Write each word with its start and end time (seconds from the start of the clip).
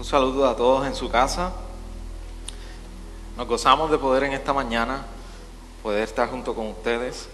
Un 0.00 0.06
saludo 0.06 0.48
a 0.48 0.56
todos 0.56 0.86
en 0.86 0.94
su 0.94 1.10
casa. 1.10 1.52
Nos 3.36 3.46
gozamos 3.46 3.90
de 3.90 3.98
poder 3.98 4.22
en 4.22 4.32
esta 4.32 4.54
mañana 4.54 5.04
poder 5.82 6.04
estar 6.04 6.30
junto 6.30 6.54
con 6.54 6.68
ustedes 6.68 7.28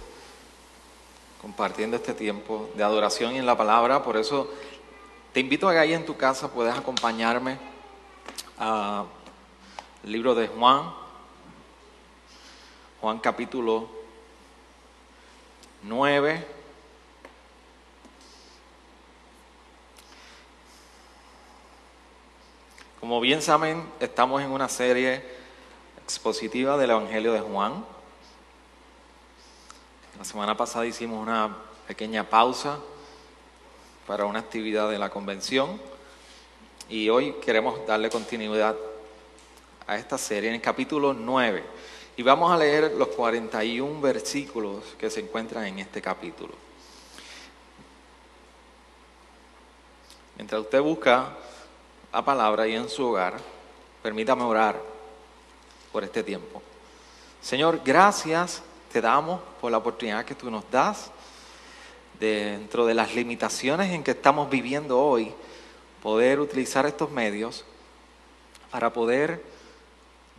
compartiendo 1.41 1.97
este 1.97 2.13
tiempo 2.13 2.69
de 2.75 2.83
adoración 2.83 3.37
y 3.37 3.39
en 3.39 3.47
la 3.47 3.57
palabra. 3.57 4.03
Por 4.03 4.17
eso 4.17 4.51
te 5.33 5.39
invito 5.39 5.69
a 5.69 5.75
que 5.75 5.79
ahí 5.79 5.93
en 5.93 6.05
tu 6.05 6.17
casa 6.17 6.51
puedas 6.51 6.77
acompañarme 6.77 7.57
al 8.59 9.07
libro 10.03 10.35
de 10.35 10.49
Juan, 10.49 10.93
Juan 13.01 13.21
capítulo 13.21 13.89
9. 15.85 16.56
Como 23.07 23.21
bien 23.21 23.41
saben, 23.41 23.85
estamos 24.01 24.43
en 24.43 24.51
una 24.51 24.69
serie 24.69 25.23
expositiva 26.03 26.77
del 26.77 26.91
Evangelio 26.91 27.33
de 27.33 27.39
Juan. 27.39 27.85
La 30.19 30.25
semana 30.25 30.57
pasada 30.57 30.87
hicimos 30.87 31.23
una 31.23 31.57
pequeña 31.87 32.29
pausa 32.29 32.81
para 34.09 34.25
una 34.25 34.41
actividad 34.41 34.91
de 34.91 34.99
la 34.99 35.09
convención 35.09 35.81
y 36.89 37.09
hoy 37.09 37.35
queremos 37.35 37.87
darle 37.87 38.11
continuidad 38.11 38.75
a 39.87 39.97
esta 39.97 40.19
serie 40.19 40.49
en 40.49 40.57
el 40.57 40.61
capítulo 40.61 41.15
9 41.15 41.63
y 42.17 42.25
vamos 42.25 42.51
a 42.51 42.57
leer 42.57 42.91
los 42.99 43.07
41 43.07 44.01
versículos 44.01 44.83
que 44.99 45.11
se 45.11 45.21
encuentran 45.21 45.65
en 45.67 45.79
este 45.79 46.03
capítulo. 46.03 46.55
Mientras 50.35 50.61
usted 50.61 50.83
busca 50.83 51.37
la 52.13 52.25
palabra 52.25 52.67
y 52.67 52.75
en 52.75 52.89
su 52.89 53.07
hogar, 53.07 53.35
permítame 54.03 54.43
orar 54.43 54.81
por 55.93 56.05
este 56.05 56.23
tiempo. 56.23 56.63
Señor, 57.41 57.81
gracias 57.85 58.63
te 58.93 59.01
damos 59.01 59.41
por 59.61 59.71
la 59.71 59.79
oportunidad 59.79 60.25
que 60.25 60.35
tú 60.35 60.51
nos 60.51 60.69
das 60.71 61.11
dentro 62.19 62.87
de 62.87 62.95
las 62.95 63.15
limitaciones 63.15 63.93
en 63.93 64.03
que 64.03 64.13
estamos 64.13 64.49
viviendo 64.49 64.99
hoy, 64.99 65.33
poder 66.03 66.41
utilizar 66.41 66.87
estos 66.87 67.11
medios 67.11 67.65
para 68.71 68.93
poder 68.93 69.45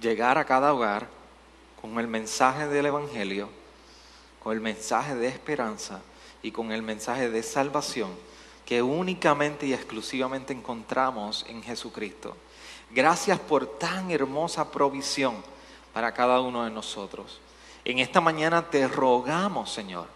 llegar 0.01 0.37
a 0.37 0.45
cada 0.45 0.73
hogar 0.73 1.07
con 1.79 1.99
el 1.99 2.07
mensaje 2.07 2.67
del 2.67 2.87
Evangelio, 2.87 3.49
con 4.43 4.53
el 4.53 4.61
mensaje 4.61 5.15
de 5.15 5.27
esperanza 5.27 6.01
y 6.41 6.51
con 6.51 6.71
el 6.71 6.81
mensaje 6.81 7.29
de 7.29 7.43
salvación 7.43 8.09
que 8.67 8.81
únicamente 8.81 9.65
y 9.65 9.73
exclusivamente 9.73 10.51
encontramos 10.51 11.45
en 11.47 11.63
Jesucristo. 11.63 12.35
Gracias 12.91 13.39
por 13.39 13.65
tan 13.79 14.11
hermosa 14.11 14.69
provisión 14.69 15.41
para 15.93 16.13
cada 16.13 16.41
uno 16.41 16.65
de 16.65 16.69
nosotros. 16.69 17.39
En 17.85 17.99
esta 17.99 18.19
mañana 18.19 18.69
te 18.69 18.85
rogamos, 18.89 19.71
Señor, 19.71 20.07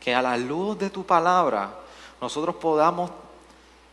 que 0.00 0.12
a 0.12 0.20
la 0.20 0.36
luz 0.36 0.76
de 0.76 0.90
tu 0.90 1.06
palabra 1.06 1.72
nosotros 2.20 2.56
podamos 2.56 3.12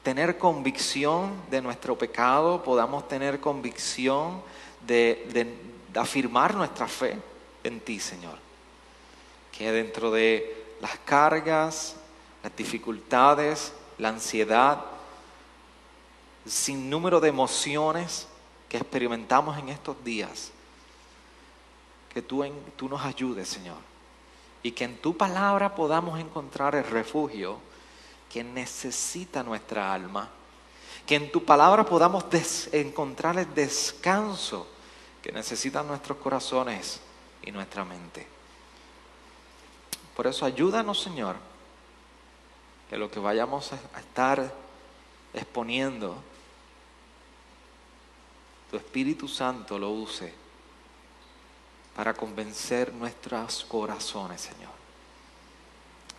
tener 0.01 0.39
convicción 0.39 1.33
de 1.51 1.61
nuestro 1.61 1.95
pecado, 1.95 2.63
podamos 2.63 3.07
tener 3.07 3.39
convicción 3.39 4.41
de, 4.81 5.27
de 5.31 5.99
afirmar 5.99 6.55
nuestra 6.55 6.87
fe 6.87 7.19
en 7.63 7.79
ti, 7.81 7.99
Señor. 7.99 8.39
Que 9.55 9.71
dentro 9.71 10.09
de 10.09 10.75
las 10.81 10.97
cargas, 11.05 11.97
las 12.45 12.55
dificultades, 12.55 13.73
la 13.97 14.09
ansiedad, 14.09 14.79
sin 16.45 16.91
número 16.91 17.19
de 17.19 17.29
emociones 17.29 18.27
que 18.69 18.77
experimentamos 18.77 19.57
en 19.57 19.69
estos 19.69 20.03
días. 20.03 20.51
Que 22.13 22.21
tú, 22.21 22.43
en, 22.43 22.53
tú 22.75 22.87
nos 22.87 23.03
ayudes, 23.03 23.49
Señor. 23.49 23.79
Y 24.61 24.73
que 24.73 24.83
en 24.83 25.01
tu 25.01 25.17
palabra 25.17 25.73
podamos 25.73 26.19
encontrar 26.19 26.75
el 26.75 26.83
refugio 26.83 27.57
que 28.31 28.43
necesita 28.43 29.41
nuestra 29.41 29.91
alma. 29.91 30.29
Que 31.07 31.15
en 31.15 31.31
tu 31.31 31.45
palabra 31.45 31.83
podamos 31.83 32.25
encontrar 32.71 33.39
el 33.39 33.51
descanso 33.55 34.67
que 35.23 35.31
necesitan 35.31 35.87
nuestros 35.87 36.19
corazones 36.19 37.01
y 37.41 37.51
nuestra 37.51 37.83
mente. 37.83 38.27
Por 40.15 40.27
eso 40.27 40.45
ayúdanos, 40.45 41.01
Señor 41.01 41.54
que 42.89 42.97
lo 42.97 43.09
que 43.09 43.19
vayamos 43.19 43.71
a 43.73 43.99
estar 43.99 44.53
exponiendo, 45.33 46.15
tu 48.69 48.77
Espíritu 48.77 49.27
Santo 49.27 49.77
lo 49.77 49.89
use 49.89 50.33
para 51.95 52.13
convencer 52.13 52.93
nuestros 52.93 53.65
corazones, 53.65 54.41
Señor. 54.41 54.73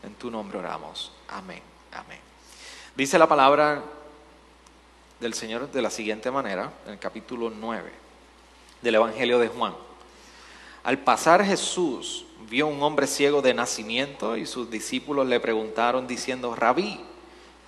En 0.02 0.14
tu 0.14 0.30
nombre 0.30 0.58
oramos. 0.58 1.12
Amén. 1.28 1.62
Amén. 1.92 2.20
Dice 2.94 3.18
la 3.18 3.26
palabra 3.26 3.82
del 5.20 5.34
Señor 5.34 5.70
de 5.70 5.82
la 5.82 5.90
siguiente 5.90 6.30
manera, 6.30 6.72
en 6.86 6.92
el 6.92 6.98
capítulo 6.98 7.50
9 7.50 7.92
del 8.82 8.94
Evangelio 8.94 9.38
de 9.38 9.48
Juan. 9.48 9.74
Al 10.84 10.98
pasar 10.98 11.44
Jesús 11.44 12.25
vio 12.48 12.66
un 12.66 12.82
hombre 12.82 13.06
ciego 13.06 13.42
de 13.42 13.54
nacimiento 13.54 14.36
y 14.36 14.46
sus 14.46 14.70
discípulos 14.70 15.26
le 15.26 15.40
preguntaron 15.40 16.06
diciendo, 16.06 16.54
Rabí, 16.54 17.00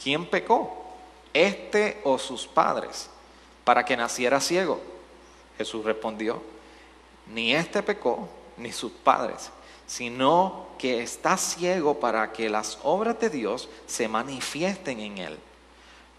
¿quién 0.02 0.26
pecó? 0.26 0.84
¿Este 1.32 2.00
o 2.04 2.18
sus 2.18 2.46
padres? 2.46 3.10
Para 3.64 3.84
que 3.84 3.96
naciera 3.96 4.40
ciego. 4.40 4.80
Jesús 5.56 5.84
respondió, 5.84 6.40
ni 7.26 7.54
este 7.54 7.82
pecó, 7.82 8.28
ni 8.56 8.72
sus 8.72 8.92
padres, 8.92 9.50
sino 9.86 10.68
que 10.78 11.02
está 11.02 11.36
ciego 11.36 11.98
para 11.98 12.32
que 12.32 12.48
las 12.48 12.78
obras 12.84 13.18
de 13.18 13.30
Dios 13.30 13.68
se 13.86 14.08
manifiesten 14.08 15.00
en 15.00 15.18
él. 15.18 15.38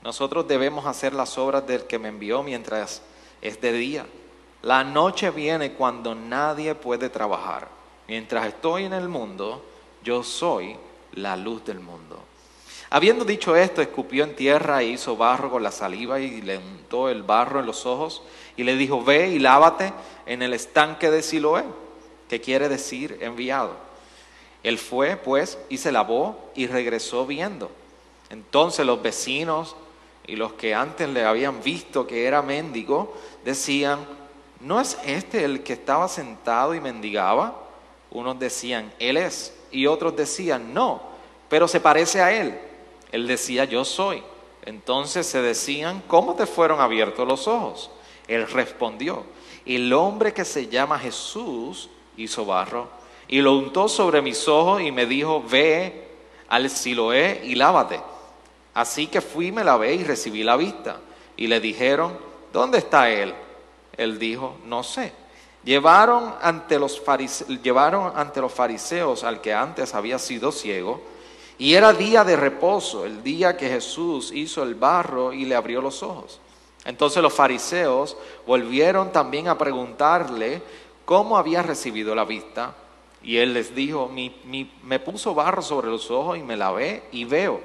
Nosotros 0.03 0.47
debemos 0.47 0.85
hacer 0.85 1.13
las 1.13 1.37
obras 1.37 1.65
del 1.65 1.85
que 1.85 1.99
me 1.99 2.09
envió 2.09 2.43
mientras 2.43 3.01
es 3.41 3.59
de 3.61 3.71
día. 3.71 4.05
La 4.61 4.83
noche 4.83 5.29
viene 5.31 5.73
cuando 5.73 6.15
nadie 6.15 6.75
puede 6.75 7.09
trabajar. 7.09 7.78
Mientras 8.09 8.47
estoy 8.47 8.85
en 8.85 8.93
el 8.93 9.07
mundo, 9.07 9.63
yo 10.03 10.23
soy 10.23 10.75
la 11.13 11.37
luz 11.37 11.63
del 11.63 11.79
mundo. 11.79 12.19
Habiendo 12.89 13.23
dicho 13.23 13.55
esto, 13.55 13.83
escupió 13.83 14.23
en 14.23 14.35
tierra 14.35 14.81
e 14.81 14.87
hizo 14.87 15.15
barro 15.15 15.51
con 15.51 15.61
la 15.61 15.71
saliva 15.71 16.19
y 16.19 16.41
le 16.41 16.57
untó 16.57 17.07
el 17.07 17.21
barro 17.21 17.59
en 17.59 17.67
los 17.67 17.85
ojos 17.85 18.23
y 18.57 18.63
le 18.63 18.75
dijo, 18.77 19.03
ve 19.03 19.27
y 19.27 19.37
lávate 19.37 19.93
en 20.25 20.41
el 20.41 20.55
estanque 20.55 21.11
de 21.11 21.21
Siloé, 21.21 21.63
que 22.27 22.41
quiere 22.41 22.67
decir 22.67 23.19
enviado. 23.21 23.75
Él 24.63 24.79
fue, 24.79 25.15
pues, 25.15 25.59
y 25.69 25.77
se 25.77 25.91
lavó 25.91 26.49
y 26.55 26.65
regresó 26.65 27.27
viendo. 27.27 27.69
Entonces 28.31 28.87
los 28.87 29.03
vecinos 29.03 29.75
y 30.25 30.35
los 30.35 30.53
que 30.53 30.73
antes 30.73 31.07
le 31.09 31.25
habían 31.25 31.61
visto 31.61 32.07
que 32.07 32.25
era 32.25 32.41
mendigo, 32.41 33.15
decían, 33.45 33.99
¿no 34.61 34.81
es 34.81 34.97
este 35.05 35.43
el 35.43 35.61
que 35.61 35.73
estaba 35.73 36.07
sentado 36.07 36.73
y 36.73 36.81
mendigaba? 36.81 37.68
Unos 38.11 38.39
decían, 38.39 38.91
Él 38.99 39.17
es, 39.17 39.53
y 39.71 39.85
otros 39.87 40.15
decían, 40.15 40.73
no, 40.73 41.01
pero 41.47 41.67
se 41.67 41.79
parece 41.79 42.21
a 42.21 42.31
Él. 42.31 42.59
Él 43.11 43.27
decía, 43.27 43.65
yo 43.65 43.85
soy. 43.85 44.23
Entonces 44.65 45.25
se 45.25 45.41
decían, 45.41 46.03
¿cómo 46.07 46.35
te 46.35 46.45
fueron 46.45 46.79
abiertos 46.79 47.27
los 47.27 47.47
ojos? 47.47 47.89
Él 48.27 48.47
respondió, 48.47 49.23
el 49.65 49.91
hombre 49.93 50.33
que 50.33 50.45
se 50.45 50.67
llama 50.67 50.99
Jesús 50.99 51.89
hizo 52.17 52.45
barro 52.45 52.89
y 53.27 53.41
lo 53.41 53.57
untó 53.57 53.87
sobre 53.87 54.21
mis 54.21 54.47
ojos 54.47 54.81
y 54.81 54.91
me 54.91 55.05
dijo, 55.05 55.43
ve 55.47 56.07
al 56.47 56.69
Siloé 56.69 57.41
y 57.45 57.55
lávate. 57.55 58.01
Así 58.73 59.07
que 59.07 59.21
fui, 59.21 59.51
me 59.51 59.63
lavé 59.63 59.93
y 59.93 60.03
recibí 60.03 60.43
la 60.43 60.55
vista. 60.55 60.99
Y 61.37 61.47
le 61.47 61.59
dijeron, 61.59 62.17
¿dónde 62.51 62.79
está 62.79 63.09
él? 63.09 63.33
Él 63.95 64.17
dijo, 64.17 64.57
no 64.65 64.83
sé. 64.83 65.11
Llevaron 65.63 66.33
ante, 66.41 66.79
los 66.79 66.99
fariseos, 67.01 67.61
llevaron 67.61 68.13
ante 68.15 68.39
los 68.39 68.53
fariseos 68.53 69.23
al 69.23 69.41
que 69.41 69.53
antes 69.53 69.93
había 69.93 70.17
sido 70.17 70.51
ciego, 70.51 71.01
y 71.57 71.73
era 71.73 71.91
día 71.91 72.23
de 72.23 72.37
reposo, 72.37 73.05
el 73.05 73.21
día 73.21 73.57
que 73.57 73.67
Jesús 73.67 74.31
hizo 74.33 74.63
el 74.63 74.75
barro 74.75 75.33
y 75.33 75.43
le 75.43 75.55
abrió 75.55 75.81
los 75.81 76.01
ojos. 76.01 76.39
Entonces 76.85 77.21
los 77.21 77.33
fariseos 77.33 78.15
volvieron 78.47 79.11
también 79.11 79.49
a 79.49 79.57
preguntarle 79.57 80.61
cómo 81.03 81.37
había 81.37 81.61
recibido 81.61 82.15
la 82.15 82.23
vista, 82.23 82.73
y 83.21 83.35
él 83.35 83.53
les 83.53 83.75
dijo, 83.75 84.09
me 84.83 84.99
puso 84.99 85.35
barro 85.35 85.61
sobre 85.61 85.89
los 85.89 86.09
ojos 86.09 86.37
y 86.37 86.43
me 86.43 86.55
lavé 86.55 87.03
y 87.11 87.25
veo. 87.25 87.59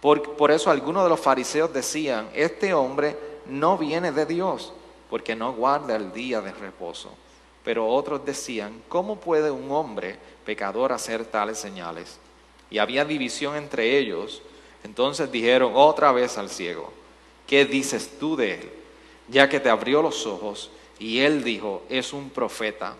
Por, 0.00 0.34
por 0.34 0.50
eso 0.50 0.72
algunos 0.72 1.04
de 1.04 1.08
los 1.08 1.20
fariseos 1.20 1.72
decían, 1.72 2.28
este 2.34 2.74
hombre 2.74 3.16
no 3.46 3.78
viene 3.78 4.10
de 4.10 4.26
Dios 4.26 4.72
porque 5.12 5.36
no 5.36 5.52
guarda 5.52 5.94
el 5.94 6.10
día 6.14 6.40
de 6.40 6.52
reposo. 6.52 7.12
Pero 7.62 7.86
otros 7.86 8.24
decían, 8.24 8.82
¿cómo 8.88 9.20
puede 9.20 9.50
un 9.50 9.70
hombre 9.70 10.18
pecador 10.46 10.90
hacer 10.90 11.26
tales 11.26 11.58
señales? 11.58 12.18
Y 12.70 12.78
había 12.78 13.04
división 13.04 13.56
entre 13.56 13.98
ellos. 13.98 14.40
Entonces 14.84 15.30
dijeron 15.30 15.72
otra 15.74 16.12
vez 16.12 16.38
al 16.38 16.48
ciego, 16.48 16.90
¿qué 17.46 17.66
dices 17.66 18.18
tú 18.18 18.36
de 18.36 18.54
él? 18.54 18.70
ya 19.28 19.50
que 19.50 19.60
te 19.60 19.68
abrió 19.68 20.00
los 20.00 20.24
ojos. 20.26 20.70
Y 20.98 21.18
él 21.18 21.44
dijo, 21.44 21.82
es 21.90 22.14
un 22.14 22.30
profeta. 22.30 22.94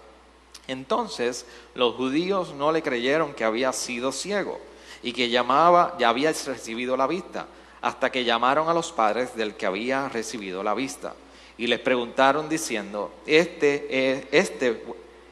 Entonces 0.69 1.47
los 1.75 1.95
judíos 1.95 2.53
no 2.53 2.73
le 2.73 2.83
creyeron 2.83 3.33
que 3.33 3.45
había 3.45 3.73
sido 3.73 4.13
ciego 4.13 4.61
y 5.03 5.15
que 5.15 5.31
llamaba, 5.31 5.97
ya 5.99 6.11
había 6.11 6.31
recibido 6.31 6.95
la 6.95 7.07
vista, 7.07 7.47
hasta 7.81 8.13
que 8.13 8.25
llamaron 8.25 8.69
a 8.69 8.75
los 8.75 8.93
padres 8.93 9.35
del 9.35 9.55
que 9.55 9.65
había 9.65 10.11
recibido 10.11 10.63
la 10.63 10.75
vista. 10.75 11.15
Y 11.59 11.67
les 11.67 11.81
preguntaron 11.81 12.49
diciendo, 12.49 13.13
este 13.27 14.13
es 14.13 14.27
este, 14.33 14.83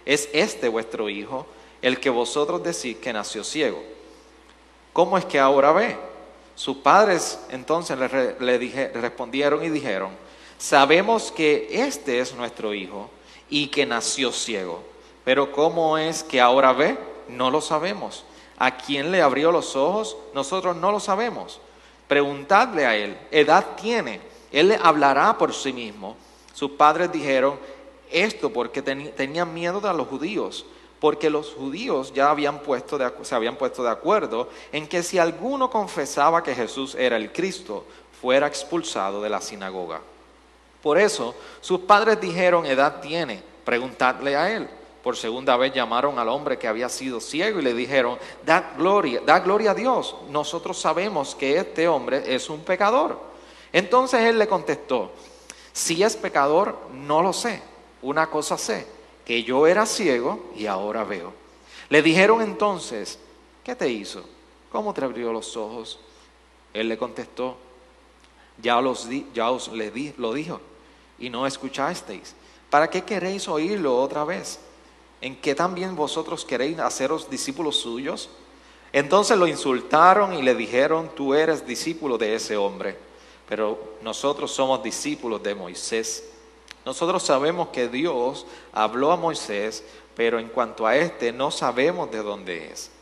es 0.04 0.28
este 0.32 0.68
vuestro 0.68 1.08
hijo, 1.08 1.46
el 1.82 1.98
que 1.98 2.10
vosotros 2.10 2.62
decís 2.62 2.96
que 2.98 3.12
nació 3.12 3.44
ciego. 3.44 3.82
¿Cómo 4.92 5.16
es 5.16 5.24
que 5.24 5.38
ahora 5.38 5.72
ve? 5.72 5.96
Sus 6.54 6.78
padres 6.78 7.38
entonces 7.48 7.98
le, 7.98 8.90
respondieron 8.92 9.64
y 9.64 9.70
dijeron, 9.70 10.10
sabemos 10.58 11.32
que 11.32 11.68
este 11.70 12.20
es 12.20 12.34
nuestro 12.34 12.74
hijo 12.74 13.08
y 13.48 13.68
que 13.68 13.86
nació 13.86 14.30
ciego, 14.30 14.82
pero 15.24 15.52
¿cómo 15.52 15.96
es 15.96 16.22
que 16.22 16.40
ahora 16.40 16.72
ve? 16.72 16.98
No 17.28 17.50
lo 17.50 17.60
sabemos. 17.60 18.24
¿A 18.58 18.76
quién 18.76 19.10
le 19.10 19.22
abrió 19.22 19.52
los 19.52 19.74
ojos? 19.74 20.16
Nosotros 20.34 20.76
no 20.76 20.92
lo 20.92 21.00
sabemos. 21.00 21.60
Preguntadle 22.08 22.84
a 22.84 22.94
él, 22.94 23.16
edad 23.30 23.64
tiene, 23.80 24.20
él 24.52 24.68
le 24.68 24.78
hablará 24.82 25.36
por 25.38 25.54
sí 25.54 25.72
mismo. 25.72 26.16
Sus 26.52 26.72
padres 26.72 27.10
dijeron 27.12 27.58
esto 28.10 28.52
porque 28.52 28.82
tenían 28.82 29.54
miedo 29.54 29.80
de 29.80 29.92
los 29.94 30.08
judíos, 30.08 30.66
porque 30.98 31.30
los 31.30 31.54
judíos 31.54 32.12
ya 32.12 32.30
habían 32.30 32.60
puesto 32.60 32.98
se 33.22 33.34
habían 33.34 33.56
puesto 33.56 33.82
de 33.82 33.90
acuerdo 33.90 34.48
en 34.72 34.86
que 34.86 35.02
si 35.02 35.18
alguno 35.18 35.70
confesaba 35.70 36.42
que 36.42 36.54
Jesús 36.54 36.94
era 36.94 37.16
el 37.16 37.32
Cristo, 37.32 37.84
fuera 38.20 38.46
expulsado 38.46 39.22
de 39.22 39.30
la 39.30 39.40
sinagoga. 39.40 40.00
Por 40.82 40.98
eso 40.98 41.34
sus 41.60 41.80
padres 41.80 42.20
dijeron, 42.20 42.66
edad 42.66 43.00
tiene, 43.00 43.42
preguntadle 43.64 44.36
a 44.36 44.54
él. 44.54 44.68
Por 45.02 45.16
segunda 45.16 45.56
vez 45.56 45.72
llamaron 45.72 46.18
al 46.18 46.28
hombre 46.28 46.58
que 46.58 46.68
había 46.68 46.90
sido 46.90 47.20
ciego 47.20 47.58
y 47.58 47.62
le 47.62 47.72
dijeron, 47.72 48.18
da 48.44 48.74
gloria, 48.76 49.22
da 49.24 49.40
gloria 49.40 49.70
a 49.70 49.74
Dios. 49.74 50.14
Nosotros 50.28 50.78
sabemos 50.78 51.34
que 51.34 51.56
este 51.56 51.88
hombre 51.88 52.34
es 52.34 52.50
un 52.50 52.60
pecador. 52.60 53.29
Entonces 53.72 54.20
él 54.22 54.38
le 54.38 54.48
contestó, 54.48 55.12
si 55.72 56.02
es 56.02 56.16
pecador, 56.16 56.78
no 56.92 57.22
lo 57.22 57.32
sé. 57.32 57.62
Una 58.02 58.28
cosa 58.28 58.56
sé, 58.56 58.86
que 59.24 59.42
yo 59.42 59.66
era 59.66 59.86
ciego 59.86 60.50
y 60.56 60.66
ahora 60.66 61.04
veo. 61.04 61.32
Le 61.88 62.02
dijeron 62.02 62.40
entonces, 62.40 63.18
¿qué 63.62 63.74
te 63.74 63.88
hizo? 63.88 64.24
¿Cómo 64.72 64.94
te 64.94 65.04
abrió 65.04 65.32
los 65.32 65.56
ojos? 65.56 66.00
Él 66.72 66.88
le 66.88 66.96
contestó, 66.96 67.56
ya, 68.62 68.80
los 68.80 69.08
ya 69.34 69.50
os 69.50 69.68
le 69.68 69.90
di, 69.90 70.14
lo 70.16 70.32
dijo 70.32 70.60
y 71.18 71.30
no 71.30 71.46
escuchasteis. 71.46 72.34
¿Para 72.70 72.88
qué 72.88 73.02
queréis 73.02 73.46
oírlo 73.48 74.00
otra 74.00 74.24
vez? 74.24 74.58
¿En 75.20 75.36
qué 75.36 75.54
también 75.54 75.94
vosotros 75.94 76.44
queréis 76.44 76.78
haceros 76.78 77.28
discípulos 77.28 77.76
suyos? 77.76 78.30
Entonces 78.92 79.36
lo 79.36 79.46
insultaron 79.46 80.34
y 80.34 80.42
le 80.42 80.54
dijeron, 80.54 81.10
tú 81.14 81.34
eres 81.34 81.66
discípulo 81.66 82.18
de 82.18 82.34
ese 82.34 82.56
hombre, 82.56 82.96
pero 83.50 83.96
nosotros 84.00 84.52
somos 84.52 84.80
discípulos 84.80 85.42
de 85.42 85.56
Moisés. 85.56 86.24
Nosotros 86.86 87.20
sabemos 87.20 87.70
que 87.70 87.88
Dios 87.88 88.46
habló 88.72 89.10
a 89.10 89.16
Moisés, 89.16 89.82
pero 90.14 90.38
en 90.38 90.48
cuanto 90.48 90.86
a 90.86 90.96
este 90.96 91.32
no 91.32 91.50
sabemos 91.50 92.08
de 92.12 92.22
dónde 92.22 92.70
es. 92.70 92.92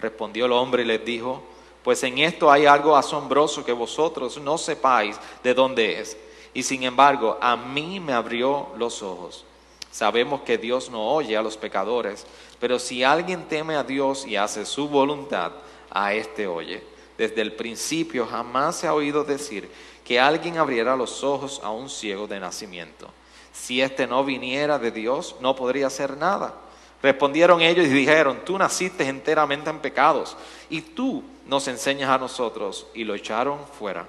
Respondió 0.00 0.46
el 0.46 0.52
hombre 0.52 0.82
y 0.82 0.86
les 0.86 1.04
dijo, 1.04 1.42
pues 1.84 2.02
en 2.04 2.16
esto 2.20 2.50
hay 2.50 2.64
algo 2.64 2.96
asombroso 2.96 3.62
que 3.66 3.72
vosotros 3.74 4.40
no 4.40 4.56
sepáis 4.56 5.20
de 5.42 5.52
dónde 5.52 6.00
es. 6.00 6.16
Y 6.54 6.62
sin 6.62 6.84
embargo, 6.84 7.36
a 7.38 7.54
mí 7.54 8.00
me 8.00 8.14
abrió 8.14 8.68
los 8.78 9.02
ojos. 9.02 9.44
Sabemos 9.90 10.40
que 10.40 10.56
Dios 10.56 10.88
no 10.88 11.06
oye 11.06 11.36
a 11.36 11.42
los 11.42 11.58
pecadores, 11.58 12.26
pero 12.58 12.78
si 12.78 13.04
alguien 13.04 13.46
teme 13.46 13.76
a 13.76 13.84
Dios 13.84 14.26
y 14.26 14.36
hace 14.36 14.64
su 14.64 14.88
voluntad, 14.88 15.52
a 15.90 16.14
éste 16.14 16.46
oye. 16.46 16.82
Desde 17.18 17.42
el 17.42 17.52
principio 17.52 18.26
jamás 18.26 18.76
se 18.76 18.86
ha 18.86 18.94
oído 18.94 19.24
decir 19.24 19.68
que 20.08 20.18
alguien 20.18 20.56
abriera 20.56 20.96
los 20.96 21.22
ojos 21.22 21.60
a 21.62 21.68
un 21.68 21.90
ciego 21.90 22.26
de 22.26 22.40
nacimiento. 22.40 23.10
Si 23.52 23.82
éste 23.82 24.06
no 24.06 24.24
viniera 24.24 24.78
de 24.78 24.90
Dios, 24.90 25.36
no 25.42 25.54
podría 25.54 25.88
hacer 25.88 26.16
nada. 26.16 26.54
Respondieron 27.02 27.60
ellos 27.60 27.84
y 27.84 27.90
dijeron, 27.90 28.40
tú 28.42 28.56
naciste 28.56 29.06
enteramente 29.06 29.68
en 29.68 29.80
pecados 29.80 30.34
y 30.70 30.80
tú 30.80 31.22
nos 31.44 31.68
enseñas 31.68 32.08
a 32.08 32.16
nosotros 32.16 32.86
y 32.94 33.04
lo 33.04 33.14
echaron 33.14 33.58
fuera. 33.78 34.08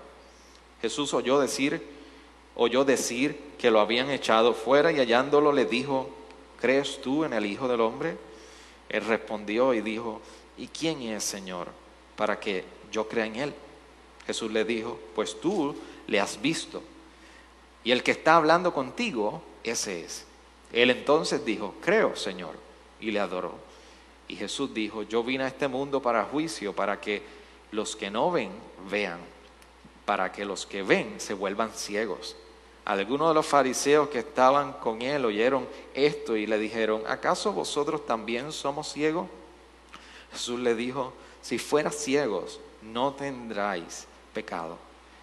Jesús 0.81 1.13
oyó 1.13 1.37
decir, 1.37 1.85
oyó 2.55 2.85
decir 2.85 3.37
que 3.57 3.69
lo 3.69 3.81
habían 3.81 4.09
echado 4.09 4.53
fuera 4.53 4.93
y 4.93 4.99
hallándolo 4.99 5.51
le 5.51 5.65
dijo, 5.65 6.09
¿crees 6.61 7.01
tú 7.01 7.25
en 7.25 7.33
el 7.33 7.45
Hijo 7.45 7.67
del 7.67 7.81
Hombre? 7.81 8.17
Él 8.87 9.03
respondió 9.03 9.73
y 9.73 9.81
dijo, 9.81 10.21
¿y 10.57 10.67
quién 10.67 11.01
es, 11.01 11.25
Señor, 11.25 11.67
para 12.15 12.39
que 12.39 12.63
yo 12.89 13.09
crea 13.09 13.25
en 13.25 13.35
Él? 13.35 13.53
Jesús 14.29 14.51
le 14.51 14.63
dijo, 14.63 14.99
pues 15.15 15.41
tú 15.41 15.75
le 16.09 16.19
has 16.19 16.41
visto. 16.41 16.81
Y 17.83 17.91
el 17.91 18.03
que 18.03 18.11
está 18.11 18.35
hablando 18.35 18.73
contigo, 18.73 19.41
ese 19.63 20.03
es. 20.03 20.25
Él 20.71 20.91
entonces 20.91 21.43
dijo, 21.45 21.75
creo, 21.81 22.15
Señor, 22.15 22.55
y 22.99 23.11
le 23.11 23.19
adoró. 23.19 23.55
Y 24.27 24.35
Jesús 24.35 24.73
dijo, 24.73 25.03
yo 25.03 25.23
vine 25.23 25.45
a 25.45 25.47
este 25.47 25.67
mundo 25.67 26.01
para 26.01 26.25
juicio, 26.25 26.73
para 26.73 26.99
que 26.99 27.23
los 27.71 27.95
que 27.95 28.11
no 28.11 28.31
ven, 28.31 28.51
vean, 28.89 29.19
para 30.05 30.31
que 30.31 30.45
los 30.45 30.65
que 30.65 30.83
ven 30.83 31.19
se 31.19 31.33
vuelvan 31.33 31.71
ciegos. 31.73 32.35
Algunos 32.85 33.29
de 33.29 33.33
los 33.35 33.45
fariseos 33.45 34.09
que 34.09 34.19
estaban 34.19 34.73
con 34.73 35.01
él 35.01 35.25
oyeron 35.25 35.67
esto 35.93 36.35
y 36.35 36.47
le 36.47 36.57
dijeron, 36.57 37.03
¿acaso 37.07 37.53
vosotros 37.53 38.05
también 38.05 38.51
somos 38.51 38.91
ciegos? 38.91 39.27
Jesús 40.31 40.59
le 40.59 40.75
dijo, 40.75 41.13
si 41.41 41.57
fueras 41.57 41.95
ciegos, 41.95 42.59
no 42.81 43.13
tendráis 43.13 44.07
pecado. 44.33 44.77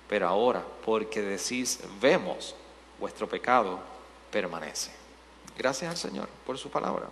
Pero 0.09 0.29
ahora, 0.29 0.63
porque 0.85 1.21
decís, 1.21 1.81
vemos, 2.01 2.55
vuestro 2.99 3.29
pecado 3.29 3.79
permanece. 4.31 4.91
Gracias 5.59 5.91
al 5.91 5.97
Señor 5.97 6.29
por 6.45 6.59
su 6.59 6.71
palabra. 6.71 7.09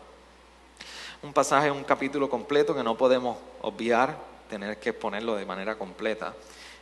Un 1.23 1.33
pasaje, 1.33 1.71
un 1.71 1.85
capítulo 1.85 2.29
completo 2.29 2.75
que 2.75 2.83
no 2.83 2.97
podemos 2.97 3.39
obviar, 3.63 4.17
tener 4.49 4.79
que 4.79 4.93
ponerlo 4.93 5.35
de 5.35 5.47
manera 5.47 5.77
completa, 5.77 6.35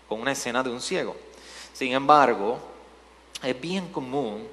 con 0.09 0.20
una 0.20 0.32
escena 0.32 0.62
de 0.62 0.70
un 0.70 0.81
ciego. 0.81 1.17
Sin 1.73 1.93
embargo, 1.93 2.59
es 3.43 3.59
bien 3.61 3.93
común 3.93 4.47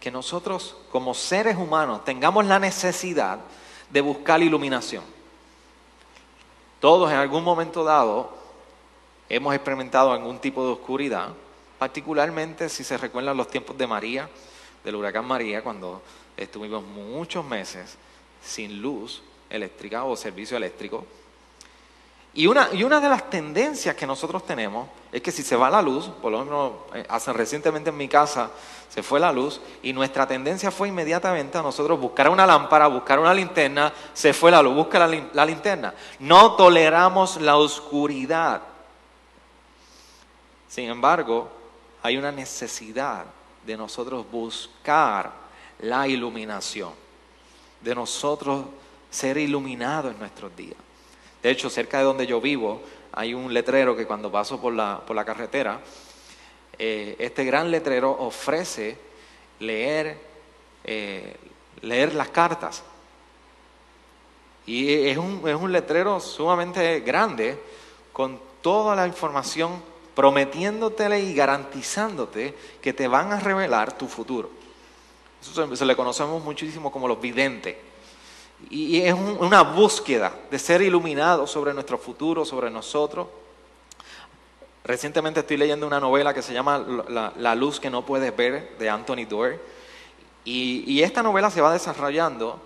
que 0.00 0.10
nosotros 0.10 0.76
como 0.90 1.14
seres 1.14 1.56
humanos 1.56 2.04
tengamos 2.04 2.44
la 2.46 2.58
necesidad 2.58 3.38
de 3.90 4.00
buscar 4.00 4.42
iluminación. 4.42 5.04
Todos 6.80 7.10
en 7.10 7.18
algún 7.18 7.44
momento 7.44 7.84
dado 7.84 8.39
hemos 9.30 9.54
experimentado 9.54 10.12
algún 10.12 10.38
tipo 10.40 10.66
de 10.66 10.72
oscuridad, 10.72 11.28
particularmente 11.78 12.68
si 12.68 12.84
se 12.84 12.98
recuerdan 12.98 13.36
los 13.36 13.48
tiempos 13.48 13.78
de 13.78 13.86
María, 13.86 14.28
del 14.84 14.96
huracán 14.96 15.24
María, 15.24 15.62
cuando 15.62 16.02
estuvimos 16.36 16.82
muchos 16.82 17.44
meses 17.44 17.96
sin 18.42 18.82
luz 18.82 19.22
eléctrica 19.48 20.04
o 20.04 20.16
servicio 20.16 20.56
eléctrico. 20.56 21.06
Y 22.32 22.46
una, 22.46 22.68
y 22.72 22.84
una 22.84 23.00
de 23.00 23.08
las 23.08 23.28
tendencias 23.28 23.96
que 23.96 24.06
nosotros 24.06 24.44
tenemos 24.46 24.88
es 25.10 25.20
que 25.20 25.32
si 25.32 25.42
se 25.42 25.56
va 25.56 25.68
la 25.68 25.82
luz, 25.82 26.06
por 26.22 26.30
lo 26.30 26.44
menos 26.44 26.72
eh, 26.94 27.04
hace 27.08 27.32
recientemente 27.32 27.90
en 27.90 27.96
mi 27.96 28.06
casa 28.06 28.50
se 28.88 29.02
fue 29.02 29.18
la 29.18 29.32
luz 29.32 29.60
y 29.82 29.92
nuestra 29.92 30.26
tendencia 30.26 30.70
fue 30.70 30.88
inmediatamente 30.88 31.58
a 31.58 31.62
nosotros 31.62 31.98
buscar 31.98 32.28
una 32.28 32.46
lámpara, 32.46 32.86
buscar 32.86 33.18
una 33.18 33.34
linterna, 33.34 33.92
se 34.12 34.32
fue 34.32 34.50
la 34.52 34.62
luz, 34.62 34.74
busca 34.74 34.98
la, 34.98 35.24
la 35.32 35.44
linterna. 35.44 35.94
No 36.20 36.54
toleramos 36.54 37.40
la 37.40 37.56
oscuridad. 37.56 38.62
Sin 40.70 40.88
embargo, 40.88 41.50
hay 42.00 42.16
una 42.16 42.30
necesidad 42.30 43.24
de 43.66 43.76
nosotros 43.76 44.24
buscar 44.30 45.32
la 45.80 46.06
iluminación, 46.06 46.92
de 47.80 47.92
nosotros 47.92 48.66
ser 49.10 49.36
iluminados 49.36 50.12
en 50.12 50.20
nuestros 50.20 50.54
días. 50.54 50.76
De 51.42 51.50
hecho, 51.50 51.68
cerca 51.68 51.98
de 51.98 52.04
donde 52.04 52.24
yo 52.24 52.40
vivo 52.40 52.82
hay 53.10 53.34
un 53.34 53.52
letrero 53.52 53.96
que 53.96 54.06
cuando 54.06 54.30
paso 54.30 54.60
por 54.60 54.72
la, 54.72 55.02
por 55.04 55.16
la 55.16 55.24
carretera, 55.24 55.80
eh, 56.78 57.16
este 57.18 57.44
gran 57.44 57.68
letrero 57.68 58.12
ofrece 58.12 58.96
leer, 59.58 60.20
eh, 60.84 61.36
leer 61.80 62.14
las 62.14 62.28
cartas. 62.28 62.84
Y 64.66 65.08
es 65.08 65.18
un, 65.18 65.42
es 65.48 65.56
un 65.56 65.72
letrero 65.72 66.20
sumamente 66.20 67.00
grande 67.00 67.58
con 68.12 68.38
toda 68.62 68.94
la 68.94 69.08
información 69.08 69.89
prometiéndote 70.14 71.20
y 71.20 71.34
garantizándote 71.34 72.54
que 72.80 72.92
te 72.92 73.08
van 73.08 73.32
a 73.32 73.40
revelar 73.40 73.96
tu 73.96 74.06
futuro. 74.06 74.50
Eso 75.40 75.74
se 75.74 75.84
le 75.84 75.96
conocemos 75.96 76.42
muchísimo 76.42 76.92
como 76.92 77.08
los 77.08 77.20
videntes. 77.20 77.76
Y 78.68 79.00
es 79.00 79.14
una 79.14 79.62
búsqueda 79.62 80.34
de 80.50 80.58
ser 80.58 80.82
iluminado 80.82 81.46
sobre 81.46 81.72
nuestro 81.72 81.96
futuro, 81.96 82.44
sobre 82.44 82.70
nosotros. 82.70 83.28
Recientemente 84.84 85.40
estoy 85.40 85.56
leyendo 85.56 85.86
una 85.86 86.00
novela 86.00 86.34
que 86.34 86.42
se 86.42 86.52
llama 86.52 86.78
La, 87.36 87.54
luz 87.54 87.80
que 87.80 87.90
no 87.90 88.04
puedes 88.04 88.36
ver 88.36 88.76
de 88.78 88.90
Anthony 88.90 89.24
Doerr. 89.28 89.60
Y, 90.44 91.02
esta 91.02 91.22
novela 91.22 91.50
se 91.50 91.60
va 91.60 91.72
desarrollando 91.72 92.60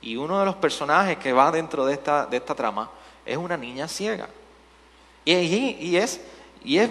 y 0.00 0.16
uno 0.16 0.38
de 0.38 0.46
los 0.46 0.56
personajes 0.56 1.18
que 1.18 1.32
va 1.32 1.50
dentro 1.50 1.84
de 1.84 1.94
esta, 1.94 2.26
de 2.26 2.36
esta 2.36 2.54
trama 2.54 2.90
es 3.26 3.36
una 3.36 3.56
niña 3.56 3.88
ciega. 3.88 4.28
Y, 5.24 5.34
y, 5.34 5.96
es, 5.96 6.20
y 6.64 6.78
es, 6.78 6.90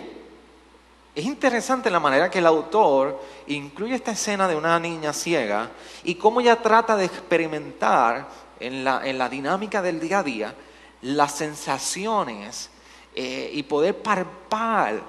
es 1.16 1.26
interesante 1.26 1.90
la 1.90 2.00
manera 2.00 2.30
que 2.30 2.40
el 2.40 2.46
autor 2.46 3.22
incluye 3.48 3.96
esta 3.96 4.12
escena 4.12 4.48
de 4.48 4.56
una 4.56 4.80
niña 4.80 5.14
ciega 5.14 5.72
y 6.04 6.16
cómo 6.16 6.42
ella 6.42 6.62
trata 6.62 6.96
de 6.96 7.06
experimentar 7.06 8.28
en 8.60 8.84
la, 8.84 9.08
en 9.08 9.18
la 9.18 9.30
dinámica 9.30 9.82
del 9.82 10.00
día 10.00 10.20
a 10.20 10.24
día 10.24 10.56
las 11.02 11.36
sensaciones 11.36 12.70
eh, 13.16 13.50
y 13.54 13.64
poder 13.64 13.98
parpar, 13.98 15.02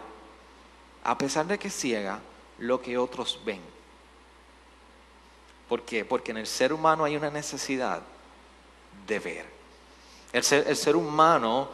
a 1.04 1.18
pesar 1.18 1.46
de 1.46 1.58
que 1.58 1.70
ciega, 1.70 2.20
lo 2.58 2.80
que 2.80 2.96
otros 2.98 3.40
ven. 3.44 3.60
¿Por 5.68 5.82
qué? 5.82 6.04
Porque 6.04 6.30
en 6.30 6.38
el 6.38 6.46
ser 6.46 6.72
humano 6.72 7.04
hay 7.04 7.16
una 7.16 7.30
necesidad 7.30 8.00
de 9.06 9.18
ver. 9.18 9.46
El 10.32 10.42
ser, 10.42 10.64
el 10.66 10.76
ser 10.76 10.96
humano 10.96 11.68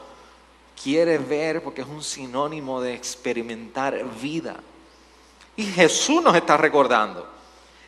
quiere 0.81 1.19
ver 1.19 1.63
porque 1.63 1.83
es 1.83 1.87
un 1.87 2.03
sinónimo 2.03 2.81
de 2.81 2.95
experimentar 2.95 4.05
vida. 4.21 4.57
Y 5.57 5.65
Jesús 5.65 6.23
nos 6.23 6.35
está 6.35 6.57
recordando. 6.57 7.35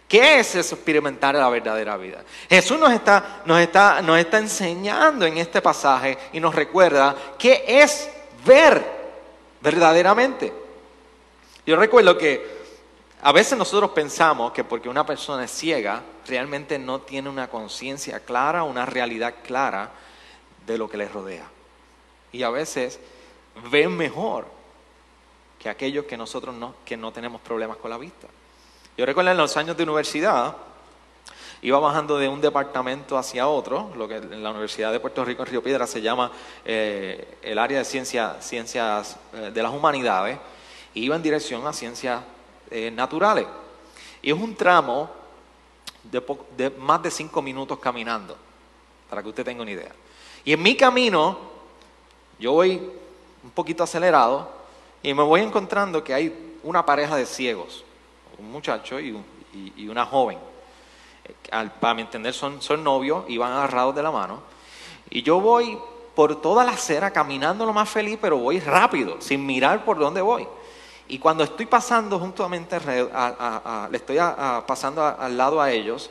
¿Qué 0.08 0.38
es 0.38 0.54
experimentar 0.54 1.34
la 1.34 1.48
verdadera 1.48 1.96
vida? 1.96 2.22
Jesús 2.48 2.78
nos 2.78 2.92
está, 2.92 3.42
nos, 3.44 3.60
está, 3.60 4.00
nos 4.02 4.18
está 4.18 4.38
enseñando 4.38 5.26
en 5.26 5.36
este 5.38 5.60
pasaje 5.60 6.16
y 6.32 6.38
nos 6.38 6.54
recuerda 6.54 7.16
qué 7.36 7.64
es 7.66 8.08
ver 8.44 8.84
verdaderamente. 9.60 10.52
Yo 11.66 11.74
recuerdo 11.74 12.16
que 12.16 12.56
a 13.22 13.32
veces 13.32 13.58
nosotros 13.58 13.90
pensamos 13.90 14.52
que 14.52 14.62
porque 14.62 14.88
una 14.88 15.04
persona 15.04 15.44
es 15.44 15.50
ciega, 15.50 16.02
realmente 16.28 16.78
no 16.78 17.00
tiene 17.00 17.28
una 17.28 17.48
conciencia 17.48 18.20
clara, 18.20 18.62
una 18.62 18.86
realidad 18.86 19.34
clara 19.44 19.90
de 20.64 20.78
lo 20.78 20.88
que 20.88 20.98
le 20.98 21.08
rodea. 21.08 21.55
Y 22.33 22.42
a 22.42 22.50
veces 22.50 23.00
ven 23.71 23.97
mejor 23.97 24.47
que 25.59 25.68
aquellos 25.68 26.04
que 26.04 26.16
nosotros 26.16 26.54
no, 26.54 26.75
que 26.85 26.97
no 26.97 27.12
tenemos 27.12 27.40
problemas 27.40 27.76
con 27.78 27.90
la 27.90 27.99
vista. 27.99 28.28
Yo 28.97 29.04
recuerdo 29.04 29.30
en 29.30 29.37
los 29.37 29.56
años 29.56 29.76
de 29.76 29.83
universidad, 29.83 30.56
iba 31.62 31.78
bajando 31.78 32.18
de 32.18 32.28
un 32.28 32.40
departamento 32.40 33.18
hacia 33.18 33.49
otro, 33.49 33.90
lo 33.97 34.06
que 34.09 34.16
en 34.16 34.42
la 34.42 34.50
Universidad 34.50 34.92
de 34.92 35.00
Puerto 35.00 35.25
Rico 35.25 35.42
en 35.42 35.49
Río 35.49 35.62
Piedra 35.62 35.87
se 35.87 36.00
llama 36.00 36.30
eh, 36.64 37.38
el 37.42 37.59
área 37.59 37.78
de 37.78 37.85
ciencia, 37.85 38.37
ciencias 38.40 39.16
eh, 39.35 39.50
de 39.52 39.62
las 39.62 39.73
humanidades, 39.73 40.38
iba 40.95 41.16
en 41.16 41.23
dirección 41.23 41.66
a 41.66 41.73
ciencias 41.73 42.23
eh, 42.71 42.90
naturales. 42.90 43.47
Y 44.23 44.30
es 44.30 44.38
un 44.38 44.54
tramo 44.54 45.11
de, 46.04 46.23
de 46.56 46.71
más 46.71 47.02
de 47.02 47.11
cinco 47.11 47.42
minutos 47.42 47.78
caminando, 47.78 48.37
para 49.09 49.23
que 49.23 49.28
usted 49.28 49.45
tenga 49.45 49.62
una 49.62 49.71
idea. 49.71 49.92
Y 50.45 50.52
en 50.52 50.62
mi 50.62 50.76
camino, 50.76 51.55
yo 52.38 52.52
voy 52.52 52.82
un 53.42 53.50
poquito 53.50 53.82
acelerado 53.82 54.50
y 55.02 55.14
me 55.14 55.22
voy 55.22 55.40
encontrando 55.40 56.02
que 56.02 56.14
hay 56.14 56.58
una 56.62 56.84
pareja 56.84 57.16
de 57.16 57.26
ciegos, 57.26 57.84
un 58.38 58.50
muchacho 58.50 59.00
y, 59.00 59.16
una 59.88 60.04
joven 60.04 60.38
para 61.80 61.94
mi 61.94 62.02
entender 62.02 62.34
son, 62.34 62.60
novios 62.82 63.24
y 63.28 63.38
van 63.38 63.52
agarrados 63.52 63.94
de 63.94 64.02
la 64.02 64.10
mano. 64.10 64.40
Y 65.10 65.22
yo 65.22 65.40
voy 65.40 65.78
por 66.14 66.40
toda 66.40 66.64
la 66.64 66.72
acera 66.72 67.12
caminando 67.12 67.66
lo 67.66 67.72
más 67.72 67.88
feliz, 67.88 68.18
pero 68.20 68.38
voy 68.38 68.60
rápido, 68.60 69.20
sin 69.20 69.44
mirar 69.44 69.84
por 69.84 69.98
dónde 69.98 70.20
voy. 70.20 70.46
Y 71.08 71.18
cuando 71.18 71.44
estoy 71.44 71.66
pasando 71.66 72.18
juntamente, 72.18 72.78
le 72.80 73.96
estoy 73.96 74.16
pasando 74.66 75.04
al 75.04 75.36
lado 75.36 75.60
a 75.60 75.70
ellos, 75.70 76.10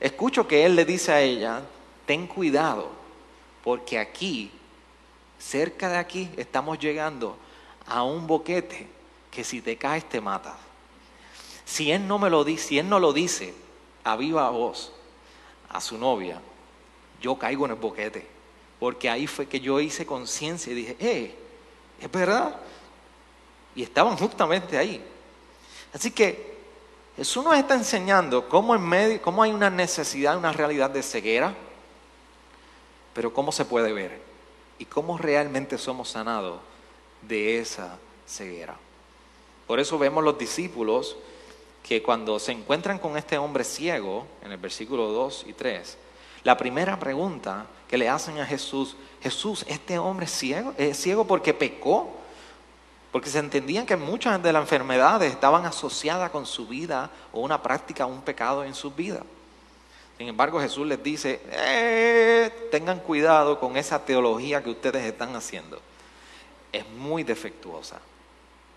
escucho 0.00 0.46
que 0.48 0.64
él 0.64 0.74
le 0.74 0.84
dice 0.84 1.12
a 1.12 1.20
ella, 1.20 1.62
ten 2.06 2.26
cuidado, 2.26 2.88
porque 3.62 3.98
aquí, 3.98 4.50
cerca 5.40 5.88
de 5.88 5.96
aquí, 5.96 6.30
estamos 6.36 6.78
llegando 6.78 7.36
a 7.86 8.04
un 8.04 8.26
boquete 8.26 8.86
que 9.30 9.42
si 9.42 9.60
te 9.60 9.76
caes 9.76 10.08
te 10.08 10.20
mata. 10.20 10.56
Si 11.64 11.90
él 11.90 12.06
no 12.06 12.18
me 12.18 12.30
lo 12.30 12.44
dice, 12.44 12.68
si 12.68 12.78
él 12.78 12.88
no 12.88 13.00
lo 13.00 13.12
dice, 13.12 13.54
a 14.04 14.16
viva 14.16 14.48
voz 14.50 14.92
a 15.68 15.80
su 15.80 15.96
novia, 15.96 16.40
yo 17.20 17.38
caigo 17.38 17.64
en 17.64 17.72
el 17.72 17.78
boquete. 17.78 18.26
Porque 18.78 19.08
ahí 19.08 19.26
fue 19.26 19.46
que 19.46 19.60
yo 19.60 19.80
hice 19.80 20.06
conciencia 20.06 20.72
y 20.72 20.76
dije, 20.76 20.96
eh, 21.00 21.34
es 22.00 22.10
verdad. 22.10 22.56
Y 23.74 23.82
estaban 23.82 24.16
justamente 24.16 24.76
ahí. 24.76 25.02
Así 25.92 26.10
que 26.10 26.58
Jesús 27.16 27.44
nos 27.44 27.56
está 27.56 27.74
enseñando 27.74 28.48
cómo, 28.48 28.74
en 28.74 28.82
medio, 28.82 29.22
cómo 29.22 29.42
hay 29.42 29.52
una 29.52 29.70
necesidad, 29.70 30.36
una 30.36 30.52
realidad 30.52 30.90
de 30.90 31.02
ceguera, 31.02 31.54
pero 33.12 33.32
cómo 33.32 33.52
se 33.52 33.64
puede 33.64 33.92
ver 33.92 34.29
y 34.80 34.86
cómo 34.86 35.18
realmente 35.18 35.78
somos 35.78 36.08
sanados 36.08 36.58
de 37.22 37.60
esa 37.60 37.98
ceguera. 38.26 38.76
Por 39.66 39.78
eso 39.78 39.98
vemos 39.98 40.24
los 40.24 40.38
discípulos 40.38 41.16
que 41.86 42.02
cuando 42.02 42.38
se 42.38 42.52
encuentran 42.52 42.98
con 42.98 43.16
este 43.16 43.38
hombre 43.38 43.62
ciego, 43.62 44.26
en 44.42 44.50
el 44.50 44.58
versículo 44.58 45.08
2 45.08 45.44
y 45.48 45.52
3, 45.52 45.98
la 46.42 46.56
primera 46.56 46.98
pregunta 46.98 47.66
que 47.88 47.98
le 47.98 48.08
hacen 48.08 48.38
a 48.38 48.46
Jesús, 48.46 48.96
Jesús, 49.22 49.64
¿este 49.68 49.98
hombre 49.98 50.24
es 50.24 50.32
ciego? 50.32 50.72
¿Es 50.78 50.96
ciego 50.96 51.26
porque 51.26 51.52
pecó? 51.52 52.10
Porque 53.12 53.28
se 53.28 53.38
entendían 53.38 53.84
que 53.84 53.96
muchas 53.96 54.42
de 54.42 54.52
las 54.52 54.62
enfermedades 54.62 55.30
estaban 55.30 55.66
asociadas 55.66 56.30
con 56.30 56.46
su 56.46 56.66
vida 56.66 57.10
o 57.32 57.40
una 57.40 57.62
práctica, 57.62 58.06
un 58.06 58.22
pecado 58.22 58.64
en 58.64 58.74
su 58.74 58.92
vida. 58.92 59.22
Sin 60.20 60.28
embargo, 60.28 60.60
Jesús 60.60 60.86
les 60.86 61.02
dice, 61.02 61.40
eh, 61.50 62.68
tengan 62.70 63.00
cuidado 63.00 63.58
con 63.58 63.78
esa 63.78 64.04
teología 64.04 64.62
que 64.62 64.68
ustedes 64.68 65.02
están 65.06 65.34
haciendo. 65.34 65.80
Es 66.70 66.86
muy 66.90 67.22
defectuosa. 67.24 68.02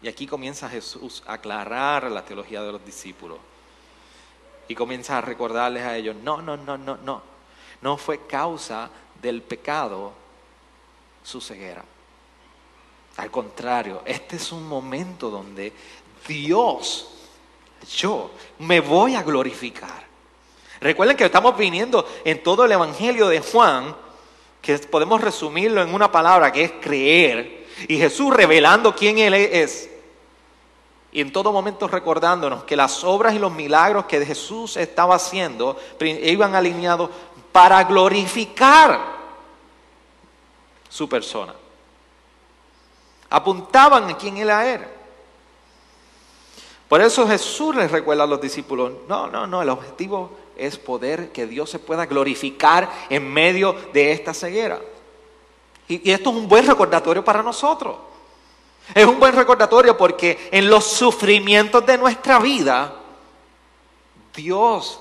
Y 0.01 0.07
aquí 0.07 0.25
comienza 0.25 0.69
Jesús 0.69 1.21
a 1.27 1.33
aclarar 1.33 2.09
la 2.09 2.23
teología 2.23 2.63
de 2.63 2.71
los 2.71 2.85
discípulos. 2.85 3.39
Y 4.69 4.75
comienza 4.75 5.17
a 5.17 5.21
recordarles 5.21 5.83
a 5.83 5.97
ellos, 5.97 6.15
no, 6.15 6.41
no, 6.41 6.55
no, 6.55 6.77
no, 6.77 6.95
no. 6.95 7.21
No 7.81 7.97
fue 7.97 8.25
causa 8.25 8.89
del 9.21 9.41
pecado 9.41 10.13
su 11.23 11.41
ceguera. 11.41 11.83
Al 13.17 13.29
contrario, 13.29 14.01
este 14.05 14.37
es 14.37 14.49
un 14.53 14.65
momento 14.65 15.29
donde 15.29 15.73
Dios, 16.25 17.09
yo, 17.97 18.31
me 18.59 18.79
voy 18.79 19.15
a 19.15 19.23
glorificar. 19.23 20.12
Recuerden 20.83 21.17
que 21.17 21.25
estamos 21.25 21.57
viniendo 21.57 22.05
en 22.23 22.43
todo 22.43 22.65
el 22.65 22.71
Evangelio 22.71 23.27
de 23.27 23.39
Juan, 23.39 23.95
que 24.61 24.77
podemos 24.79 25.21
resumirlo 25.21 25.81
en 25.81 25.93
una 25.93 26.11
palabra 26.11 26.51
que 26.51 26.63
es 26.63 26.71
creer, 26.81 27.67
y 27.87 27.97
Jesús 27.97 28.33
revelando 28.33 28.95
quién 28.95 29.17
Él 29.17 29.33
es 29.33 29.89
y 31.13 31.21
en 31.21 31.31
todo 31.31 31.53
momento 31.53 31.87
recordándonos 31.87 32.63
que 32.63 32.75
las 32.75 33.03
obras 33.03 33.35
y 33.35 33.39
los 33.39 33.51
milagros 33.51 34.05
que 34.05 34.25
Jesús 34.25 34.77
estaba 34.77 35.15
haciendo 35.15 35.77
iban 36.01 36.55
alineados 36.55 37.11
para 37.51 37.83
glorificar 37.83 38.99
su 40.89 41.07
persona. 41.07 41.53
Apuntaban 43.29 44.09
a 44.09 44.17
quién 44.17 44.37
él 44.37 44.49
era. 44.49 44.89
Por 46.89 46.99
eso 46.99 47.27
Jesús 47.27 47.75
les 47.75 47.91
recuerda 47.91 48.23
a 48.23 48.27
los 48.27 48.41
discípulos, 48.41 48.91
no, 49.07 49.27
no, 49.27 49.45
no, 49.45 49.61
el 49.61 49.69
objetivo 49.69 50.31
es 50.57 50.77
poder 50.77 51.31
que 51.31 51.47
Dios 51.47 51.69
se 51.69 51.79
pueda 51.79 52.05
glorificar 52.05 52.91
en 53.09 53.31
medio 53.31 53.73
de 53.93 54.11
esta 54.11 54.33
ceguera. 54.33 54.79
Y, 55.87 56.11
esto 56.11 56.29
es 56.29 56.35
un 56.35 56.47
buen 56.47 56.65
recordatorio 56.65 57.23
para 57.23 57.43
nosotros. 57.43 57.97
Es 58.93 59.05
un 59.05 59.19
buen 59.19 59.33
recordatorio 59.33 59.97
porque 59.97 60.49
en 60.51 60.69
los 60.69 60.85
sufrimientos 60.85 61.85
de 61.85 61.97
nuestra 61.97 62.39
vida, 62.39 62.95
Dios 64.35 64.99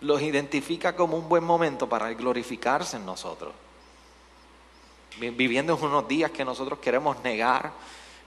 los 0.00 0.20
identifica 0.22 0.96
como 0.96 1.16
un 1.16 1.28
buen 1.28 1.44
momento 1.44 1.88
para 1.88 2.12
glorificarse 2.14 2.96
en 2.96 3.06
nosotros. 3.06 3.52
Viviendo 5.18 5.76
en 5.76 5.84
unos 5.84 6.08
días 6.08 6.30
que 6.30 6.44
nosotros 6.44 6.78
queremos 6.78 7.22
negar 7.22 7.72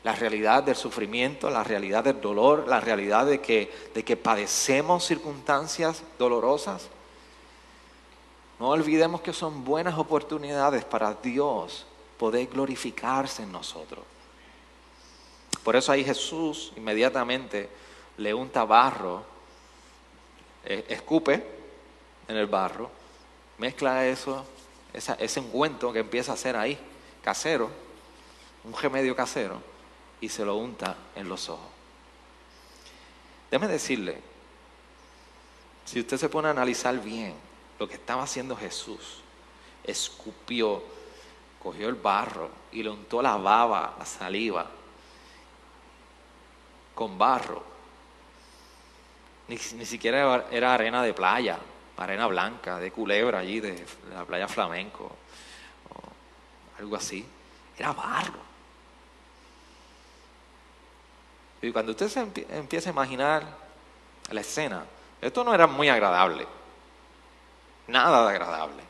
la 0.05 0.13
realidad 0.13 0.61
del 0.61 0.75
sufrimiento, 0.75 1.49
la 1.49 1.63
realidad 1.63 2.03
del 2.03 2.21
dolor, 2.21 2.67
la 2.67 2.79
realidad 2.79 3.25
de 3.25 3.41
que, 3.41 3.73
de 3.91 4.05
que 4.05 4.15
padecemos 4.15 5.03
circunstancias 5.03 6.03
dolorosas. 6.19 6.89
No 8.59 8.69
olvidemos 8.69 9.21
que 9.21 9.33
son 9.33 9.65
buenas 9.65 9.97
oportunidades 9.97 10.85
para 10.85 11.15
Dios 11.15 11.87
poder 12.19 12.45
glorificarse 12.45 13.41
en 13.41 13.51
nosotros. 13.51 14.05
Por 15.63 15.75
eso 15.75 15.91
ahí 15.91 16.03
Jesús 16.03 16.71
inmediatamente 16.75 17.67
le 18.17 18.31
unta 18.31 18.63
barro, 18.63 19.23
eh, 20.65 20.85
escupe 20.87 21.43
en 22.27 22.37
el 22.37 22.45
barro, 22.45 22.91
mezcla 23.57 24.05
eso, 24.05 24.45
ese 24.93 25.39
ungüento 25.39 25.91
que 25.91 25.99
empieza 26.01 26.33
a 26.33 26.35
hacer 26.35 26.55
ahí, 26.55 26.77
casero, 27.23 27.71
un 28.63 28.73
remedio 28.75 29.15
casero, 29.15 29.73
y 30.21 30.29
se 30.29 30.45
lo 30.45 30.55
unta 30.55 30.95
en 31.15 31.29
los 31.29 31.49
ojos. 31.49 31.69
Déjeme 33.51 33.71
decirle, 33.71 34.21
si 35.85 35.99
usted 35.99 36.17
se 36.17 36.29
pone 36.29 36.47
a 36.47 36.51
analizar 36.51 36.99
bien 37.01 37.35
lo 37.79 37.87
que 37.87 37.95
estaba 37.95 38.23
haciendo 38.23 38.55
Jesús, 38.55 39.21
escupió, 39.83 40.83
cogió 41.61 41.87
el 41.87 41.95
barro 41.95 42.49
y 42.71 42.83
le 42.83 42.89
untó 42.89 43.21
la 43.21 43.37
baba, 43.37 43.95
la 43.99 44.05
saliva, 44.05 44.69
con 46.95 47.17
barro. 47.17 47.63
Ni, 49.47 49.57
siquiera 49.57 50.47
era 50.49 50.73
arena 50.73 51.03
de 51.03 51.13
playa, 51.13 51.59
arena 51.97 52.25
blanca, 52.25 52.79
de 52.79 52.91
culebra 52.91 53.39
allí, 53.39 53.59
de, 53.59 53.85
la 54.11 54.25
playa 54.25 54.47
flamenco, 54.47 55.11
o 55.89 56.79
algo 56.79 56.95
así. 56.95 57.23
Era 57.77 57.93
barro. 57.93 58.54
Y 61.65 61.71
cuando 61.71 61.93
usted 61.93 62.07
se 62.09 62.19
empieza 62.19 62.89
a 62.89 62.93
imaginar 62.93 63.43
la 64.29 64.41
escena, 64.41 64.85
esto 65.19 65.43
no 65.43 65.51
era 65.51 65.65
muy 65.65 65.89
agradable. 65.89 66.45
Nada 67.87 68.23
de 68.27 68.29
agradable. 68.29 68.83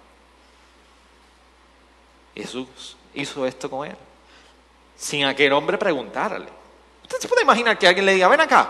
Jesús 2.35 2.97
hizo 3.13 3.45
esto 3.45 3.69
con 3.69 3.87
él. 3.87 3.95
Sin 4.97 5.23
aquel 5.23 5.53
hombre 5.53 5.77
preguntarle. 5.77 6.49
Usted 7.03 7.17
se 7.17 7.29
puede 7.29 7.43
imaginar 7.43 7.77
que 7.77 7.87
alguien 7.87 8.05
le 8.05 8.13
diga, 8.15 8.27
ven 8.27 8.41
acá. 8.41 8.69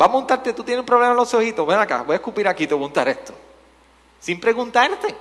Va 0.00 0.06
a 0.06 0.08
montarte, 0.08 0.52
tú 0.52 0.62
tienes 0.62 0.80
un 0.80 0.86
problema 0.86 1.10
en 1.10 1.16
los 1.16 1.34
ojitos, 1.34 1.66
ven 1.66 1.80
acá, 1.80 2.02
voy 2.02 2.12
a 2.12 2.16
escupir 2.16 2.46
aquí, 2.46 2.68
te 2.68 2.74
voy 2.74 2.84
a 2.84 2.86
montar 2.86 3.08
esto. 3.08 3.34
Sin 4.20 4.38
preguntarte. 4.38 5.16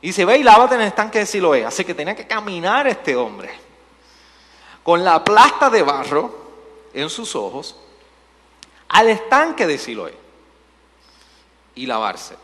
Y 0.00 0.14
se 0.14 0.24
ve 0.24 0.38
y 0.38 0.42
lávate 0.42 0.76
en 0.76 0.80
el 0.80 0.86
estanque 0.86 1.18
de 1.18 1.26
Siloé. 1.26 1.66
Así 1.66 1.84
que 1.84 1.92
tenía 1.92 2.16
que 2.16 2.26
caminar 2.26 2.86
este 2.86 3.14
hombre 3.14 3.69
con 4.82 5.04
la 5.04 5.22
plasta 5.22 5.70
de 5.70 5.82
barro 5.82 6.34
en 6.92 7.08
sus 7.10 7.34
ojos 7.36 7.76
al 8.88 9.08
estanque 9.08 9.66
de 9.66 9.78
Siloé 9.78 10.14
y 11.74 11.86
lavarse. 11.86 12.36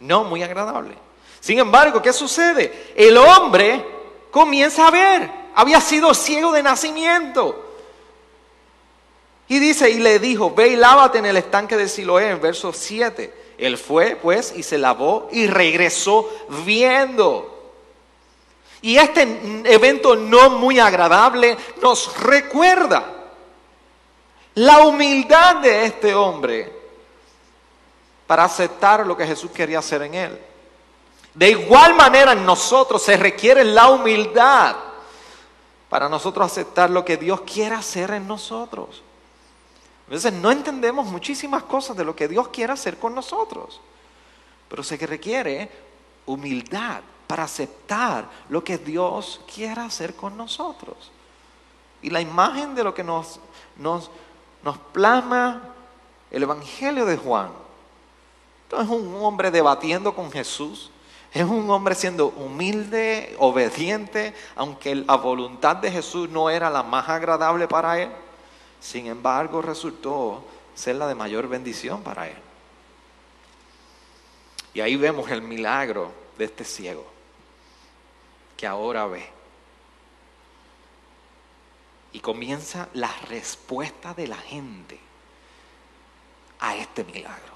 No 0.00 0.24
muy 0.24 0.42
agradable. 0.42 0.96
Sin 1.40 1.58
embargo, 1.58 2.02
¿qué 2.02 2.12
sucede? 2.12 2.92
El 2.96 3.16
hombre 3.16 3.84
comienza 4.30 4.88
a 4.88 4.90
ver. 4.90 5.30
Había 5.54 5.80
sido 5.80 6.12
ciego 6.12 6.52
de 6.52 6.62
nacimiento. 6.62 7.64
Y 9.48 9.58
dice, 9.58 9.90
y 9.90 9.98
le 9.98 10.18
dijo, 10.18 10.52
ve 10.54 10.68
y 10.68 10.76
lávate 10.76 11.18
en 11.18 11.26
el 11.26 11.36
estanque 11.36 11.76
de 11.76 11.88
Siloé, 11.88 12.30
en 12.30 12.40
verso 12.40 12.72
7. 12.72 13.32
Él 13.58 13.78
fue, 13.78 14.16
pues, 14.16 14.52
y 14.56 14.62
se 14.62 14.76
lavó 14.76 15.28
y 15.30 15.46
regresó 15.46 16.28
viendo. 16.64 17.55
Y 18.82 18.96
este 18.98 19.22
evento 19.64 20.16
no 20.16 20.50
muy 20.50 20.78
agradable 20.78 21.56
nos 21.80 22.18
recuerda 22.20 23.04
la 24.54 24.80
humildad 24.80 25.56
de 25.56 25.84
este 25.86 26.14
hombre 26.14 26.72
para 28.26 28.44
aceptar 28.44 29.06
lo 29.06 29.16
que 29.16 29.26
Jesús 29.26 29.50
quería 29.50 29.78
hacer 29.78 30.02
en 30.02 30.14
él. 30.14 30.40
De 31.34 31.50
igual 31.50 31.94
manera 31.94 32.32
en 32.32 32.44
nosotros 32.44 33.02
se 33.02 33.16
requiere 33.16 33.64
la 33.64 33.88
humildad 33.88 34.76
para 35.88 36.08
nosotros 36.08 36.46
aceptar 36.46 36.90
lo 36.90 37.04
que 37.04 37.16
Dios 37.16 37.42
quiere 37.42 37.74
hacer 37.74 38.10
en 38.10 38.26
nosotros. 38.26 39.02
A 40.08 40.10
veces 40.12 40.32
no 40.32 40.50
entendemos 40.50 41.06
muchísimas 41.06 41.64
cosas 41.64 41.96
de 41.96 42.04
lo 42.04 42.14
que 42.14 42.28
Dios 42.28 42.48
quiere 42.48 42.72
hacer 42.72 42.98
con 42.98 43.14
nosotros, 43.14 43.80
pero 44.68 44.82
se 44.82 44.96
requiere 44.96 45.68
humildad 46.26 47.02
para 47.26 47.44
aceptar 47.44 48.28
lo 48.48 48.62
que 48.62 48.78
Dios 48.78 49.40
quiere 49.52 49.80
hacer 49.80 50.14
con 50.14 50.36
nosotros. 50.36 51.10
Y 52.02 52.10
la 52.10 52.20
imagen 52.20 52.74
de 52.74 52.84
lo 52.84 52.94
que 52.94 53.04
nos 53.04 53.40
plasma 54.92 55.62
el 56.30 56.42
Evangelio 56.42 57.06
de 57.06 57.16
Juan 57.16 57.66
entonces 58.66 58.92
es 58.92 59.00
un 59.00 59.14
hombre 59.22 59.50
debatiendo 59.50 60.14
con 60.14 60.30
Jesús. 60.30 60.90
Es 61.32 61.44
un 61.44 61.70
hombre 61.70 61.94
siendo 61.94 62.28
humilde, 62.28 63.36
obediente, 63.38 64.34
aunque 64.56 64.94
la 64.94 65.16
voluntad 65.16 65.76
de 65.76 65.90
Jesús 65.90 66.28
no 66.30 66.50
era 66.50 66.70
la 66.70 66.82
más 66.82 67.08
agradable 67.08 67.68
para 67.68 68.00
él. 68.00 68.10
Sin 68.80 69.06
embargo, 69.06 69.62
resultó 69.62 70.44
ser 70.74 70.96
la 70.96 71.06
de 71.06 71.14
mayor 71.14 71.46
bendición 71.46 72.02
para 72.02 72.28
él. 72.28 72.36
Y 74.74 74.80
ahí 74.80 74.96
vemos 74.96 75.30
el 75.30 75.42
milagro 75.42 76.10
de 76.36 76.46
este 76.46 76.64
ciego, 76.64 77.04
que 78.56 78.66
ahora 78.66 79.06
ve. 79.06 79.28
Y 82.12 82.20
comienza 82.20 82.88
la 82.94 83.12
respuesta 83.28 84.14
de 84.14 84.26
la 84.26 84.38
gente 84.38 84.98
a 86.60 86.76
este 86.76 87.04
milagro. 87.04 87.54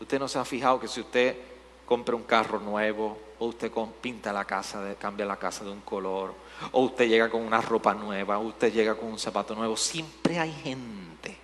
Usted 0.00 0.18
no 0.18 0.28
se 0.28 0.38
ha 0.38 0.44
fijado 0.44 0.80
que 0.80 0.88
si 0.88 1.00
usted 1.00 1.36
compra 1.84 2.16
un 2.16 2.22
carro 2.22 2.58
nuevo, 2.58 3.18
o 3.38 3.46
usted 3.46 3.72
pinta 4.00 4.32
la 4.32 4.44
casa, 4.44 4.94
cambia 4.98 5.26
la 5.26 5.36
casa 5.36 5.64
de 5.64 5.70
un 5.70 5.80
color, 5.80 6.34
o 6.72 6.82
usted 6.82 7.08
llega 7.08 7.28
con 7.30 7.42
una 7.42 7.60
ropa 7.60 7.94
nueva, 7.94 8.38
o 8.38 8.42
usted 8.42 8.72
llega 8.72 8.94
con 8.94 9.08
un 9.08 9.18
zapato 9.18 9.54
nuevo, 9.54 9.76
siempre 9.76 10.38
hay 10.38 10.52
gente, 10.52 11.36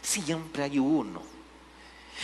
siempre 0.00 0.62
hay 0.62 0.78
uno, 0.78 1.20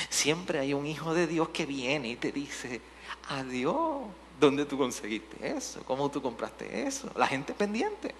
siempre 0.09 0.61
hay 0.61 0.73
un 0.73 0.87
hijo 0.87 1.15
de 1.15 1.27
Dios 1.27 1.51
que 1.51 1.67
viene 1.67 2.09
y 2.09 2.17
te 2.17 2.33
dice, 2.33 2.81
adiós, 3.29 4.03
¿dónde 4.39 4.65
tú 4.65 4.79
conseguiste 4.79 5.37
eso? 5.57 5.83
¿Cómo 5.85 6.11
tú 6.11 6.21
compraste 6.21 6.87
eso? 6.87 7.11
La 7.17 7.27
gente 7.27 7.53
pendiente. 7.53 8.15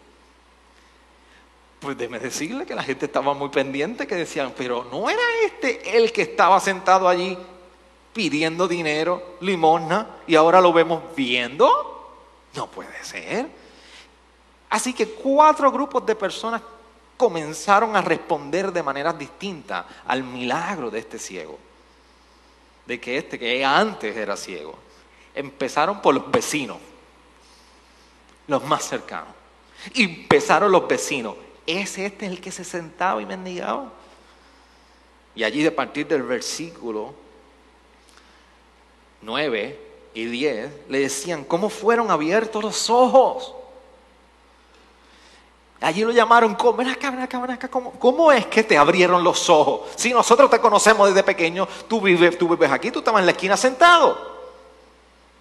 Pues 1.81 1.97
déjeme 1.97 2.19
decirle 2.19 2.65
que 2.65 2.75
la 2.75 2.83
gente 2.83 3.07
estaba 3.07 3.35
muy 3.35 3.51
pendiente, 3.51 4.07
que 4.07 4.15
decían, 4.15 4.53
pero 4.57 4.85
no 4.91 5.11
era 5.11 5.21
este 5.45 5.97
el 5.97 6.11
que 6.13 6.23
estaba 6.23 6.59
sentado 6.59 7.09
allí 7.09 7.37
pidiendo 8.13 8.67
dinero, 8.67 9.37
limosna, 9.41 10.17
y 10.27 10.35
ahora 10.37 10.61
lo 10.61 10.73
vemos 10.73 11.03
viendo. 11.15 11.93
No 12.55 12.67
puede 12.69 13.05
ser. 13.05 13.47
Así 14.71 14.95
que 14.95 15.07
cuatro 15.07 15.71
grupos 15.71 16.05
de 16.07 16.17
personas 16.17 16.63
comenzaron 17.17 17.95
a 17.95 18.01
responder 18.01 18.73
de 18.73 18.83
manera 18.83 19.13
distinta 19.13 19.87
al 20.07 20.23
milagro 20.23 20.91
de 20.91 21.01
este 21.01 21.19
ciego. 21.19 21.59
De 22.87 22.99
que 22.99 23.19
este, 23.19 23.39
que 23.39 23.65
antes 23.65 24.17
era 24.17 24.37
ciego. 24.37 24.86
Empezaron 25.37 26.01
por 26.01 26.15
los 26.15 26.31
vecinos, 26.31 26.79
los 28.49 28.65
más 28.65 28.83
cercanos. 28.83 29.29
Empezaron 29.95 30.73
los 30.73 30.89
vecinos. 30.89 31.37
¿Es 31.67 31.99
este 31.99 32.25
el 32.27 32.41
que 32.41 32.51
se 32.51 32.65
sentaba 32.65 33.21
y 33.21 33.27
mendigaba? 33.27 33.93
Y 35.35 35.45
allí 35.45 35.63
de 35.63 35.71
partir 35.71 36.07
del 36.07 36.23
versículo 36.23 37.15
9 39.21 39.79
y 40.15 40.25
10 40.25 40.73
le 40.89 41.01
decían, 41.01 41.45
¿cómo 41.45 41.69
fueron 41.69 42.11
abiertos 42.11 42.65
los 42.65 42.89
ojos? 42.89 43.55
Allí 45.83 46.03
lo 46.03 46.13
llamaron, 46.13 46.55
¿cómo, 46.55 46.83
¿cómo, 47.71 47.93
¿cómo 47.99 48.33
es 48.33 48.47
que 48.47 48.63
te 48.63 48.79
abrieron 48.79 49.23
los 49.23 49.51
ojos? 49.51 49.91
Si 49.97 50.15
nosotros 50.15 50.49
te 50.49 50.59
conocemos 50.59 51.09
desde 51.09 51.23
pequeño, 51.23 51.69
tú 51.87 52.01
vives, 52.01 52.39
tú 52.39 52.49
vives 52.49 52.71
aquí, 52.71 52.91
tú 52.91 53.01
estabas 53.01 53.21
en 53.21 53.27
la 53.27 53.33
esquina 53.33 53.59
sentado. 53.59 54.36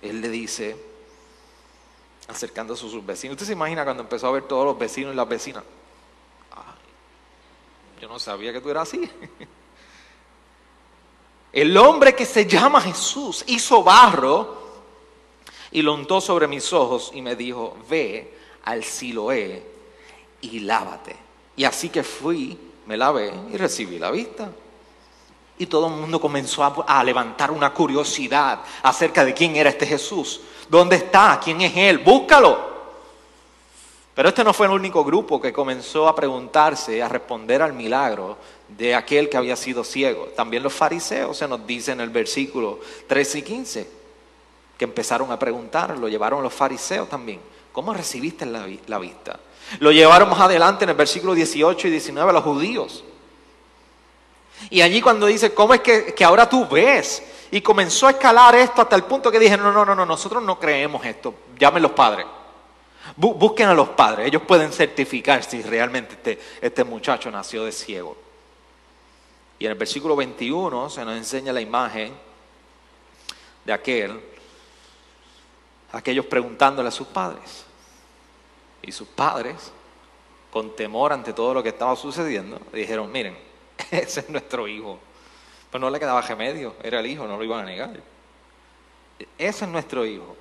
Él 0.05 0.21
le 0.21 0.29
dice, 0.29 0.75
acercándose 2.27 2.85
a 2.85 2.89
sus 2.89 3.05
vecinos. 3.05 3.33
Usted 3.35 3.47
se 3.47 3.53
imagina 3.53 3.83
cuando 3.83 4.03
empezó 4.03 4.27
a 4.27 4.31
ver 4.31 4.43
todos 4.43 4.65
los 4.65 4.77
vecinos 4.77 5.13
y 5.13 5.15
las 5.17 5.27
vecinas. 5.27 5.63
Yo 8.01 8.07
no 8.09 8.19
sabía 8.19 8.51
que 8.51 8.61
tú 8.61 8.69
eras 8.69 8.87
así. 8.87 9.09
El 11.53 11.77
hombre 11.77 12.13
que 12.13 12.25
se 12.25 12.45
llama 12.45 12.81
Jesús 12.81 13.43
hizo 13.47 13.81
barro 13.81 14.65
y 15.71 15.81
lo 15.81 15.93
untó 15.93 16.19
sobre 16.19 16.47
mis 16.47 16.73
ojos 16.73 17.11
y 17.13 17.21
me 17.21 17.35
dijo, 17.35 17.77
ve 17.89 18.33
al 18.65 18.83
Siloé 18.83 19.63
y 20.41 20.59
lávate. 20.59 21.15
Y 21.55 21.63
así 21.63 21.89
que 21.89 22.03
fui, 22.03 22.57
me 22.85 22.97
lavé 22.97 23.33
y 23.51 23.57
recibí 23.57 23.97
la 23.97 24.11
vista. 24.11 24.51
Y 25.57 25.67
todo 25.67 25.87
el 25.87 25.93
mundo 25.93 26.19
comenzó 26.19 26.63
a, 26.85 27.03
levantar 27.03 27.51
una 27.51 27.73
curiosidad 27.73 28.59
acerca 28.83 29.23
de 29.23 29.33
quién 29.33 29.55
era 29.55 29.69
este 29.69 29.85
Jesús. 29.85 30.41
¿Dónde 30.69 30.97
está? 30.97 31.39
¿Quién 31.41 31.61
es 31.61 31.75
Él? 31.75 31.99
Búscalo. 31.99 32.75
Pero 34.13 34.29
este 34.29 34.43
no 34.43 34.53
fue 34.53 34.67
el 34.67 34.73
único 34.73 35.03
grupo 35.03 35.41
que 35.41 35.53
comenzó 35.53 36.07
a 36.07 36.15
preguntarse, 36.15 37.03
a 37.03 37.09
responder 37.09 37.61
al 37.61 37.73
milagro 37.73 38.37
de 38.69 38.95
aquel 38.95 39.29
que 39.29 39.37
había 39.37 39.55
sido 39.55 39.83
ciego. 39.83 40.27
También 40.35 40.63
los 40.63 40.73
fariseos 40.73 41.37
se 41.37 41.47
nos 41.47 41.65
dice 41.67 41.91
en 41.91 42.01
el 42.01 42.09
versículo 42.09 42.79
13 43.07 43.39
y 43.39 43.41
15, 43.41 43.89
que 44.77 44.85
empezaron 44.85 45.31
a 45.31 45.39
preguntar, 45.39 45.97
lo 45.97 46.07
llevaron 46.07 46.43
los 46.43 46.53
fariseos 46.53 47.09
también. 47.09 47.41
¿Cómo 47.73 47.93
recibiste 47.93 48.45
la, 48.45 48.65
la 48.87 48.99
vista? 48.99 49.37
Lo 49.79 49.91
llevaron 49.91 50.29
más 50.29 50.39
adelante 50.39 50.85
en 50.85 50.91
el 50.91 50.95
versículo 50.95 51.33
18 51.33 51.87
y 51.87 51.91
19 51.91 52.29
a 52.29 52.33
los 52.33 52.43
judíos. 52.43 53.03
Y 54.69 54.81
allí 54.81 55.01
cuando 55.01 55.25
dice, 55.27 55.53
¿cómo 55.53 55.73
es 55.73 55.81
que, 55.81 56.13
que 56.13 56.23
ahora 56.23 56.49
tú 56.49 56.67
ves? 56.67 57.23
Y 57.51 57.61
comenzó 57.61 58.07
a 58.07 58.11
escalar 58.11 58.55
esto 58.55 58.81
hasta 58.81 58.95
el 58.95 59.03
punto 59.03 59.31
que 59.31 59.39
dije, 59.39 59.57
no, 59.57 59.71
no, 59.71 59.85
no, 59.85 59.95
no, 59.95 60.05
nosotros 60.05 60.43
no 60.43 60.59
creemos 60.59 61.05
esto, 61.05 61.33
llamen 61.57 61.83
los 61.83 61.91
padres. 61.91 62.25
Busquen 63.15 63.69
a 63.69 63.73
los 63.73 63.89
padres, 63.89 64.27
ellos 64.27 64.41
pueden 64.41 64.71
certificar 64.71 65.43
si 65.43 65.61
realmente 65.61 66.15
este, 66.15 66.39
este 66.59 66.83
muchacho 66.83 67.29
nació 67.29 67.63
de 67.63 67.71
ciego. 67.71 68.17
Y 69.59 69.65
en 69.65 69.71
el 69.71 69.77
versículo 69.77 70.15
21 70.15 70.89
se 70.89 71.05
nos 71.05 71.15
enseña 71.15 71.53
la 71.53 71.61
imagen 71.61 72.13
de 73.63 73.73
aquel, 73.73 74.19
aquellos 75.91 76.25
preguntándole 76.25 76.89
a 76.89 76.91
sus 76.91 77.07
padres. 77.07 77.63
Y 78.81 78.91
sus 78.91 79.07
padres, 79.07 79.71
con 80.51 80.75
temor 80.75 81.13
ante 81.13 81.31
todo 81.31 81.53
lo 81.53 81.63
que 81.63 81.69
estaba 81.69 81.95
sucediendo, 81.95 82.59
dijeron, 82.73 83.11
miren, 83.11 83.37
ese 83.91 84.21
es 84.21 84.29
nuestro 84.29 84.67
hijo. 84.67 84.99
Pues 85.69 85.81
no 85.81 85.89
le 85.89 85.99
quedaba 85.99 86.21
remedio, 86.21 86.75
era 86.81 86.99
el 86.99 87.07
hijo, 87.07 87.27
no 87.27 87.37
lo 87.37 87.43
iban 87.43 87.61
a 87.61 87.65
negar. 87.65 87.99
Ese 89.37 89.65
es 89.65 89.71
nuestro 89.71 90.05
hijo. 90.05 90.35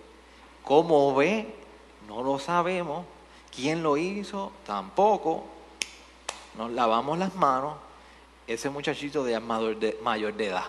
¿Cómo 0.63 1.15
ve? 1.15 1.55
No 2.09 2.23
lo 2.23 2.39
sabemos. 2.39 3.05
¿Quién 3.55 3.83
lo 3.83 3.97
hizo? 3.97 4.53
Tampoco. 4.67 5.45
Nos 6.57 6.71
lavamos 6.71 7.19
las 7.19 7.35
manos. 7.35 7.77
Ese 8.47 8.69
muchachito 8.71 9.25
de 9.25 9.39
mayor 9.41 9.77
de, 9.77 9.99
mayor 10.03 10.35
de 10.35 10.47
edad. 10.47 10.65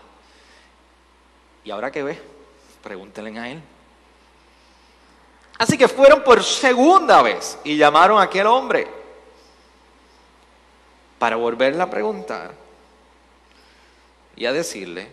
¿Y 1.64 1.72
ahora 1.72 1.92
qué 1.92 2.04
ve? 2.04 2.22
Pregúntenle 2.84 3.40
a 3.40 3.50
él. 3.50 3.62
Así 5.58 5.78
que 5.78 5.88
fueron 5.88 6.24
por 6.24 6.44
segunda 6.44 7.22
vez 7.22 7.58
y 7.64 7.78
llamaron 7.78 8.20
a 8.20 8.24
aquel 8.24 8.48
hombre 8.48 9.05
para 11.20 11.36
volverle 11.36 11.82
a 11.82 11.90
preguntar 11.90 12.54
y 14.36 14.46
a 14.46 14.54
decirle, 14.54 15.12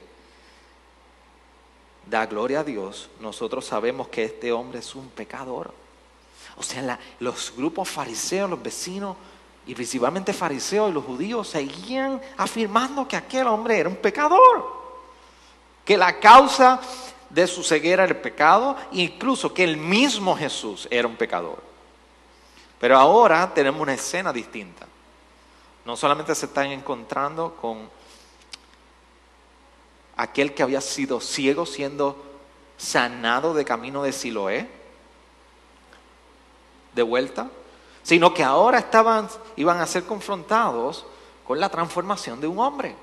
da 2.07 2.27
gloria 2.27 2.61
a 2.61 2.65
Dios, 2.65 3.09
nosotros 3.21 3.65
sabemos 3.65 4.09
que 4.09 4.25
este 4.25 4.53
hombre 4.53 4.81
es 4.81 4.95
un 4.95 5.09
pecador. 5.09 5.73
O 6.57 6.63
sea, 6.63 6.99
los 7.21 7.53
grupos 7.57 7.89
fariseos, 7.89 8.51
los 8.51 8.63
vecinos, 8.63 9.17
y 9.67 9.75
principalmente 9.75 10.33
fariseos 10.33 10.91
y 10.91 10.95
los 10.95 11.05
judíos, 11.05 11.49
seguían 11.49 12.21
afirmando 12.37 13.07
que 13.07 13.17
aquel 13.17 13.47
hombre 13.47 13.79
era 13.79 13.89
un 13.89 13.97
pecador. 13.97 14.83
Que 15.85 15.97
la 15.97 16.19
causa 16.19 16.81
de 17.31 17.47
su 17.47 17.63
ceguera 17.63 18.05
era 18.05 18.13
el 18.13 18.21
pecado, 18.21 18.77
incluso 18.93 19.55
que 19.55 19.65
el 19.65 19.77
mismo 19.77 20.37
Jesús 20.37 20.89
era 20.91 21.09
un 21.09 21.17
pecador. 21.17 21.63
Pero 22.79 22.99
ahora 22.99 23.53
tenemos 23.55 23.81
una 23.81 23.95
escena 23.95 24.33
distinta. 24.33 24.87
No 25.85 25.97
solamente 25.97 26.35
se 26.35 26.47
están 26.47 26.67
encontrando 26.67 27.57
con 27.61 27.91
aquel 30.17 30.55
que 30.55 30.63
había 30.63 30.81
sido 30.81 31.21
ciego 31.21 31.67
siendo 31.67 32.23
sanado 32.77 33.55
de 33.55 33.65
camino 33.65 34.03
de 34.03 34.13
Siloé, 34.13 34.69
de 36.93 37.03
vuelta, 37.03 37.49
sino 38.03 38.35
que 38.35 38.43
ahora 38.43 38.79
estaban, 38.79 39.29
iban 39.57 39.81
a 39.81 39.87
ser 39.87 40.05
confrontados 40.05 41.07
con 41.47 41.59
la 41.59 41.69
transformación 41.69 42.41
de 42.41 42.47
un 42.47 42.59
hombre. 42.59 42.95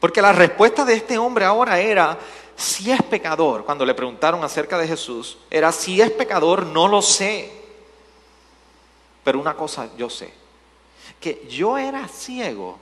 Porque 0.00 0.20
la 0.20 0.32
respuesta 0.32 0.84
de 0.84 0.94
este 0.94 1.16
hombre 1.16 1.44
ahora 1.46 1.80
era, 1.80 2.18
si 2.56 2.90
es 2.90 3.02
pecador, 3.02 3.64
cuando 3.64 3.86
le 3.86 3.94
preguntaron 3.94 4.44
acerca 4.44 4.76
de 4.76 4.86
Jesús, 4.86 5.38
era, 5.50 5.72
si 5.72 6.00
es 6.00 6.10
pecador, 6.10 6.66
no 6.66 6.88
lo 6.88 7.00
sé. 7.00 7.63
Pero 9.24 9.40
una 9.40 9.54
cosa 9.56 9.96
yo 9.96 10.10
sé, 10.10 10.32
que 11.18 11.46
yo 11.48 11.78
era 11.78 12.06
ciego 12.06 12.78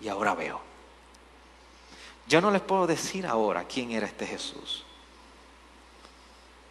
y 0.00 0.08
ahora 0.08 0.34
veo. 0.34 0.60
Yo 2.28 2.40
no 2.40 2.52
les 2.52 2.62
puedo 2.62 2.86
decir 2.86 3.26
ahora 3.26 3.64
quién 3.64 3.90
era 3.90 4.06
este 4.06 4.24
Jesús. 4.26 4.84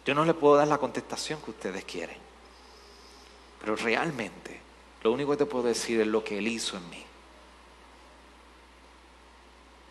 Yo 0.06 0.14
no 0.14 0.24
les 0.24 0.34
puedo 0.34 0.56
dar 0.56 0.66
la 0.66 0.78
contestación 0.78 1.40
que 1.42 1.50
ustedes 1.50 1.84
quieren. 1.84 2.16
Pero 3.60 3.76
realmente, 3.76 4.58
lo 5.02 5.12
único 5.12 5.32
que 5.32 5.36
te 5.36 5.46
puedo 5.46 5.64
decir 5.64 6.00
es 6.00 6.06
lo 6.06 6.24
que 6.24 6.38
Él 6.38 6.48
hizo 6.48 6.78
en 6.78 6.88
mí. 6.88 7.04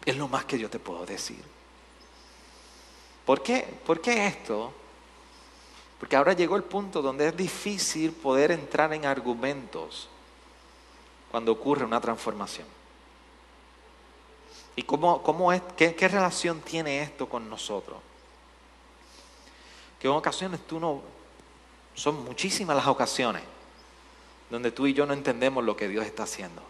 Es 0.06 0.18
lo 0.18 0.28
más 0.28 0.46
que 0.46 0.58
yo 0.58 0.72
te 0.72 0.80
puedo 0.80 1.06
decir. 1.06 1.44
¿Por 3.26 3.44
qué? 3.44 3.62
¿Por 3.86 4.02
qué 4.02 4.26
esto? 4.26 4.74
Porque 6.00 6.16
ahora 6.16 6.34
llegó 6.34 6.56
el 6.56 6.64
punto 6.64 7.02
donde 7.02 7.28
es 7.28 7.36
difícil 7.36 8.12
poder 8.12 8.52
entrar 8.52 8.94
en 8.94 9.06
argumentos 9.06 10.08
cuando 11.30 11.52
ocurre 11.52 11.86
una 11.86 12.00
transformación. 12.00 12.68
¿Y 14.76 14.84
cómo, 14.84 15.22
cómo 15.22 15.52
es, 15.52 15.62
qué, 15.76 15.94
qué 15.94 16.08
relación 16.08 16.62
tiene 16.62 17.02
esto 17.02 17.28
con 17.28 17.50
nosotros? 17.50 17.98
Que 20.00 20.08
en 20.08 20.14
ocasiones 20.14 20.66
tú 20.66 20.80
no, 20.80 21.02
son 21.94 22.24
muchísimas 22.24 22.78
las 22.78 22.88
ocasiones 22.88 23.44
donde 24.50 24.72
tú 24.72 24.88
y 24.88 24.94
yo 24.94 25.06
no 25.06 25.14
entendemos 25.14 25.64
lo 25.64 25.76
que 25.76 25.88
Dios 25.88 26.06
está 26.06 26.24
haciendo. 26.24 26.64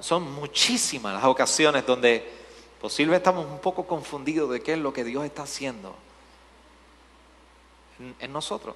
Son 0.00 0.22
muchísimas 0.32 1.14
las 1.14 1.24
ocasiones 1.24 1.84
donde 1.84 2.35
posiblemente 2.80 3.28
estamos 3.28 3.46
un 3.46 3.58
poco 3.58 3.86
confundidos 3.86 4.50
de 4.50 4.60
qué 4.60 4.74
es 4.74 4.78
lo 4.78 4.92
que 4.92 5.04
Dios 5.04 5.24
está 5.24 5.42
haciendo 5.42 5.94
en, 7.98 8.14
en 8.18 8.32
nosotros. 8.32 8.74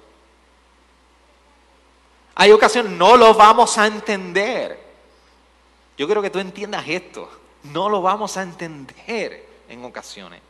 Hay 2.35 2.51
ocasiones, 2.51 2.91
no 2.91 3.17
lo 3.17 3.33
vamos 3.33 3.77
a 3.77 3.87
entender. 3.87 4.79
Yo 5.97 6.05
quiero 6.07 6.21
que 6.21 6.29
tú 6.29 6.39
entiendas 6.39 6.87
esto. 6.87 7.29
No 7.63 7.89
lo 7.89 8.01
vamos 8.01 8.37
a 8.37 8.41
entender 8.41 9.45
en 9.69 9.85
ocasiones. 9.85 10.41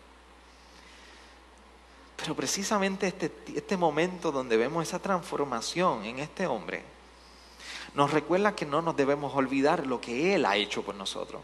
Pero 2.16 2.36
precisamente 2.36 3.08
este, 3.08 3.32
este 3.56 3.78
momento 3.78 4.32
donde 4.32 4.56
vemos 4.56 4.88
esa 4.88 5.00
transformación 5.00 6.06
en 6.06 6.20
este 6.20 6.46
hombre, 6.46 6.84
nos 7.96 8.12
recuerda 8.12 8.56
que 8.56 8.66
no 8.66 8.82
nos 8.82 8.96
debemos 8.96 9.34
olvidar 9.36 9.88
lo 9.88 10.00
que 10.00 10.36
Él 10.36 10.46
ha 10.46 10.56
hecho 10.56 10.84
por 10.84 10.96
nosotros. 10.96 11.42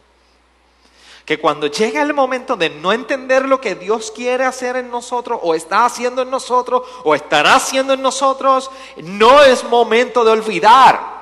Que 1.28 1.42
cuando 1.42 1.68
llega 1.68 2.02
el 2.02 2.14
momento 2.14 2.56
de 2.56 2.70
no 2.70 2.94
entender 2.94 3.46
lo 3.46 3.60
que 3.60 3.76
Dios 3.76 4.12
quiere 4.12 4.46
hacer 4.46 4.78
en 4.78 4.90
nosotros, 4.90 5.38
o 5.44 5.54
está 5.54 5.84
haciendo 5.84 6.22
en 6.22 6.32
nosotros, 6.32 6.84
o 7.04 7.14
estará 7.14 7.56
haciendo 7.56 7.92
en 7.92 8.02
nosotros, 8.02 8.72
no 8.96 9.44
es 9.44 9.66
momento 9.66 10.24
de 10.24 10.32
olvidar. 10.32 11.18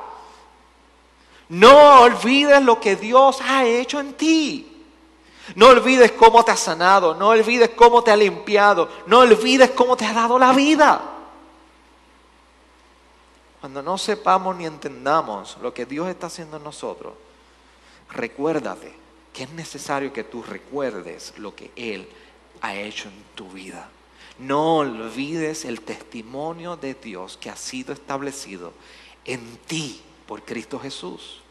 No 1.50 2.02
olvides 2.02 2.62
lo 2.62 2.80
que 2.80 2.96
Dios 2.96 3.42
ha 3.42 3.66
hecho 3.66 4.00
en 4.00 4.14
ti. 4.14 4.86
No 5.56 5.70
olvides 5.70 6.12
cómo 6.12 6.46
te 6.46 6.52
ha 6.52 6.56
sanado, 6.56 7.16
no 7.16 7.30
olvides 7.30 7.72
cómo 7.72 8.04
te 8.04 8.12
ha 8.12 8.16
limpiado, 8.16 8.88
no 9.08 9.22
olvides 9.22 9.72
cómo 9.72 9.98
te 9.98 10.06
ha 10.06 10.14
dado 10.14 10.38
la 10.38 10.54
vida. 10.54 11.02
Cuando 13.60 13.82
no 13.82 13.98
sepamos 13.98 14.56
ni 14.56 14.68
entendamos 14.68 15.58
lo 15.64 15.74
que 15.74 15.88
Dios 15.88 16.08
está 16.10 16.28
haciendo 16.28 16.58
en 16.58 16.64
nosotros, 16.64 17.16
recuérdate 18.12 19.05
que 19.36 19.44
es 19.44 19.52
necesario 19.52 20.14
que 20.14 20.24
tú 20.24 20.42
recuerdes 20.42 21.34
lo 21.38 21.54
que 21.54 21.70
Él 21.76 22.08
ha 22.62 22.74
hecho 22.74 23.10
en 23.10 23.24
tu 23.36 23.50
vida. 23.50 23.90
No 24.40 24.78
olvides 24.78 25.66
el 25.66 25.82
testimonio 25.82 26.78
de 26.78 26.94
Dios 26.94 27.38
que 27.38 27.50
ha 27.50 27.56
sido 27.58 27.94
establecido 27.94 28.72
en 29.26 29.58
ti 29.68 30.02
por 30.26 30.44
Cristo 30.44 30.80
Jesús. 30.80 31.42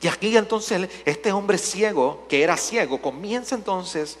Y 0.00 0.08
aquí 0.08 0.34
entonces 0.34 0.88
este 1.04 1.32
hombre 1.32 1.58
ciego, 1.58 2.24
que 2.30 2.42
era 2.42 2.56
ciego, 2.56 3.02
comienza 3.02 3.54
entonces 3.54 4.18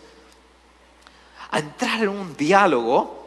a 1.50 1.60
entrar 1.60 2.02
en 2.02 2.10
un 2.10 2.36
diálogo 2.36 3.26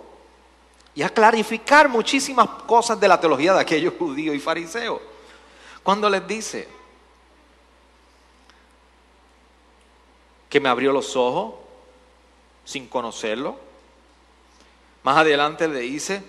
y 0.94 1.02
a 1.02 1.10
clarificar 1.10 1.90
muchísimas 1.90 2.48
cosas 2.68 3.00
de 3.00 3.08
la 3.08 3.20
teología 3.20 3.54
de 3.54 3.62
aquellos 3.62 3.96
judíos 3.98 4.36
y 4.36 4.40
fariseos. 4.40 5.02
Cuando 5.82 6.08
les 6.08 6.28
dice, 6.28 6.81
que 10.52 10.60
me 10.60 10.68
abrió 10.68 10.92
los 10.92 11.16
ojos 11.16 11.54
sin 12.66 12.88
conocerlo. 12.88 13.56
Más 15.02 15.18
adelante 15.18 15.66
le 15.66 15.80
dice 15.80 16.22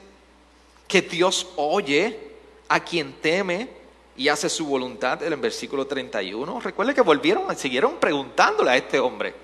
que 0.87 1.03
Dios 1.03 1.49
oye 1.57 2.31
a 2.69 2.79
quien 2.81 3.15
teme 3.15 3.69
y 4.17 4.29
hace 4.29 4.49
su 4.49 4.65
voluntad 4.65 5.21
en 5.25 5.33
el 5.33 5.41
versículo 5.41 5.89
31. 5.89 6.61
Recuerde 6.61 6.95
que 6.95 7.01
volvieron, 7.01 7.55
siguieron 7.57 7.97
preguntándole 7.97 8.71
a 8.71 8.77
este 8.77 9.01
hombre. 9.01 9.35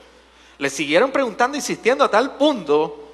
Le 0.59 0.71
siguieron 0.71 1.11
preguntando, 1.11 1.57
insistiendo 1.57 2.05
a 2.05 2.11
tal 2.11 2.37
punto 2.37 3.05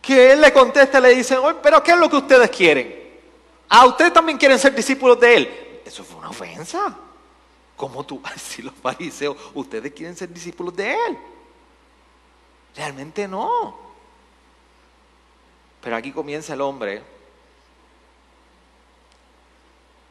que 0.00 0.32
él 0.32 0.40
le 0.40 0.50
contesta 0.50 0.98
y 0.98 1.02
le 1.02 1.14
dice, 1.14 1.36
pero 1.62 1.82
¿qué 1.82 1.90
es 1.90 1.98
lo 1.98 2.08
que 2.08 2.16
ustedes 2.16 2.48
quieren? 2.48 3.18
¿A 3.68 3.84
ustedes 3.84 4.14
también 4.14 4.38
quieren 4.38 4.58
ser 4.58 4.74
discípulos 4.74 5.20
de 5.20 5.36
él? 5.36 5.80
Eso 5.84 6.02
fue 6.04 6.20
una 6.20 6.30
ofensa. 6.30 6.96
¿Cómo 7.80 8.04
tú 8.04 8.20
a 8.24 8.32
decir 8.34 8.66
los 8.66 8.74
fariseos, 8.74 9.38
ustedes 9.54 9.90
quieren 9.94 10.14
ser 10.14 10.28
discípulos 10.28 10.76
de 10.76 10.92
Él? 10.92 11.18
Realmente 12.76 13.26
no. 13.26 13.74
Pero 15.80 15.96
aquí 15.96 16.12
comienza 16.12 16.52
el 16.52 16.60
hombre 16.60 17.02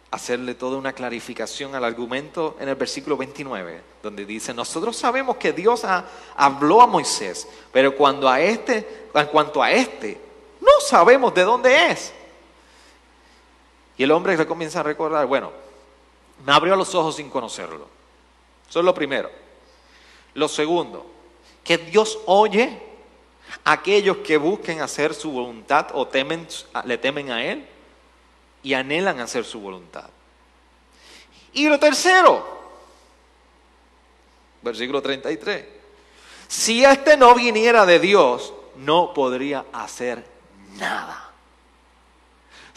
hacerle 0.10 0.56
toda 0.56 0.80
una 0.80 0.94
clarificación 0.94 1.76
al 1.76 1.84
argumento 1.84 2.58
en 2.60 2.70
el 2.70 2.74
versículo 2.74 3.16
29, 3.16 3.84
donde 4.02 4.26
dice, 4.26 4.52
nosotros 4.52 4.98
sabemos 4.98 5.38
que 5.38 5.54
Dios 5.54 5.86
habló 6.36 6.82
a 6.82 6.88
Moisés, 6.88 7.48
pero 7.72 7.96
cuando 7.96 8.28
a 8.28 8.42
este, 8.42 9.10
en 9.14 9.28
cuanto 9.28 9.62
a 9.62 9.72
este, 9.72 10.20
no 10.60 10.72
sabemos 10.82 11.36
de 11.36 11.44
dónde 11.44 11.92
es. 11.92 12.14
Y 13.96 14.02
el 14.02 14.10
hombre 14.10 14.44
comienza 14.48 14.80
a 14.80 14.84
recordar, 14.84 15.28
bueno, 15.28 15.69
me 16.46 16.54
abrió 16.54 16.76
los 16.76 16.94
ojos 16.96 17.16
sin 17.16 17.30
conocerlo. 17.30 17.88
Eso 18.70 18.80
es 18.80 18.86
lo 18.86 18.94
primero. 18.94 19.30
Lo 20.36 20.48
segundo, 20.48 21.06
que 21.64 21.78
Dios 21.78 22.20
oye 22.26 22.82
a 23.64 23.74
aquellos 23.74 24.18
que 24.18 24.38
busquen 24.38 24.82
hacer 24.82 25.14
su 25.14 25.32
voluntad 25.32 25.88
o 25.94 26.08
temen, 26.08 26.48
le 26.86 26.98
temen 26.98 27.32
a 27.32 27.44
Él 27.44 27.68
y 28.64 28.74
anhelan 28.74 29.20
hacer 29.20 29.44
su 29.44 29.60
voluntad. 29.60 30.10
Y 31.54 31.68
lo 31.68 31.80
tercero, 31.80 32.46
versículo 34.62 35.02
33, 35.02 35.66
si 36.48 36.84
este 36.84 37.18
no 37.18 37.34
viniera 37.36 37.86
de 37.86 38.00
Dios, 38.00 38.54
no 38.78 39.14
podría 39.14 39.66
hacer 39.74 40.26
nada. 40.78 41.29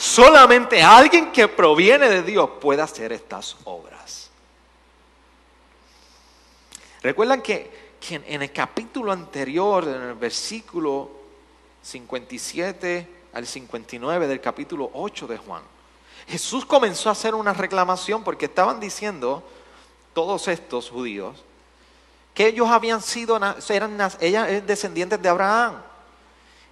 Solamente 0.03 0.83
alguien 0.83 1.31
que 1.31 1.47
proviene 1.47 2.09
de 2.09 2.25
Dios 2.25 2.51
puede 2.61 2.83
hacer 2.83 3.13
estas 3.13 3.57
obras. 3.63 4.31
Recuerdan 7.01 7.41
que, 7.41 7.95
en 8.11 8.43
el 8.43 8.51
capítulo 8.51 9.13
anterior, 9.13 9.85
en 9.85 10.03
el 10.03 10.15
versículo 10.15 11.09
57 11.83 13.09
al 13.33 13.47
59 13.47 14.27
del 14.27 14.41
capítulo 14.41 14.91
8 14.93 15.29
de 15.29 15.39
Juan, 15.39 15.63
Jesús 16.27 16.67
comenzó 16.67 17.09
a 17.09 17.13
hacer 17.13 17.37
una 17.37 17.53
reclamación 17.53 18.25
porque 18.25 18.47
estaban 18.47 18.81
diciendo 18.81 19.45
todos 20.13 20.49
estos 20.49 20.91
judíos 20.91 21.45
que 22.35 22.49
ellos 22.49 22.69
habían 22.69 23.01
sido, 23.01 23.39
eran, 23.69 24.11
ellas 24.19 24.67
descendientes 24.67 25.23
de 25.23 25.29
Abraham. 25.29 25.81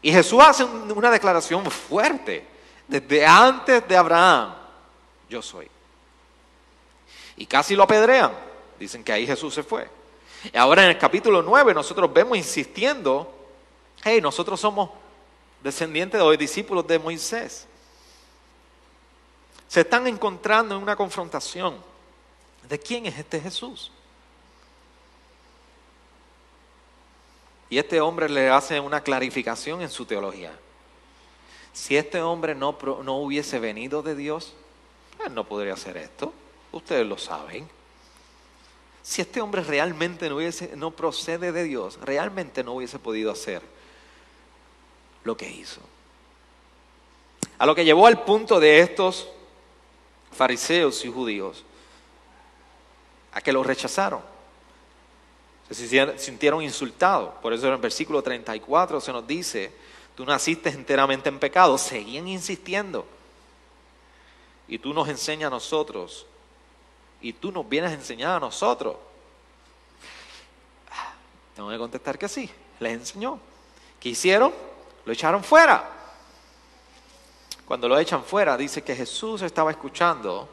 Y 0.02 0.10
Jesús 0.10 0.40
hace 0.42 0.64
una 0.64 1.12
declaración 1.12 1.64
fuerte. 1.70 2.49
Desde 2.90 3.24
antes 3.24 3.86
de 3.86 3.96
Abraham, 3.96 4.54
yo 5.28 5.40
soy. 5.40 5.68
Y 7.36 7.46
casi 7.46 7.74
lo 7.74 7.84
apedrean. 7.84 8.32
Dicen 8.78 9.02
que 9.02 9.12
ahí 9.12 9.26
Jesús 9.26 9.54
se 9.54 9.62
fue. 9.62 9.88
Y 10.52 10.56
ahora 10.56 10.84
en 10.84 10.90
el 10.90 10.98
capítulo 10.98 11.40
9 11.40 11.72
nosotros 11.72 12.12
vemos 12.12 12.36
insistiendo, 12.36 13.32
hey, 14.02 14.20
nosotros 14.20 14.60
somos 14.60 14.90
descendientes 15.62 16.20
o 16.20 16.30
discípulos 16.36 16.86
de 16.86 16.98
Moisés 16.98 17.66
se 19.70 19.82
están 19.82 20.04
encontrando 20.08 20.74
en 20.74 20.82
una 20.82 20.96
confrontación 20.96 21.76
de 22.68 22.76
quién 22.76 23.06
es 23.06 23.16
este 23.16 23.40
Jesús. 23.40 23.92
Y 27.68 27.78
este 27.78 28.00
hombre 28.00 28.28
le 28.28 28.50
hace 28.50 28.80
una 28.80 29.00
clarificación 29.00 29.80
en 29.80 29.88
su 29.88 30.04
teología. 30.04 30.50
Si 31.72 31.96
este 31.96 32.20
hombre 32.20 32.54
no, 32.54 32.76
no 33.04 33.16
hubiese 33.18 33.58
venido 33.58 34.02
de 34.02 34.14
Dios, 34.14 34.54
él 35.24 35.34
no 35.34 35.44
podría 35.44 35.74
hacer 35.74 35.96
esto. 35.96 36.32
Ustedes 36.72 37.06
lo 37.06 37.18
saben. 37.18 37.68
Si 39.02 39.22
este 39.22 39.40
hombre 39.40 39.62
realmente 39.62 40.28
no, 40.28 40.36
hubiese, 40.36 40.76
no 40.76 40.90
procede 40.90 41.52
de 41.52 41.64
Dios, 41.64 41.98
realmente 42.02 42.62
no 42.62 42.74
hubiese 42.74 42.98
podido 42.98 43.30
hacer 43.30 43.62
lo 45.24 45.36
que 45.36 45.48
hizo. 45.48 45.80
A 47.58 47.66
lo 47.66 47.74
que 47.74 47.84
llevó 47.84 48.06
al 48.06 48.24
punto 48.24 48.60
de 48.60 48.80
estos 48.80 49.28
fariseos 50.32 51.04
y 51.04 51.12
judíos 51.12 51.64
a 53.32 53.40
que 53.40 53.52
lo 53.52 53.62
rechazaron. 53.62 54.20
Se 55.70 56.18
sintieron 56.18 56.62
insultados. 56.62 57.34
Por 57.40 57.52
eso 57.52 57.66
en 57.66 57.74
el 57.74 57.78
versículo 57.78 58.22
34 58.22 59.00
se 59.00 59.12
nos 59.12 59.26
dice, 59.26 59.72
tú 60.14 60.24
naciste 60.24 60.68
enteramente 60.70 61.28
en 61.28 61.38
pecado. 61.38 61.78
Seguían 61.78 62.28
insistiendo. 62.28 63.06
Y 64.68 64.78
tú 64.78 64.94
nos 64.94 65.08
enseñas 65.08 65.48
a 65.48 65.50
nosotros. 65.50 66.26
Y 67.20 67.32
tú 67.32 67.52
nos 67.52 67.68
vienes 67.68 67.90
a 67.90 67.94
enseñar 67.94 68.36
a 68.36 68.40
nosotros. 68.40 68.96
Ah, 70.90 71.12
tengo 71.54 71.70
que 71.70 71.78
contestar 71.78 72.18
que 72.18 72.28
sí. 72.28 72.50
Les 72.78 72.92
enseñó. 72.92 73.38
¿Qué 73.98 74.10
hicieron? 74.10 74.54
Lo 75.04 75.12
echaron 75.12 75.44
fuera. 75.44 75.90
Cuando 77.66 77.88
lo 77.88 77.98
echan 77.98 78.24
fuera, 78.24 78.56
dice 78.56 78.82
que 78.82 78.96
Jesús 78.96 79.42
estaba 79.42 79.70
escuchando 79.70 80.48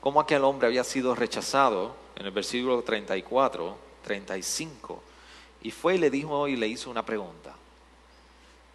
cómo 0.00 0.20
aquel 0.20 0.42
hombre 0.42 0.66
había 0.66 0.82
sido 0.82 1.14
rechazado 1.14 1.94
en 2.16 2.26
el 2.26 2.32
versículo 2.32 2.82
34, 2.82 3.76
35. 4.02 5.02
Y 5.62 5.70
fue 5.70 5.94
y 5.94 5.98
le 5.98 6.10
dijo 6.10 6.48
y 6.48 6.56
le 6.56 6.66
hizo 6.66 6.90
una 6.90 7.04
pregunta. 7.04 7.54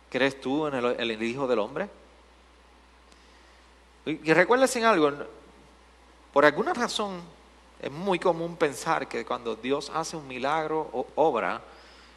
¿Crees 0.10 0.40
tú 0.40 0.68
en 0.68 0.76
el, 0.76 1.24
Hijo 1.24 1.48
del 1.48 1.60
Hombre? 1.60 1.90
Y, 4.06 4.30
y 4.30 4.34
recuérdense 4.34 4.84
algo, 4.86 5.12
por 6.32 6.46
alguna 6.46 6.74
razón 6.74 7.22
es 7.82 7.92
muy 7.92 8.20
común 8.20 8.56
pensar 8.56 9.08
que 9.08 9.26
cuando 9.26 9.56
Dios 9.56 9.92
hace 9.94 10.18
un 10.18 10.28
milagro 10.28 10.90
o 10.94 11.08
obra, 11.16 11.62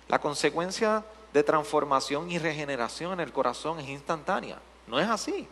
la 0.09 0.19
consecuencia 0.19 1.05
de 1.33 1.43
transformación 1.43 2.31
y 2.31 2.39
regeneración 2.39 3.13
en 3.13 3.21
el 3.21 3.33
corazón 3.33 3.79
es 3.81 3.89
instantánea. 3.89 4.59
No 4.87 4.99
es 4.99 5.09
así. 5.09 5.47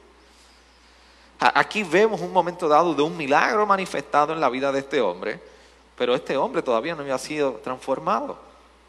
Aquí 1.39 1.85
vemos 1.85 2.21
un 2.21 2.33
momento 2.33 2.67
dado 2.67 2.95
de 2.95 3.03
un 3.03 3.17
milagro 3.17 3.65
manifestado 3.65 4.33
en 4.33 4.41
la 4.41 4.49
vida 4.49 4.73
de 4.73 4.81
este 4.81 5.01
hombre, 5.01 5.41
pero 5.97 6.15
este 6.15 6.37
hombre 6.37 6.63
todavía 6.63 6.97
no 6.97 7.03
había 7.03 7.19
sido 7.19 7.53
transformado. 7.63 8.37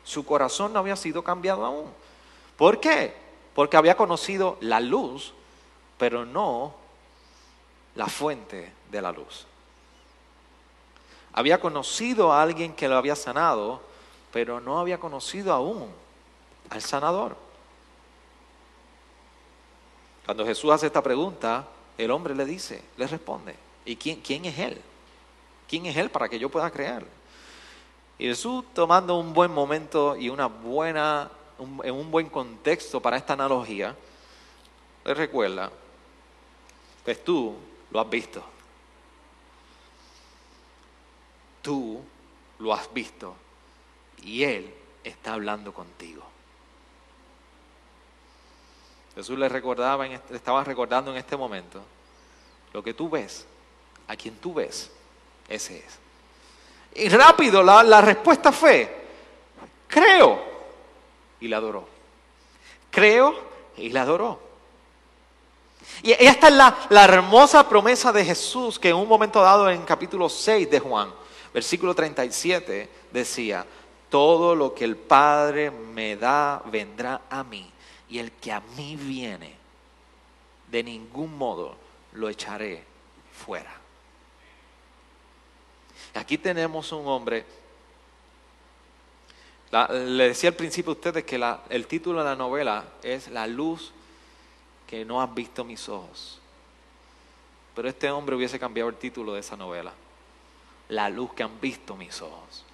Su 0.04 0.26
corazón 0.26 0.74
no 0.74 0.80
había 0.80 0.96
sido 0.96 1.24
cambiado 1.24 1.64
aún. 1.64 1.86
¿Por 2.58 2.80
qué? 2.80 3.14
Porque 3.56 3.78
había 3.78 3.98
conocido 3.98 4.58
la 4.62 4.80
luz, 4.80 5.34
pero 5.98 6.26
no 6.26 6.76
la 7.96 8.08
fuente 8.08 8.72
de 8.92 9.02
la 9.02 9.12
luz. 9.12 9.46
Había 11.34 11.60
conocido 11.60 12.32
a 12.32 12.42
alguien 12.42 12.74
que 12.74 12.88
lo 12.88 12.98
había 12.98 13.16
sanado, 13.16 13.82
pero 14.32 14.60
no 14.60 14.80
había 14.80 15.00
conocido 15.00 15.54
aún 15.54 15.90
al 16.70 16.82
sanador. 16.82 17.36
Cuando 20.26 20.46
Jesús 20.46 20.72
hace 20.72 20.88
esta 20.88 21.02
pregunta, 21.02 21.68
el 21.98 22.12
hombre 22.12 22.36
le 22.36 22.46
dice, 22.46 22.84
le 22.98 23.08
responde, 23.08 23.56
¿y 23.86 23.96
quién, 23.96 24.22
quién 24.22 24.46
es 24.46 24.58
Él? 24.60 24.82
¿Quién 25.68 25.86
es 25.86 25.98
Él 25.98 26.10
para 26.10 26.30
que 26.30 26.40
yo 26.40 26.50
pueda 26.50 26.70
creer? 26.72 27.06
Y 28.18 28.26
Jesús 28.26 28.66
tomando 28.74 29.18
un 29.18 29.34
buen 29.34 29.52
momento 29.52 30.16
y 30.16 30.30
una 30.30 30.48
buena, 30.48 31.32
en 31.60 31.94
un 31.94 32.12
buen 32.12 32.30
contexto 32.30 33.02
para 33.02 33.18
esta 33.18 33.34
analogía, 33.34 33.96
le 35.06 35.14
recuerda, 35.14 35.72
pues 37.04 37.24
tú 37.24 37.56
lo 37.92 38.00
has 38.00 38.10
visto. 38.10 38.44
Tú 41.62 42.02
lo 42.60 42.74
has 42.74 42.92
visto 42.94 43.36
y 44.24 44.44
Él 44.44 44.74
está 45.04 45.34
hablando 45.34 45.74
contigo. 45.74 46.24
Jesús 49.16 49.38
le 49.38 49.50
recordaba, 49.50 50.08
este, 50.08 50.36
estaba 50.36 50.64
recordando 50.64 51.12
en 51.12 51.18
este 51.18 51.36
momento, 51.36 51.82
lo 52.74 52.84
que 52.84 52.94
tú 52.94 53.10
ves, 53.10 53.46
a 54.08 54.16
quien 54.16 54.36
tú 54.38 54.54
ves, 54.54 54.92
ese 55.48 55.80
es. 55.80 56.00
Y 56.96 57.10
rápido 57.10 57.62
la, 57.62 58.02
respuesta 58.02 58.52
fue, 58.52 59.06
creo, 59.88 60.49
y 61.40 61.48
la 61.48 61.58
adoró. 61.58 61.88
Creo 62.92 63.36
y 63.78 63.90
la 63.90 64.04
adoró. 64.04 64.40
Y 66.04 66.12
esta 66.12 66.48
es 66.48 66.54
la, 66.54 66.78
la, 66.90 67.06
hermosa 67.06 67.68
promesa 67.68 68.12
de 68.12 68.24
Jesús 68.24 68.78
que 68.78 68.90
en 68.90 68.96
un 68.96 69.08
momento 69.08 69.42
dado 69.42 69.70
en 69.70 69.82
capítulo 69.84 70.30
6 70.30 70.70
de 70.70 70.80
Juan, 70.80 71.12
versículo 71.54 71.96
37, 71.96 72.90
decía, 73.12 73.66
todo 74.10 74.56
lo 74.56 74.74
que 74.74 74.86
el 74.86 74.98
Padre 74.98 75.72
me 75.72 76.16
da 76.16 76.62
vendrá 76.66 77.22
a 77.30 77.44
mí 77.44 77.72
y 78.10 78.20
el 78.20 78.32
que 78.34 78.52
a 78.52 78.62
mí 78.76 78.96
viene, 78.96 79.56
de 80.70 80.84
ningún 80.84 81.38
modo 81.38 81.76
lo 82.14 82.30
echaré 82.30 82.84
fuera. 83.32 83.72
Aquí 86.16 86.38
tenemos 86.38 86.92
un 86.92 87.08
hombre, 87.08 87.46
le 89.72 90.30
decía 90.30 90.50
al 90.50 90.56
principio 90.56 90.92
a 90.92 90.96
ustedes 90.96 91.24
que 91.24 91.40
el 91.70 91.88
título 91.88 92.20
de 92.20 92.26
la 92.26 92.36
novela 92.36 92.86
es 93.04 93.28
La 93.30 93.46
luz 93.46 93.92
que 94.88 95.06
no 95.06 95.22
han 95.22 95.36
visto 95.36 95.64
mis 95.64 95.88
ojos. 95.88 96.40
Pero 97.76 97.88
este 97.88 98.10
hombre 98.10 98.36
hubiese 98.36 98.60
cambiado 98.60 98.90
el 98.90 98.96
título 98.96 99.34
de 99.34 99.42
esa 99.42 99.56
novela. 99.56 99.94
La 100.90 101.08
luz 101.10 101.34
que 101.34 101.44
han 101.44 101.62
visto 101.62 101.96
mis 101.96 102.20
ojos. 102.22 102.66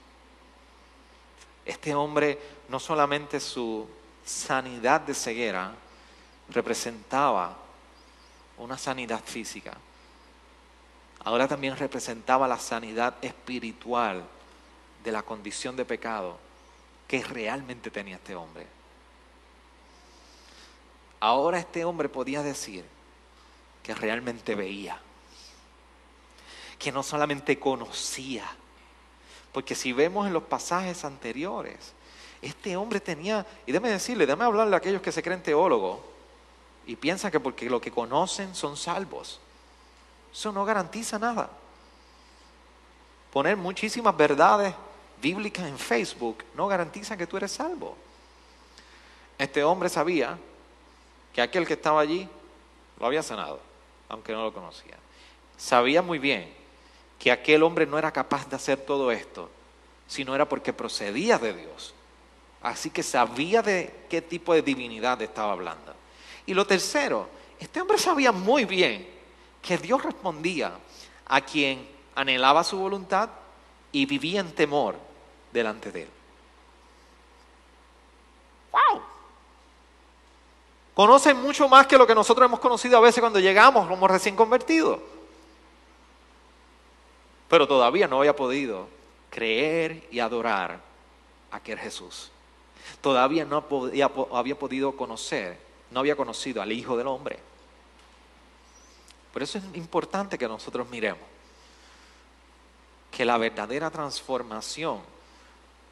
Este 1.66 1.94
hombre 1.94 2.40
no 2.70 2.80
solamente 2.80 3.42
su 3.42 3.86
sanidad 4.24 5.02
de 5.02 5.14
ceguera 5.14 5.74
representaba 6.50 7.58
una 8.58 8.78
sanidad 8.78 9.22
física. 9.24 9.74
ahora 11.26 11.48
también 11.48 11.76
representaba 11.76 12.48
la 12.48 12.60
sanidad 12.60 13.16
espiritual 13.22 14.24
de 15.04 15.12
la 15.12 15.24
condición 15.24 15.76
de 15.76 15.84
pecado 15.84 16.45
que 17.08 17.24
realmente 17.24 17.92
tenía 17.92 18.16
este 18.16 18.36
hombre. 18.36 18.68
Ahora 21.20 21.60
este 21.60 21.86
hombre 21.86 22.10
podía 22.10 22.44
decir 22.44 22.86
que 23.84 23.94
realmente 23.96 24.56
veía, 24.56 25.00
que 26.80 26.92
no 26.92 27.04
solamente 27.04 27.60
conocía, 27.60 28.46
porque 29.52 29.76
si 29.76 29.94
vemos 29.94 30.28
en 30.28 30.34
los 30.34 30.44
pasajes 30.44 31.06
anteriores, 31.06 31.94
este 32.42 32.76
hombre 32.78 33.00
tenía, 33.00 33.46
y 33.66 33.72
déme 33.72 33.90
decirle, 33.90 34.26
déme 34.26 34.44
hablarle 34.44 34.76
a 34.76 34.78
aquellos 34.78 35.02
que 35.02 35.12
se 35.12 35.24
creen 35.24 35.42
teólogos 35.42 36.00
y 36.86 36.96
piensan 36.96 37.32
que 37.32 37.40
porque 37.40 37.70
lo 37.70 37.82
que 37.82 37.92
conocen 37.92 38.54
son 38.54 38.78
salvos. 38.78 39.40
Eso 40.32 40.52
no 40.52 40.66
garantiza 40.66 41.18
nada. 41.18 41.50
Poner 43.32 43.58
muchísimas 43.58 44.16
verdades 44.16 44.76
bíblicas 45.22 45.68
en 45.68 45.78
Facebook 45.78 46.44
no 46.56 46.68
garantiza 46.68 47.18
que 47.18 47.28
tú 47.28 47.38
eres 47.38 47.52
salvo. 47.52 47.96
Este 49.38 49.64
hombre 49.64 49.90
sabía 49.90 50.38
que 51.34 51.42
aquel 51.42 51.68
que 51.68 51.74
estaba 51.74 52.02
allí 52.02 52.28
lo 53.00 53.06
había 53.06 53.22
sanado, 53.22 53.60
aunque 54.08 54.34
no 54.34 54.44
lo 54.44 54.54
conocía. 54.54 54.96
Sabía 55.58 56.02
muy 56.02 56.20
bien 56.20 56.54
que 57.20 57.32
aquel 57.32 57.64
hombre 57.64 57.86
no 57.86 57.98
era 57.98 58.12
capaz 58.12 58.48
de 58.50 58.56
hacer 58.56 58.80
todo 58.80 59.12
esto, 59.12 59.50
sino 60.08 60.36
era 60.36 60.48
porque 60.48 60.74
procedía 60.74 61.38
de 61.38 61.54
Dios. 61.54 61.94
Así 62.62 62.90
que 62.90 63.04
sabía 63.04 63.62
de 63.62 64.06
qué 64.10 64.22
tipo 64.22 64.54
de 64.54 64.62
divinidad 64.62 65.22
estaba 65.22 65.52
hablando. 65.52 65.94
Y 66.46 66.54
lo 66.54 66.66
tercero, 66.66 67.30
este 67.60 67.82
hombre 67.82 67.98
sabía 67.98 68.32
muy 68.32 68.66
bien 68.66 69.08
que 69.62 69.78
Dios 69.78 70.04
respondía 70.04 70.74
a 71.28 71.42
quien 71.42 71.88
anhelaba 72.16 72.64
su 72.64 72.78
voluntad 72.78 73.30
y 73.92 74.06
vivía 74.06 74.40
en 74.40 74.52
temor 74.54 75.05
delante 75.56 75.92
de 75.92 76.04
él. 76.04 76.10
¡Wow! 78.72 79.02
Conoce 80.94 81.34
mucho 81.34 81.68
más 81.68 81.88
que 81.88 81.98
lo 81.98 82.06
que 82.06 82.14
nosotros 82.14 82.46
hemos 82.46 82.60
conocido 82.60 82.98
a 82.98 83.02
veces 83.02 83.22
cuando 83.22 83.40
llegamos 83.40 83.88
como 83.88 84.08
recién 84.08 84.36
convertidos. 84.36 85.00
Pero 87.50 87.68
todavía 87.68 88.08
no 88.08 88.20
había 88.20 88.36
podido 88.36 88.88
creer 89.30 90.08
y 90.12 90.20
adorar 90.20 90.80
a 91.52 91.58
aquel 91.58 91.80
Jesús. 91.80 92.32
Todavía 93.02 93.46
no 93.46 93.66
había 94.32 94.58
podido 94.60 94.96
conocer, 94.96 95.60
no 95.92 96.00
había 96.00 96.16
conocido 96.16 96.62
al 96.62 96.72
Hijo 96.72 96.96
del 96.98 97.08
Hombre. 97.08 97.40
Por 99.34 99.44
eso 99.44 99.58
es 99.58 99.64
importante 99.74 100.38
que 100.38 100.48
nosotros 100.48 100.88
miremos 100.90 101.24
que 103.12 103.26
la 103.26 103.38
verdadera 103.38 103.90
transformación 103.90 105.02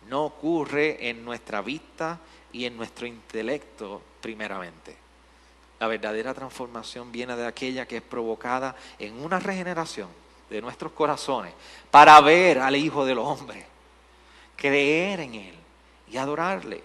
no 0.07 0.25
ocurre 0.25 1.09
en 1.09 1.23
nuestra 1.23 1.61
vista 1.61 2.19
y 2.51 2.65
en 2.65 2.77
nuestro 2.77 3.07
intelecto 3.07 4.01
primeramente. 4.21 4.95
La 5.79 5.87
verdadera 5.87 6.33
transformación 6.33 7.11
viene 7.11 7.35
de 7.35 7.45
aquella 7.45 7.85
que 7.85 7.97
es 7.97 8.03
provocada 8.03 8.75
en 8.99 9.19
una 9.21 9.39
regeneración 9.39 10.07
de 10.49 10.61
nuestros 10.61 10.91
corazones 10.91 11.53
para 11.91 12.19
ver 12.21 12.59
al 12.59 12.75
Hijo 12.75 13.05
del 13.05 13.17
Hombre, 13.17 13.65
creer 14.55 15.21
en 15.21 15.33
Él 15.35 15.55
y 16.09 16.17
adorarle. 16.17 16.83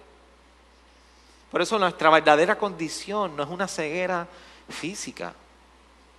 Por 1.51 1.61
eso 1.61 1.79
nuestra 1.79 2.09
verdadera 2.09 2.57
condición 2.57 3.35
no 3.35 3.43
es 3.43 3.49
una 3.49 3.67
ceguera 3.67 4.27
física, 4.67 5.33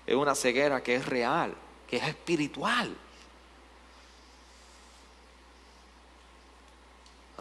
es 0.07 0.15
una 0.15 0.35
ceguera 0.35 0.83
que 0.83 0.97
es 0.97 1.07
real, 1.07 1.55
que 1.87 1.99
es 1.99 2.05
espiritual. 2.05 2.97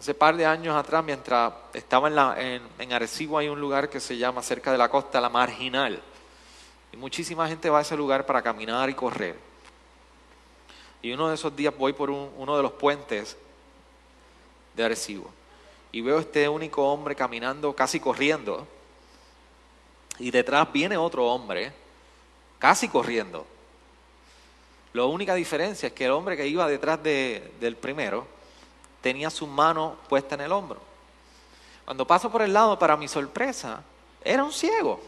Hace 0.00 0.14
par 0.14 0.34
de 0.34 0.46
años 0.46 0.74
atrás, 0.74 1.04
mientras 1.04 1.52
estaba 1.74 2.08
en, 2.08 2.14
la, 2.14 2.34
en, 2.78 2.90
Arecibo, 2.90 3.36
hay 3.36 3.50
un 3.50 3.60
lugar 3.60 3.90
que 3.90 4.00
se 4.00 4.16
llama 4.16 4.42
cerca 4.42 4.72
de 4.72 4.78
la 4.78 4.88
costa 4.88 5.20
La 5.20 5.28
Marginal. 5.28 6.00
Y 6.90 6.96
muchísima 6.96 7.46
gente 7.46 7.68
va 7.68 7.80
a 7.80 7.82
ese 7.82 7.98
lugar 7.98 8.24
para 8.24 8.40
caminar 8.40 8.88
y 8.88 8.94
correr. 8.94 9.36
Y 11.02 11.12
uno 11.12 11.28
de 11.28 11.34
esos 11.34 11.54
días 11.54 11.76
voy 11.76 11.92
por 11.92 12.08
uno 12.08 12.56
de 12.56 12.62
los 12.62 12.72
puentes 12.72 13.36
de 14.74 14.84
Arecibo. 14.84 15.30
Y 15.92 16.00
veo 16.00 16.20
este 16.20 16.48
único 16.48 16.82
hombre 16.90 17.14
caminando, 17.14 17.76
casi 17.76 18.00
corriendo. 18.00 18.66
Y 20.18 20.30
detrás 20.30 20.72
viene 20.72 20.96
otro 20.96 21.26
hombre, 21.26 21.74
casi 22.58 22.88
corriendo. 22.88 23.46
La 24.94 25.04
única 25.04 25.34
diferencia 25.34 25.88
es 25.88 25.92
que 25.92 26.06
el 26.06 26.12
hombre 26.12 26.38
que 26.38 26.46
iba 26.46 26.66
detrás 26.66 27.02
del 27.02 27.76
primero 27.78 28.39
tenía 29.00 29.30
su 29.30 29.46
mano 29.46 29.96
puesta 30.08 30.34
en 30.34 30.42
el 30.42 30.52
hombro. 30.52 30.80
Cuando 31.84 32.06
paso 32.06 32.30
por 32.30 32.42
el 32.42 32.52
lado, 32.52 32.78
para 32.78 32.96
mi 32.96 33.08
sorpresa, 33.08 33.82
era 34.22 34.44
un 34.44 34.52
ciego. 34.52 35.00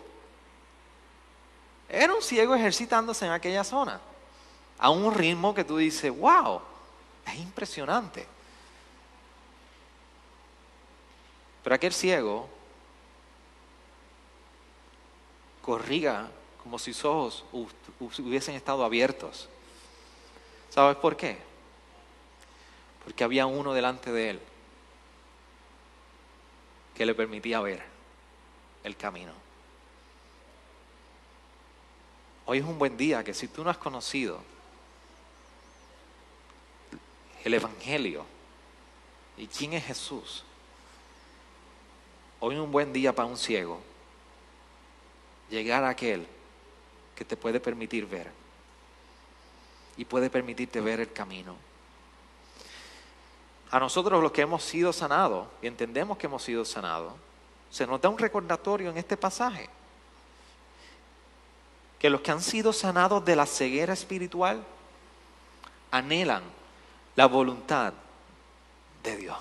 Era 1.89 2.15
un 2.15 2.23
ciego 2.23 2.55
ejercitándose 2.55 3.27
en 3.27 3.33
aquella 3.33 3.65
zona, 3.65 4.01
a 4.79 4.91
un 4.91 5.15
ritmo 5.15 5.55
que 5.55 5.65
tú 5.65 5.77
dices, 5.77 6.11
wow, 6.17 6.61
es 7.27 7.35
impresionante. 7.37 8.27
Pero 11.63 11.77
aquel 11.77 11.93
ciego 11.93 12.49
corría 15.61 16.29
como 16.63 16.79
si 16.79 16.93
sus 16.93 17.05
ojos 17.05 17.45
hubiesen 18.19 18.55
estado 18.55 18.85
abiertos. 18.85 19.49
¿Sabes 20.71 20.97
por 20.97 21.17
qué? 21.17 21.52
Porque 23.05 23.25
había 23.25 23.47
uno 23.47 23.73
delante 23.73 24.13
de 24.13 24.31
él 24.31 24.41
que 26.95 27.07
le 27.07 27.15
permitía 27.15 27.61
ver 27.61 27.83
el 28.85 28.97
camino. 28.97 29.33
Hoy 32.47 32.59
es 32.59 32.65
un 32.65 32.79
buen 32.79 32.97
día 32.97 33.25
que 33.25 33.35
si 33.35 33.49
tú 33.49 33.65
no 33.65 33.71
has 33.71 33.79
conocido 33.79 34.41
el 37.45 37.55
Evangelio 37.55 38.25
y 39.37 39.47
quién 39.47 39.73
es 39.73 39.85
Jesús, 39.85 40.45
hoy 42.41 42.55
es 42.55 42.61
un 42.61 42.71
buen 42.71 42.93
día 42.93 43.15
para 43.15 43.29
un 43.29 43.37
ciego 43.37 43.81
llegar 45.51 45.85
a 45.85 45.91
aquel 45.91 46.27
que 47.17 47.25
te 47.25 47.37
puede 47.37 47.61
permitir 47.61 48.07
ver 48.07 48.31
y 49.97 50.05
puede 50.05 50.31
permitirte 50.31 50.81
ver 50.81 51.01
el 51.01 51.13
camino 51.13 51.72
a 53.73 53.81
nosotros 53.81 54.23
los 54.23 54.33
que 54.33 54.43
hemos 54.43 54.63
sido 54.63 54.93
sanados 54.93 55.49
y 55.63 55.67
entendemos 55.67 56.19
que 56.19 56.27
hemos 56.27 56.43
sido 56.43 56.63
sanados, 56.63 57.15
se 57.71 57.87
nos 57.87 58.01
da 58.03 58.11
un 58.11 58.19
recordatorio 58.19 58.91
en 58.91 58.99
este 58.99 59.17
pasaje. 59.17 59.69
Que 61.99 62.11
los 62.11 62.21
que 62.21 62.33
han 62.33 62.43
sido 62.43 62.75
sanados 62.75 63.25
de 63.25 63.35
la 63.35 63.47
ceguera 63.47 63.95
espiritual 63.95 64.63
anhelan 65.91 66.43
la 67.17 67.25
voluntad 67.27 67.95
de 69.03 69.17
Dios. 69.17 69.39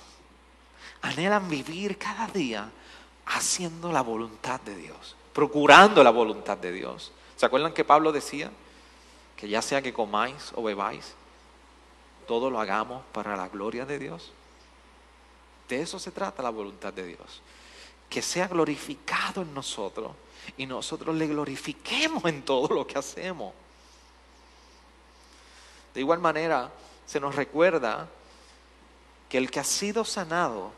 Anhelan 1.01 1.49
vivir 1.49 1.97
cada 1.97 2.25
día 2.27 2.71
haciendo 3.25 3.91
la 3.91 4.01
voluntad 4.01 4.61
de 4.61 4.77
Dios, 4.77 5.17
procurando 5.33 6.05
la 6.05 6.09
voluntad 6.09 6.57
de 6.57 6.71
Dios. 6.71 7.11
¿Se 7.35 7.45
acuerdan 7.45 7.73
que 7.73 7.83
Pablo 7.83 8.13
decía 8.13 8.49
que 9.35 9.49
ya 9.49 9.61
sea 9.61 9.81
que 9.81 9.91
comáis 9.91 10.53
o 10.55 10.63
bebáis, 10.63 11.15
todo 12.31 12.49
lo 12.49 12.61
hagamos 12.61 13.03
para 13.11 13.35
la 13.35 13.49
gloria 13.49 13.85
de 13.85 13.99
Dios. 13.99 14.31
De 15.67 15.81
eso 15.81 15.99
se 15.99 16.11
trata 16.11 16.41
la 16.41 16.49
voluntad 16.49 16.93
de 16.93 17.05
Dios. 17.05 17.41
Que 18.09 18.21
sea 18.21 18.47
glorificado 18.47 19.41
en 19.41 19.53
nosotros 19.53 20.13
y 20.55 20.65
nosotros 20.65 21.13
le 21.13 21.27
glorifiquemos 21.27 22.23
en 22.23 22.43
todo 22.43 22.73
lo 22.73 22.87
que 22.87 22.97
hacemos. 22.97 23.53
De 25.93 25.99
igual 25.99 26.19
manera, 26.19 26.71
se 27.05 27.19
nos 27.19 27.35
recuerda 27.35 28.07
que 29.27 29.37
el 29.37 29.51
que 29.51 29.59
ha 29.59 29.65
sido 29.65 30.05
sanado 30.05 30.71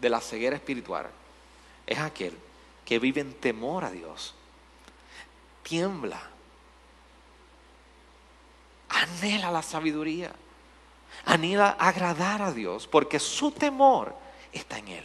de 0.00 0.10
la 0.10 0.20
ceguera 0.20 0.56
espiritual 0.56 1.08
es 1.86 1.98
aquel 1.98 2.36
que 2.84 2.98
vive 2.98 3.22
en 3.22 3.32
temor 3.32 3.86
a 3.86 3.90
Dios, 3.90 4.34
tiembla, 5.62 6.20
anhela 8.90 9.50
la 9.50 9.62
sabiduría 9.62 10.34
anhela 11.24 11.76
agradar 11.78 12.42
a 12.42 12.52
Dios 12.52 12.86
porque 12.86 13.18
su 13.18 13.50
temor 13.50 14.14
está 14.52 14.78
en 14.78 14.88
Él. 14.88 15.04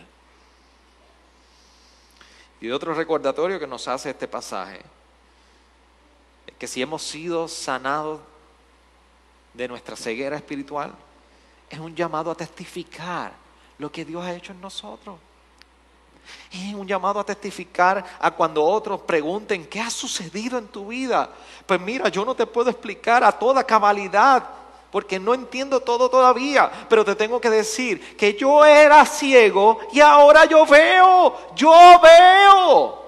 Y 2.62 2.72
otro 2.72 2.94
recordatorio 2.94 3.60
que 3.60 3.68
nos 3.68 3.88
hace 3.88 4.10
este 4.10 4.28
pasaje 4.28 4.82
es 6.48 6.56
que 6.58 6.68
si 6.68 6.82
hemos 6.82 7.04
sido 7.04 7.48
sanados 7.48 8.22
de 9.54 9.68
nuestra 9.68 9.96
ceguera 9.96 10.38
espiritual, 10.38 10.94
es 11.70 11.80
un 11.80 11.96
llamado 11.96 12.32
a 12.32 12.36
testificar 12.36 13.34
lo 13.78 13.92
que 13.92 14.06
Dios 14.06 14.24
ha 14.24 14.34
hecho 14.34 14.54
en 14.54 14.62
nosotros. 14.62 15.18
Es 16.52 16.74
un 16.74 16.88
llamado 16.88 17.20
a 17.20 17.26
testificar 17.26 18.04
a 18.20 18.32
cuando 18.32 18.64
otros 18.64 19.02
pregunten, 19.02 19.68
¿qué 19.68 19.82
ha 19.82 19.90
sucedido 19.90 20.58
en 20.58 20.68
tu 20.68 20.88
vida? 20.88 21.30
Pues 21.66 21.82
mira, 21.82 22.08
yo 22.08 22.24
no 22.24 22.34
te 22.34 22.46
puedo 22.46 22.70
explicar 22.70 23.24
a 23.24 23.32
toda 23.32 23.64
cabalidad 23.64 24.48
porque 24.94 25.20
no 25.20 25.34
entiendo 25.34 25.80
todo 25.80 26.08
todavía, 26.08 26.72
pero 26.88 27.04
te 27.04 27.16
tengo 27.16 27.42
que 27.42 27.50
decir 27.50 28.16
que 28.16 28.36
yo 28.36 28.64
era 28.64 29.04
ciego 29.08 29.80
y 29.92 30.00
ahora 30.00 30.46
yo 30.46 30.68
veo, 30.68 31.36
yo 31.56 32.00
veo. 32.00 33.04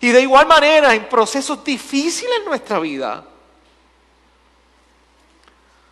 Y 0.00 0.10
de 0.10 0.20
igual 0.20 0.46
manera, 0.46 0.94
en 0.94 1.08
procesos 1.08 1.64
difíciles 1.64 2.38
en 2.38 2.44
nuestra 2.44 2.78
vida, 2.78 3.26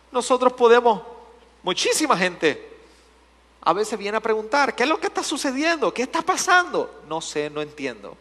nosotros 0.09 0.53
podemos, 0.53 1.01
muchísima 1.61 2.15
gente, 2.15 2.79
a 3.59 3.73
veces 3.73 3.99
viene 3.99 4.19
a 4.19 4.21
preguntar, 4.21 4.73
¿qué 4.73 4.83
es 4.83 4.89
lo 4.89 5.01
que 5.01 5.07
está 5.07 5.21
sucediendo? 5.21 5.93
¿Qué 5.93 6.03
está 6.03 6.21
pasando? 6.21 7.01
No 7.09 7.19
sé, 7.19 7.49
no 7.49 7.61
entiendo. 7.61 8.15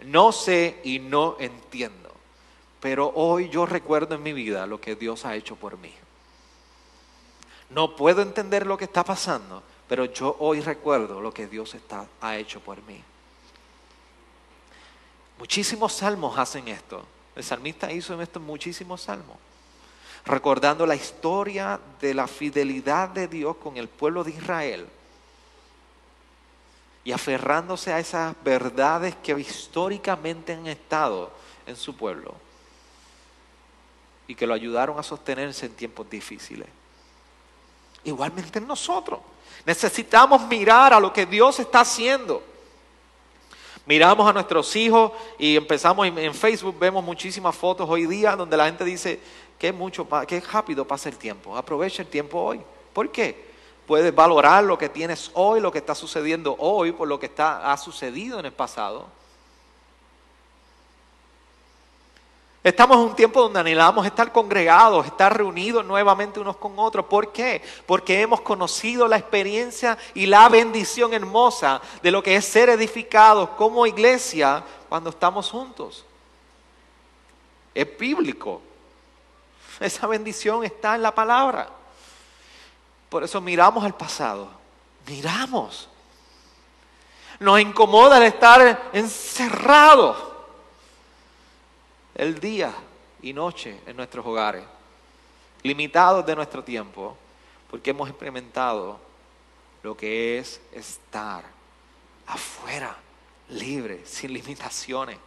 No 0.00 0.32
sé 0.32 0.82
y 0.84 0.98
no 0.98 1.38
entiendo. 1.40 2.13
Pero 2.84 3.10
hoy 3.14 3.48
yo 3.48 3.64
recuerdo 3.64 4.14
en 4.14 4.22
mi 4.22 4.34
vida 4.34 4.66
lo 4.66 4.78
que 4.78 4.94
Dios 4.94 5.24
ha 5.24 5.34
hecho 5.34 5.56
por 5.56 5.78
mí. 5.78 5.90
No 7.70 7.96
puedo 7.96 8.20
entender 8.20 8.66
lo 8.66 8.76
que 8.76 8.84
está 8.84 9.02
pasando, 9.02 9.62
pero 9.88 10.04
yo 10.04 10.36
hoy 10.38 10.60
recuerdo 10.60 11.18
lo 11.22 11.32
que 11.32 11.46
Dios 11.46 11.72
está, 11.72 12.06
ha 12.20 12.36
hecho 12.36 12.60
por 12.60 12.82
mí. 12.82 13.02
Muchísimos 15.38 15.94
salmos 15.94 16.38
hacen 16.38 16.68
esto. 16.68 17.06
El 17.34 17.42
salmista 17.42 17.90
hizo 17.90 18.20
esto 18.20 18.38
en 18.38 18.44
muchísimos 18.44 19.00
salmos 19.00 19.38
recordando 20.26 20.84
la 20.84 20.94
historia 20.94 21.80
de 22.02 22.12
la 22.12 22.26
fidelidad 22.26 23.08
de 23.08 23.28
Dios 23.28 23.56
con 23.56 23.78
el 23.78 23.88
pueblo 23.88 24.24
de 24.24 24.32
Israel 24.32 24.86
y 27.02 27.12
aferrándose 27.12 27.94
a 27.94 27.98
esas 27.98 28.34
verdades 28.44 29.16
que 29.22 29.32
históricamente 29.40 30.52
han 30.52 30.66
estado 30.66 31.30
en 31.66 31.76
su 31.76 31.96
pueblo 31.96 32.43
y 34.26 34.34
que 34.34 34.46
lo 34.46 34.54
ayudaron 34.54 34.98
a 34.98 35.02
sostenerse 35.02 35.66
en 35.66 35.74
tiempos 35.74 36.08
difíciles. 36.08 36.68
Igualmente 38.04 38.60
nosotros 38.60 39.20
necesitamos 39.64 40.42
mirar 40.48 40.92
a 40.92 41.00
lo 41.00 41.12
que 41.12 41.26
Dios 41.26 41.58
está 41.58 41.80
haciendo. 41.80 42.42
Miramos 43.86 44.26
a 44.28 44.32
nuestros 44.32 44.74
hijos 44.76 45.12
y 45.38 45.56
empezamos 45.56 46.06
en 46.06 46.34
Facebook, 46.34 46.78
vemos 46.78 47.04
muchísimas 47.04 47.54
fotos 47.54 47.88
hoy 47.88 48.06
día 48.06 48.34
donde 48.34 48.56
la 48.56 48.66
gente 48.66 48.84
dice, 48.84 49.20
qué, 49.58 49.72
mucho, 49.72 50.06
qué 50.26 50.40
rápido 50.40 50.86
pasa 50.86 51.10
el 51.10 51.16
tiempo. 51.16 51.56
Aprovecha 51.56 52.02
el 52.02 52.08
tiempo 52.08 52.40
hoy. 52.40 52.62
¿Por 52.92 53.10
qué? 53.10 53.52
Puedes 53.86 54.14
valorar 54.14 54.64
lo 54.64 54.78
que 54.78 54.88
tienes 54.88 55.30
hoy, 55.34 55.60
lo 55.60 55.70
que 55.70 55.78
está 55.78 55.94
sucediendo 55.94 56.56
hoy, 56.58 56.92
por 56.92 57.06
lo 57.06 57.20
que 57.20 57.26
está, 57.26 57.70
ha 57.70 57.76
sucedido 57.76 58.40
en 58.40 58.46
el 58.46 58.52
pasado. 58.52 59.06
Estamos 62.64 62.96
en 62.96 63.02
un 63.02 63.14
tiempo 63.14 63.42
donde 63.42 63.60
anhelamos 63.60 64.06
estar 64.06 64.32
congregados, 64.32 65.04
estar 65.04 65.36
reunidos 65.36 65.84
nuevamente 65.84 66.40
unos 66.40 66.56
con 66.56 66.72
otros. 66.78 67.04
¿Por 67.04 67.30
qué? 67.30 67.62
Porque 67.84 68.22
hemos 68.22 68.40
conocido 68.40 69.06
la 69.06 69.18
experiencia 69.18 69.98
y 70.14 70.24
la 70.24 70.48
bendición 70.48 71.12
hermosa 71.12 71.82
de 72.02 72.10
lo 72.10 72.22
que 72.22 72.36
es 72.36 72.46
ser 72.46 72.70
edificados 72.70 73.50
como 73.50 73.86
iglesia 73.86 74.64
cuando 74.88 75.10
estamos 75.10 75.50
juntos. 75.50 76.06
Es 77.74 77.98
bíblico. 77.98 78.62
Esa 79.78 80.06
bendición 80.06 80.64
está 80.64 80.94
en 80.94 81.02
la 81.02 81.14
palabra. 81.14 81.68
Por 83.10 83.24
eso 83.24 83.42
miramos 83.42 83.84
al 83.84 83.94
pasado. 83.94 84.48
Miramos. 85.06 85.86
Nos 87.40 87.60
incomoda 87.60 88.16
el 88.16 88.22
estar 88.22 88.88
encerrados 88.94 90.16
el 92.14 92.38
día 92.38 92.72
y 93.22 93.32
noche 93.32 93.80
en 93.86 93.96
nuestros 93.96 94.24
hogares, 94.24 94.64
limitados 95.62 96.24
de 96.24 96.36
nuestro 96.36 96.62
tiempo, 96.62 97.16
porque 97.70 97.90
hemos 97.90 98.08
experimentado 98.08 99.00
lo 99.82 99.96
que 99.96 100.38
es 100.38 100.60
estar 100.72 101.44
afuera, 102.26 102.96
libre, 103.48 104.02
sin 104.04 104.32
limitaciones. 104.32 105.18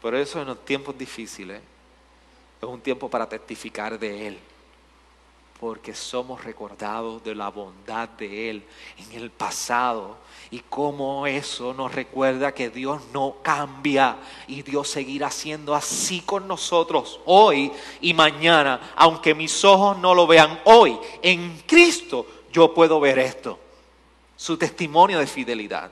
Por 0.00 0.14
eso 0.14 0.40
en 0.40 0.48
los 0.48 0.64
tiempos 0.64 0.96
difíciles 0.98 1.62
es 2.60 2.68
un 2.68 2.80
tiempo 2.80 3.08
para 3.08 3.28
testificar 3.28 3.98
de 3.98 4.28
Él. 4.28 4.38
Porque 5.60 5.94
somos 5.94 6.44
recordados 6.44 7.22
de 7.22 7.34
la 7.34 7.48
bondad 7.48 8.08
de 8.08 8.50
Él 8.50 8.64
en 8.98 9.12
el 9.20 9.30
pasado. 9.30 10.18
Y 10.50 10.60
cómo 10.60 11.26
eso 11.26 11.72
nos 11.72 11.94
recuerda 11.94 12.52
que 12.52 12.70
Dios 12.70 13.02
no 13.12 13.36
cambia. 13.42 14.16
Y 14.46 14.62
Dios 14.62 14.88
seguirá 14.88 15.30
siendo 15.30 15.74
así 15.74 16.20
con 16.20 16.46
nosotros 16.46 17.20
hoy 17.24 17.72
y 18.00 18.12
mañana. 18.12 18.92
Aunque 18.96 19.34
mis 19.34 19.64
ojos 19.64 19.96
no 19.98 20.14
lo 20.14 20.26
vean 20.26 20.60
hoy. 20.64 20.98
En 21.22 21.62
Cristo 21.66 22.26
yo 22.52 22.74
puedo 22.74 23.00
ver 23.00 23.18
esto. 23.18 23.58
Su 24.36 24.56
testimonio 24.56 25.18
de 25.18 25.26
fidelidad. 25.26 25.90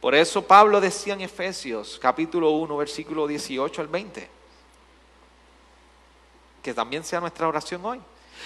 Por 0.00 0.14
eso 0.14 0.46
Pablo 0.46 0.80
decía 0.80 1.14
en 1.14 1.22
Efesios 1.22 1.98
capítulo 2.00 2.50
1, 2.50 2.76
versículo 2.76 3.26
18 3.26 3.80
al 3.80 3.88
20, 3.88 4.30
que 6.62 6.74
también 6.74 7.02
sea 7.02 7.20
nuestra 7.20 7.48
oración 7.48 7.84
hoy. 7.84 8.00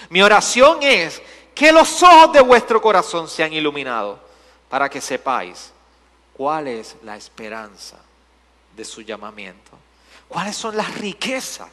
Mi 0.09 0.21
oración 0.21 0.79
es 0.81 1.21
que 1.53 1.71
los 1.71 2.01
ojos 2.03 2.33
de 2.33 2.41
vuestro 2.41 2.81
corazón 2.81 3.27
sean 3.27 3.53
iluminados 3.53 4.19
para 4.69 4.89
que 4.89 5.01
sepáis 5.01 5.71
cuál 6.33 6.67
es 6.67 6.95
la 7.03 7.15
esperanza 7.15 7.97
de 8.75 8.85
su 8.85 9.01
llamamiento, 9.01 9.71
cuáles 10.27 10.55
son 10.55 10.75
las 10.75 10.97
riquezas 10.97 11.69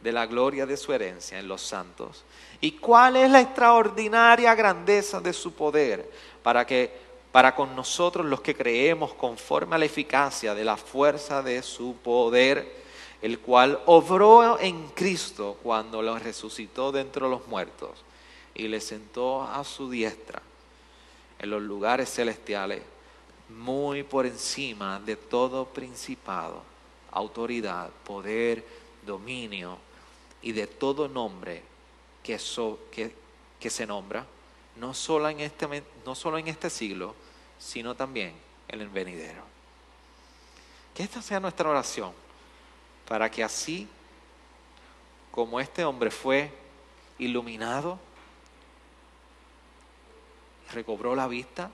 de 0.00 0.12
la 0.12 0.26
gloria 0.26 0.66
de 0.66 0.76
su 0.76 0.92
herencia 0.92 1.38
en 1.38 1.48
los 1.48 1.62
santos. 1.62 2.24
Y 2.60 2.72
cuál 2.72 3.16
es 3.16 3.30
la 3.30 3.40
extraordinaria 3.40 4.54
grandeza 4.54 5.20
de 5.20 5.32
su 5.32 5.54
poder 5.54 6.10
para 6.42 6.66
que 6.66 7.04
para 7.32 7.52
con 7.52 7.74
nosotros 7.74 8.24
los 8.24 8.42
que 8.42 8.54
creemos 8.54 9.12
conforme 9.14 9.74
a 9.74 9.78
la 9.78 9.86
eficacia 9.86 10.54
de 10.54 10.64
la 10.64 10.76
fuerza 10.76 11.42
de 11.42 11.62
su 11.64 11.96
poder, 11.96 12.83
el 13.24 13.38
cual 13.38 13.80
obró 13.86 14.60
en 14.60 14.88
Cristo 14.88 15.56
cuando 15.62 16.02
lo 16.02 16.18
resucitó 16.18 16.92
dentro 16.92 17.24
de 17.24 17.30
los 17.34 17.46
muertos 17.48 18.04
y 18.54 18.68
le 18.68 18.82
sentó 18.82 19.42
a 19.42 19.64
su 19.64 19.88
diestra 19.88 20.42
en 21.38 21.48
los 21.48 21.62
lugares 21.62 22.12
celestiales, 22.12 22.82
muy 23.48 24.02
por 24.02 24.26
encima 24.26 25.00
de 25.00 25.16
todo 25.16 25.64
principado, 25.64 26.62
autoridad, 27.12 27.88
poder, 28.04 28.62
dominio 29.06 29.78
y 30.42 30.52
de 30.52 30.66
todo 30.66 31.08
nombre 31.08 31.62
que, 32.22 32.38
se 32.38 33.86
nombra, 33.86 34.26
no 34.76 34.92
solo, 34.92 35.30
en 35.30 35.40
este, 35.40 35.82
no 36.04 36.14
solo 36.14 36.36
en 36.36 36.48
este 36.48 36.68
siglo, 36.68 37.14
sino 37.58 37.94
también 37.94 38.34
en 38.68 38.82
el 38.82 38.88
venidero. 38.90 39.44
Que 40.94 41.04
esta 41.04 41.22
sea 41.22 41.40
nuestra 41.40 41.70
oración, 41.70 42.12
para 43.06 43.30
que 43.30 43.42
así 43.42 43.88
como 45.30 45.60
este 45.60 45.84
hombre 45.84 46.10
fue 46.10 46.52
iluminado, 47.18 47.98
recobró 50.72 51.14
la 51.14 51.26
vista, 51.26 51.70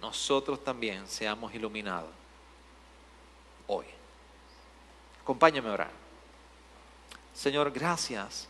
nosotros 0.00 0.62
también 0.62 1.06
seamos 1.08 1.54
iluminados 1.54 2.10
hoy. 3.66 3.86
Acompáñame 5.22 5.68
a 5.68 5.72
orar. 5.72 5.90
Señor, 7.34 7.70
gracias 7.70 8.48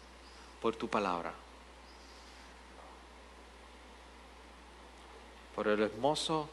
por 0.60 0.76
tu 0.76 0.88
palabra. 0.88 1.32
por 5.58 5.66
el 5.66 5.82
hermoso 5.82 6.48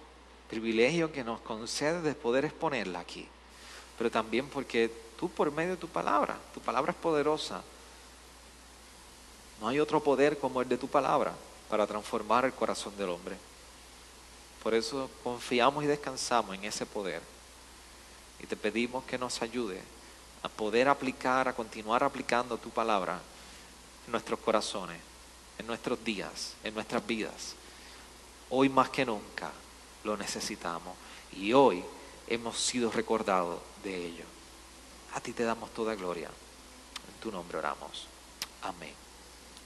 privilegio 0.50 1.12
que 1.12 1.24
nos 1.24 1.40
concede 1.42 2.02
de 2.02 2.16
poder 2.16 2.44
exponerla 2.44 3.02
aquí, 3.02 3.28
pero 4.00 4.10
también 4.10 4.48
porque 4.48 4.90
tú 5.20 5.30
por 5.30 5.52
medio 5.52 5.72
de 5.72 5.78
tu 5.78 5.88
palabra, 5.88 6.38
tu 6.54 6.60
palabra 6.60 6.92
es 6.92 6.98
poderosa. 6.98 7.62
No 9.62 9.68
hay 9.68 9.80
otro 9.80 10.02
poder 10.02 10.38
como 10.38 10.62
el 10.62 10.70
de 10.70 10.78
tu 10.78 10.88
palabra 10.88 11.34
para 11.70 11.88
transformar 11.88 12.46
el 12.46 12.54
corazón 12.54 12.96
del 12.98 13.10
hombre. 13.10 13.38
Por 14.62 14.74
eso 14.74 15.10
confiamos 15.24 15.84
y 15.84 15.88
descansamos 15.88 16.56
en 16.56 16.66
ese 16.66 16.86
poder. 16.86 17.22
Y 18.40 18.48
te 18.48 18.58
pedimos 18.58 19.04
que 19.06 19.18
nos 19.18 19.42
ayude 19.42 19.82
a 20.44 20.50
poder 20.50 20.90
aplicar, 20.90 21.48
a 21.48 21.54
continuar 21.54 22.04
aplicando 22.04 22.58
tu 22.58 22.70
palabra 22.70 23.20
en 24.06 24.12
nuestros 24.12 24.40
corazones, 24.40 25.00
en 25.58 25.68
nuestros 25.68 26.04
días, 26.04 26.54
en 26.64 26.74
nuestras 26.74 27.06
vidas 27.06 27.56
Hoy 28.50 28.70
más 28.70 28.90
que 28.90 29.06
nunca 29.06 29.52
lo 30.04 30.16
necesitamos 30.16 30.96
y 31.34 31.54
hoy 31.54 31.84
hemos 32.28 32.58
sido 32.60 32.92
recordados 32.92 33.60
de 33.84 34.06
ello. 34.06 34.35
A 35.16 35.20
ti 35.22 35.32
te 35.32 35.44
damos 35.44 35.72
toda 35.72 35.96
gloria. 35.96 36.28
En 36.28 37.20
tu 37.22 37.32
nombre 37.32 37.58
oramos. 37.58 38.08
Amén. 38.62 38.94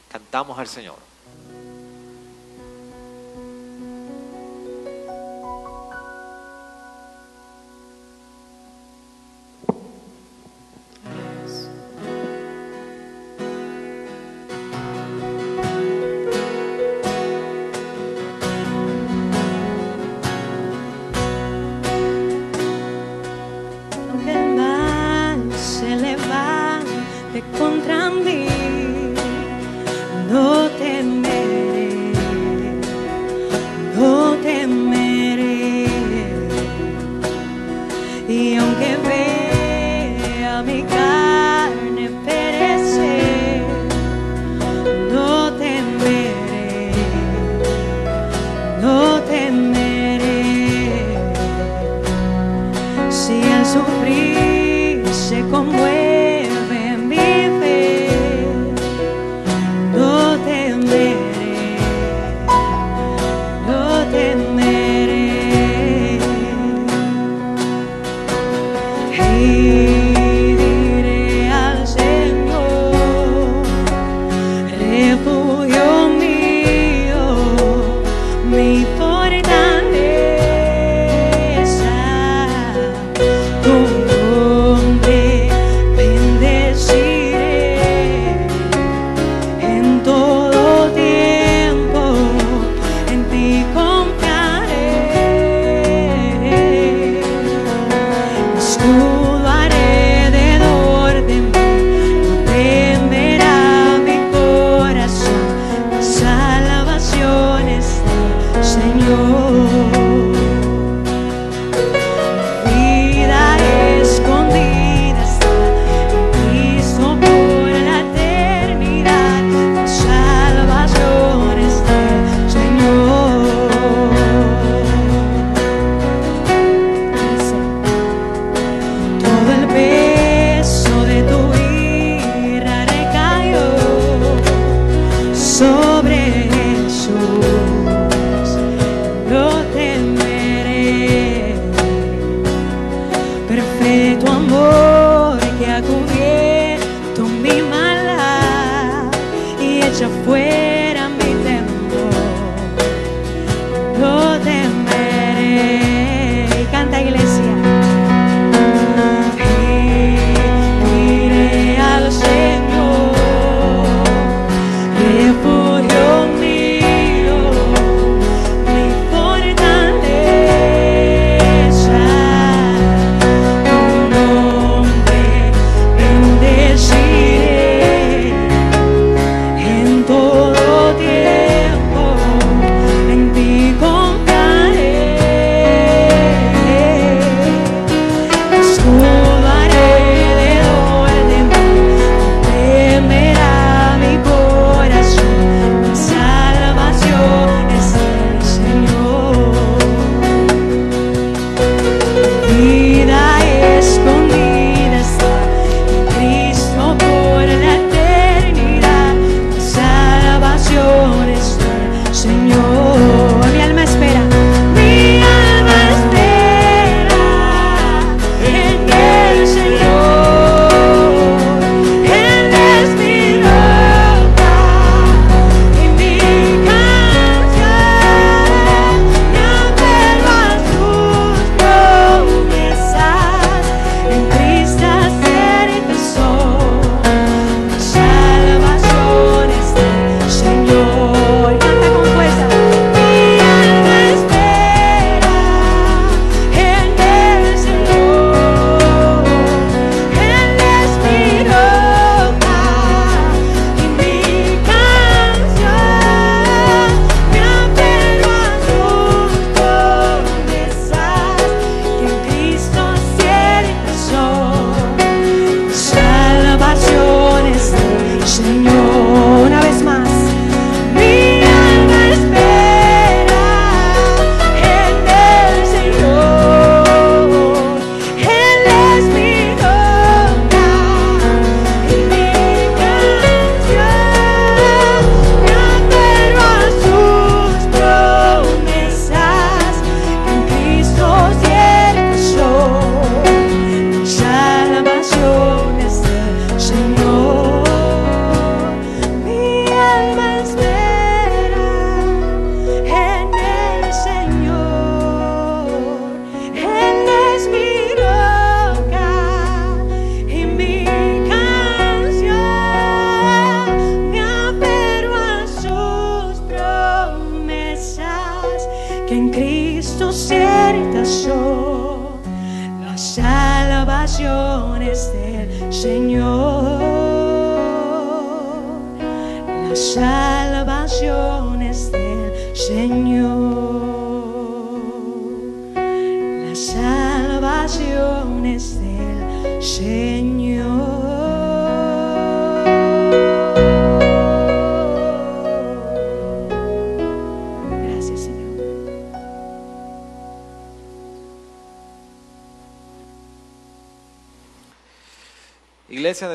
Cantamos 0.09 0.57
al 0.57 0.67
Señor. 0.67 0.97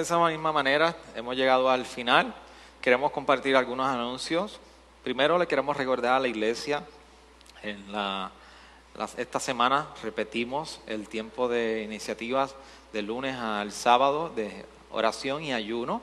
Esa 0.04 0.18
misma 0.18 0.52
manera 0.52 0.94
hemos 1.16 1.34
llegado 1.34 1.70
al 1.70 1.86
final. 1.86 2.34
Queremos 2.82 3.10
compartir 3.10 3.56
algunos 3.56 3.86
anuncios. 3.86 4.60
Primero 5.02 5.38
le 5.38 5.46
queremos 5.46 5.78
recordar 5.78 6.12
a 6.12 6.20
la 6.20 6.28
iglesia, 6.28 6.84
en 7.62 7.82
esta 9.16 9.40
semana 9.40 9.88
repetimos 10.02 10.80
el 10.86 11.08
tiempo 11.08 11.48
de 11.48 11.82
iniciativas 11.84 12.54
de 12.92 13.00
lunes 13.00 13.34
al 13.34 13.72
sábado 13.72 14.28
de 14.28 14.66
oración 14.90 15.42
y 15.42 15.54
ayuno. 15.54 16.02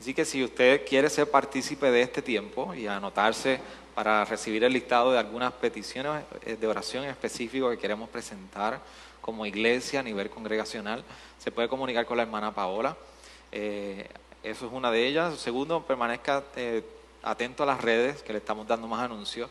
Así 0.00 0.14
que 0.14 0.24
si 0.24 0.42
usted 0.42 0.86
quiere 0.88 1.10
ser 1.10 1.30
partícipe 1.30 1.90
de 1.90 2.00
este 2.00 2.22
tiempo 2.22 2.72
y 2.72 2.86
anotarse 2.86 3.60
para 3.94 4.24
recibir 4.24 4.64
el 4.64 4.72
listado 4.72 5.12
de 5.12 5.18
algunas 5.18 5.52
peticiones 5.52 6.24
eh, 6.46 6.56
de 6.56 6.66
oración 6.66 7.04
específico 7.04 7.68
que 7.68 7.78
queremos 7.78 8.08
presentar 8.08 8.80
como 9.20 9.44
iglesia 9.44 10.00
a 10.00 10.02
nivel 10.02 10.30
congregacional, 10.30 11.04
se 11.38 11.50
puede 11.50 11.68
comunicar 11.68 12.06
con 12.06 12.16
la 12.16 12.22
hermana 12.22 12.54
Paola. 12.54 12.96
Eh, 13.58 14.06
eso 14.42 14.66
es 14.66 14.72
una 14.72 14.90
de 14.90 15.06
ellas. 15.06 15.38
Segundo, 15.38 15.82
permanezca 15.82 16.44
eh, 16.56 16.84
atento 17.22 17.62
a 17.62 17.66
las 17.66 17.80
redes, 17.80 18.22
que 18.22 18.34
le 18.34 18.38
estamos 18.38 18.66
dando 18.66 18.86
más 18.86 19.02
anuncios. 19.02 19.48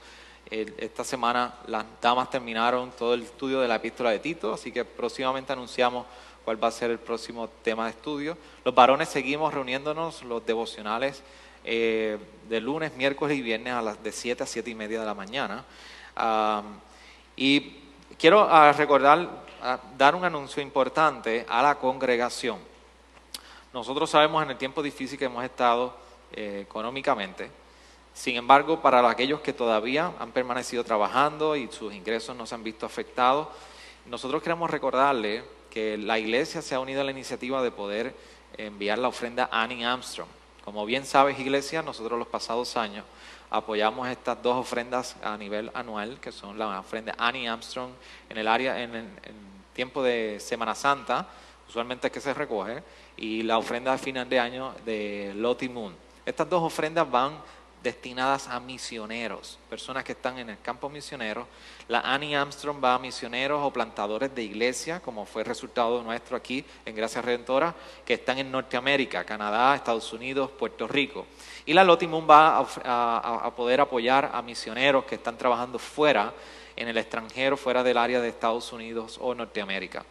Esta 0.51 1.03
semana 1.03 1.55
las 1.65 1.83
damas 1.99 2.29
terminaron 2.29 2.91
todo 2.91 3.15
el 3.15 3.23
estudio 3.23 3.61
de 3.61 3.67
la 3.67 3.77
epístola 3.77 4.11
de 4.11 4.19
Tito, 4.19 4.53
así 4.53 4.71
que 4.71 4.85
próximamente 4.85 5.51
anunciamos 5.51 6.05
cuál 6.43 6.63
va 6.63 6.67
a 6.67 6.71
ser 6.71 6.91
el 6.91 6.99
próximo 6.99 7.49
tema 7.63 7.85
de 7.85 7.91
estudio. 7.91 8.37
Los 8.63 8.75
varones 8.75 9.09
seguimos 9.09 9.51
reuniéndonos, 9.51 10.21
los 10.21 10.45
devocionales 10.45 11.23
eh, 11.63 12.19
de 12.47 12.61
lunes, 12.61 12.95
miércoles 12.95 13.35
y 13.35 13.41
viernes 13.41 13.73
a 13.73 13.81
las 13.81 14.03
de 14.03 14.11
7 14.11 14.43
a 14.43 14.45
7 14.45 14.69
y 14.69 14.75
media 14.75 14.99
de 14.99 15.05
la 15.07 15.15
mañana. 15.15 15.65
Am, 16.15 16.79
y 17.35 17.77
quiero 18.19 18.47
ah, 18.47 18.71
recordar, 18.71 19.27
ah, 19.63 19.79
dar 19.97 20.13
un 20.13 20.25
anuncio 20.25 20.61
importante 20.61 21.43
a 21.49 21.63
la 21.63 21.73
congregación. 21.73 22.74
Nosotros 23.75 24.09
sabemos 24.09 24.41
en 24.41 24.51
el 24.51 24.57
tiempo 24.57 24.81
difícil 24.81 25.19
que 25.19 25.25
hemos 25.25 25.43
estado 25.43 25.93
eh, 26.31 26.61
económicamente, 26.61 27.51
sin 28.13 28.37
embargo, 28.37 28.81
para 28.81 29.09
aquellos 29.09 29.41
que 29.41 29.51
todavía 29.51 30.13
han 30.17 30.31
permanecido 30.31 30.85
trabajando 30.85 31.57
y 31.57 31.67
sus 31.69 31.93
ingresos 31.93 32.37
no 32.37 32.45
se 32.45 32.55
han 32.55 32.63
visto 32.63 32.85
afectados, 32.85 33.49
nosotros 34.05 34.41
queremos 34.41 34.69
recordarle 34.71 35.43
que 35.69 35.97
la 35.97 36.17
iglesia 36.17 36.61
se 36.61 36.73
ha 36.73 36.79
unido 36.79 37.01
a 37.01 37.03
la 37.03 37.11
iniciativa 37.11 37.61
de 37.61 37.71
poder 37.71 38.15
enviar 38.57 38.97
la 38.97 39.09
ofrenda 39.09 39.49
Annie 39.51 39.83
Armstrong. 39.83 40.29
Como 40.63 40.85
bien 40.85 41.05
sabes, 41.05 41.37
iglesia, 41.37 41.81
nosotros 41.81 42.17
los 42.17 42.29
pasados 42.29 42.77
años 42.77 43.03
apoyamos 43.49 44.07
estas 44.07 44.41
dos 44.41 44.55
ofrendas 44.55 45.17
a 45.21 45.35
nivel 45.35 45.69
anual, 45.73 46.17
que 46.21 46.31
son 46.31 46.57
la 46.57 46.79
ofrenda 46.79 47.13
Annie 47.17 47.49
Armstrong 47.49 47.91
en 48.29 48.37
el 48.37 48.47
área, 48.47 48.81
en, 48.81 48.95
el- 48.95 49.09
tiempo 49.73 50.01
de 50.01 50.39
Semana 50.39 50.73
Santa, 50.75 51.27
usualmente 51.67 52.07
es 52.07 52.13
que 52.13 52.21
se 52.21 52.33
recoge, 52.33 52.81
y 53.17 53.43
la 53.43 53.57
ofrenda 53.57 53.91
de 53.91 53.97
final 53.97 54.29
de 54.29 54.39
año 54.39 54.73
de 54.85 55.33
Lottie 55.35 55.69
Moon. 55.69 55.95
Estas 56.25 56.49
dos 56.49 56.63
ofrendas 56.63 57.09
van 57.09 57.37
destinadas 57.83 58.47
a 58.47 58.59
misioneros, 58.59 59.59
personas 59.69 60.03
que 60.03 60.13
están 60.13 60.39
en 60.39 60.49
el 60.49 60.59
campo 60.59 60.89
misionero. 60.89 61.47
La 61.87 61.99
Annie 61.99 62.35
Armstrong 62.35 62.83
va 62.83 62.95
a 62.95 62.99
misioneros 62.99 63.61
o 63.63 63.71
plantadores 63.71 64.33
de 64.33 64.41
iglesia, 64.41 64.99
como 64.99 65.23
fue 65.27 65.43
resultado 65.43 66.01
nuestro 66.01 66.35
aquí 66.35 66.65
en 66.83 66.95
Gracias 66.95 67.23
Redentora, 67.23 67.75
que 68.03 68.15
están 68.15 68.39
en 68.39 68.51
Norteamérica, 68.51 69.23
Canadá, 69.23 69.75
Estados 69.75 70.11
Unidos, 70.13 70.49
Puerto 70.49 70.87
Rico. 70.87 71.27
Y 71.67 71.73
la 71.73 71.83
Lottie 71.83 72.07
Moon 72.07 72.27
va 72.27 72.57
a- 72.57 73.41
a 73.45 73.55
poder 73.55 73.79
apoyar 73.81 74.31
a 74.33 74.41
misioneros 74.41 75.05
que 75.05 75.15
están 75.15 75.37
trabajando 75.37 75.77
fuera, 75.77 76.33
en 76.75 76.87
el 76.87 76.97
extranjero, 76.97 77.55
fuera 77.55 77.83
del 77.83 77.97
área 77.97 78.19
de 78.19 78.29
Estados 78.29 78.73
Unidos 78.73 79.17
o 79.21 79.33
Norteamérica. 79.33 80.03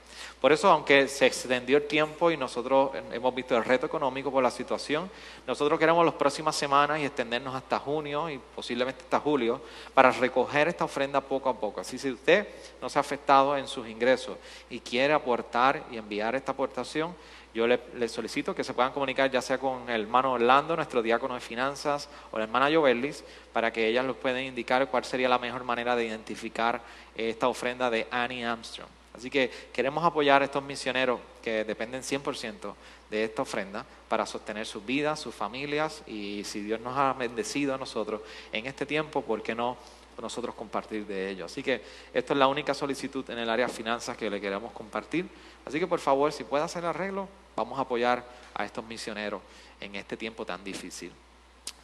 Por 0.44 0.52
eso, 0.52 0.68
aunque 0.68 1.08
se 1.08 1.24
extendió 1.24 1.78
el 1.78 1.84
tiempo 1.84 2.30
y 2.30 2.36
nosotros 2.36 2.90
hemos 3.10 3.34
visto 3.34 3.56
el 3.56 3.64
reto 3.64 3.86
económico 3.86 4.30
por 4.30 4.42
la 4.42 4.50
situación, 4.50 5.10
nosotros 5.46 5.78
queremos 5.78 6.04
las 6.04 6.16
próximas 6.16 6.54
semanas 6.54 7.00
y 7.00 7.06
extendernos 7.06 7.54
hasta 7.54 7.78
junio 7.78 8.28
y 8.28 8.38
posiblemente 8.54 9.04
hasta 9.04 9.20
julio 9.20 9.62
para 9.94 10.10
recoger 10.10 10.68
esta 10.68 10.84
ofrenda 10.84 11.22
poco 11.22 11.48
a 11.48 11.58
poco. 11.58 11.80
Así 11.80 11.96
si 11.96 12.10
usted 12.10 12.46
no 12.82 12.90
se 12.90 12.98
ha 12.98 13.00
afectado 13.00 13.56
en 13.56 13.66
sus 13.66 13.88
ingresos 13.88 14.36
y 14.68 14.80
quiere 14.80 15.14
aportar 15.14 15.82
y 15.90 15.96
enviar 15.96 16.34
esta 16.34 16.52
aportación, 16.52 17.14
yo 17.54 17.66
le, 17.66 18.06
solicito 18.06 18.54
que 18.54 18.64
se 18.64 18.74
puedan 18.74 18.92
comunicar 18.92 19.30
ya 19.30 19.40
sea 19.40 19.56
con 19.56 19.88
el 19.88 20.02
hermano 20.02 20.32
Orlando, 20.32 20.76
nuestro 20.76 21.00
diácono 21.00 21.36
de 21.36 21.40
finanzas, 21.40 22.10
o 22.32 22.36
la 22.36 22.44
hermana 22.44 22.68
Jovelis, 22.70 23.24
para 23.54 23.72
que 23.72 23.88
ellas 23.88 24.04
nos 24.04 24.16
puedan 24.16 24.42
indicar 24.42 24.90
cuál 24.90 25.06
sería 25.06 25.26
la 25.26 25.38
mejor 25.38 25.64
manera 25.64 25.96
de 25.96 26.04
identificar 26.04 26.82
esta 27.16 27.48
ofrenda 27.48 27.88
de 27.88 28.06
Annie 28.10 28.44
Armstrong. 28.44 29.03
Así 29.14 29.30
que 29.30 29.50
queremos 29.72 30.04
apoyar 30.04 30.42
a 30.42 30.46
estos 30.46 30.62
misioneros 30.62 31.20
que 31.40 31.64
dependen 31.64 32.02
100% 32.02 32.74
de 33.10 33.24
esta 33.24 33.42
ofrenda 33.42 33.86
para 34.08 34.26
sostener 34.26 34.66
sus 34.66 34.84
vidas, 34.84 35.20
sus 35.20 35.34
familias 35.34 36.02
y 36.06 36.42
si 36.44 36.60
Dios 36.60 36.80
nos 36.80 36.98
ha 36.98 37.12
bendecido 37.12 37.74
a 37.74 37.78
nosotros 37.78 38.22
en 38.52 38.66
este 38.66 38.86
tiempo, 38.86 39.22
¿por 39.22 39.40
qué 39.42 39.54
no 39.54 39.76
nosotros 40.20 40.56
compartir 40.56 41.06
de 41.06 41.30
ello? 41.30 41.44
Así 41.44 41.62
que 41.62 41.80
esto 42.12 42.32
es 42.32 42.38
la 42.38 42.48
única 42.48 42.74
solicitud 42.74 43.28
en 43.30 43.38
el 43.38 43.48
área 43.48 43.66
de 43.66 43.72
finanzas 43.72 44.16
que 44.16 44.28
le 44.28 44.40
queremos 44.40 44.72
compartir. 44.72 45.28
Así 45.64 45.78
que 45.78 45.86
por 45.86 46.00
favor, 46.00 46.32
si 46.32 46.42
puede 46.42 46.64
hacer 46.64 46.84
arreglo, 46.84 47.28
vamos 47.54 47.78
a 47.78 47.82
apoyar 47.82 48.24
a 48.52 48.64
estos 48.64 48.84
misioneros 48.84 49.40
en 49.80 49.94
este 49.94 50.16
tiempo 50.16 50.44
tan 50.44 50.64
difícil. 50.64 51.12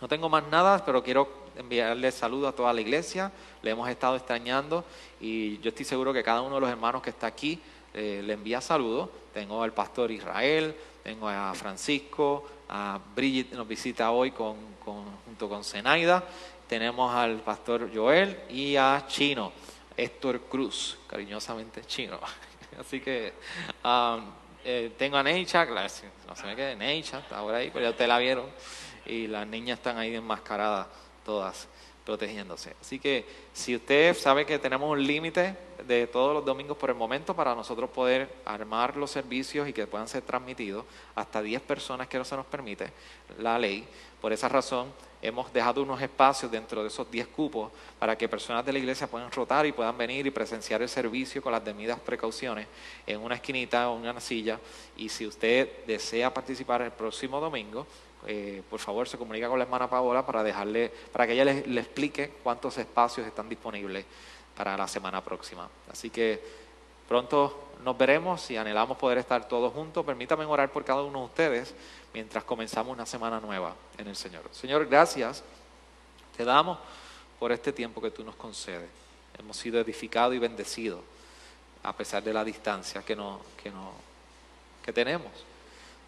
No 0.00 0.08
tengo 0.08 0.28
más 0.28 0.44
nada, 0.48 0.82
pero 0.84 1.02
quiero 1.02 1.28
enviarle 1.56 2.10
saludos 2.10 2.52
a 2.52 2.56
toda 2.56 2.72
la 2.72 2.80
iglesia. 2.80 3.30
Le 3.62 3.70
hemos 3.72 3.88
estado 3.88 4.16
extrañando 4.16 4.84
y 5.20 5.58
yo 5.58 5.68
estoy 5.68 5.84
seguro 5.84 6.12
que 6.12 6.22
cada 6.22 6.40
uno 6.42 6.54
de 6.54 6.60
los 6.62 6.70
hermanos 6.70 7.02
que 7.02 7.10
está 7.10 7.26
aquí 7.26 7.60
eh, 7.92 8.22
le 8.24 8.32
envía 8.32 8.60
saludos. 8.60 9.10
Tengo 9.34 9.62
al 9.62 9.72
pastor 9.74 10.10
Israel, 10.10 10.74
tengo 11.02 11.28
a 11.28 11.52
Francisco, 11.54 12.46
a 12.68 12.98
Bridget 13.14 13.52
nos 13.52 13.68
visita 13.68 14.10
hoy 14.10 14.30
con, 14.30 14.56
con- 14.84 15.04
junto 15.26 15.48
con 15.48 15.64
Zenaida. 15.64 16.24
Tenemos 16.66 17.12
al 17.14 17.40
pastor 17.40 17.90
Joel 17.94 18.40
y 18.48 18.76
a 18.76 19.04
Chino, 19.08 19.52
Héctor 19.96 20.40
Cruz, 20.42 20.98
cariñosamente 21.08 21.84
Chino. 21.84 22.18
Así 22.80 23.00
que 23.00 23.32
um, 23.84 24.24
eh, 24.64 24.92
tengo 24.96 25.16
a 25.16 25.22
Neicha, 25.22 25.66
no 25.66 26.36
se 26.36 26.46
me 26.46 26.54
quede, 26.56 26.76
Neicha, 26.76 27.18
está 27.18 27.42
por 27.42 27.54
ahí, 27.54 27.70
pero 27.72 27.84
ya 27.86 27.90
ustedes 27.90 28.08
la 28.08 28.18
vieron. 28.18 28.46
Y 29.10 29.26
las 29.26 29.44
niñas 29.44 29.78
están 29.78 29.98
ahí 29.98 30.14
enmascaradas, 30.14 30.86
todas 31.24 31.66
protegiéndose. 32.04 32.74
Así 32.80 32.98
que 32.98 33.24
si 33.52 33.74
usted 33.74 34.16
sabe 34.16 34.46
que 34.46 34.58
tenemos 34.58 34.90
un 34.90 35.04
límite 35.04 35.56
de 35.86 36.06
todos 36.06 36.34
los 36.34 36.44
domingos 36.44 36.76
por 36.76 36.90
el 36.90 36.96
momento 36.96 37.34
para 37.34 37.54
nosotros 37.54 37.90
poder 37.90 38.28
armar 38.44 38.96
los 38.96 39.10
servicios 39.10 39.68
y 39.68 39.72
que 39.72 39.86
puedan 39.86 40.08
ser 40.08 40.22
transmitidos 40.22 40.84
hasta 41.14 41.42
10 41.42 41.60
personas 41.62 42.06
que 42.06 42.18
no 42.18 42.24
se 42.24 42.36
nos 42.36 42.46
permite 42.46 42.92
la 43.38 43.58
ley, 43.58 43.86
por 44.20 44.32
esa 44.32 44.48
razón 44.48 44.92
hemos 45.22 45.52
dejado 45.52 45.82
unos 45.82 46.00
espacios 46.00 46.50
dentro 46.50 46.82
de 46.82 46.88
esos 46.88 47.10
10 47.10 47.26
cupos 47.28 47.70
para 47.98 48.16
que 48.16 48.28
personas 48.28 48.64
de 48.64 48.72
la 48.72 48.78
iglesia 48.78 49.06
puedan 49.06 49.30
rotar 49.30 49.66
y 49.66 49.72
puedan 49.72 49.96
venir 49.98 50.26
y 50.26 50.30
presenciar 50.30 50.82
el 50.82 50.88
servicio 50.88 51.42
con 51.42 51.52
las 51.52 51.64
debidas 51.64 51.98
precauciones 52.00 52.66
en 53.06 53.20
una 53.20 53.34
esquinita 53.34 53.90
o 53.90 53.96
en 53.96 54.08
una 54.08 54.20
silla. 54.20 54.58
Y 54.96 55.08
si 55.08 55.26
usted 55.26 55.84
desea 55.86 56.32
participar 56.32 56.82
el 56.82 56.92
próximo 56.92 57.40
domingo, 57.40 57.86
eh, 58.26 58.62
por 58.68 58.80
favor 58.80 59.08
se 59.08 59.16
comunica 59.16 59.48
con 59.48 59.58
la 59.58 59.64
hermana 59.64 59.88
Paola 59.88 60.24
para 60.26 60.42
dejarle, 60.42 60.92
para 61.12 61.26
que 61.26 61.32
ella 61.32 61.44
le, 61.44 61.80
explique 61.80 62.30
cuántos 62.42 62.76
espacios 62.78 63.26
están 63.26 63.48
disponibles 63.48 64.04
para 64.56 64.76
la 64.76 64.86
semana 64.86 65.22
próxima. 65.22 65.68
Así 65.90 66.10
que 66.10 66.42
pronto 67.08 67.70
nos 67.82 67.96
veremos 67.96 68.50
y 68.50 68.56
anhelamos 68.56 68.98
poder 68.98 69.18
estar 69.18 69.48
todos 69.48 69.72
juntos. 69.72 70.04
Permítame 70.04 70.44
orar 70.44 70.70
por 70.70 70.84
cada 70.84 71.02
uno 71.02 71.20
de 71.20 71.24
ustedes 71.26 71.74
mientras 72.12 72.44
comenzamos 72.44 72.92
una 72.92 73.06
semana 73.06 73.40
nueva 73.40 73.74
en 73.96 74.08
el 74.08 74.16
Señor. 74.16 74.42
Señor, 74.52 74.86
gracias. 74.86 75.42
Te 76.36 76.44
damos 76.44 76.78
por 77.38 77.52
este 77.52 77.72
tiempo 77.72 78.02
que 78.02 78.10
tú 78.10 78.22
nos 78.22 78.36
concedes. 78.36 78.88
Hemos 79.38 79.56
sido 79.56 79.80
edificados 79.80 80.34
y 80.34 80.38
bendecidos 80.38 81.00
a 81.82 81.96
pesar 81.96 82.22
de 82.22 82.34
la 82.34 82.44
distancia 82.44 83.02
que, 83.02 83.16
no, 83.16 83.40
que, 83.62 83.70
no, 83.70 83.92
que 84.84 84.92
tenemos. 84.92 85.32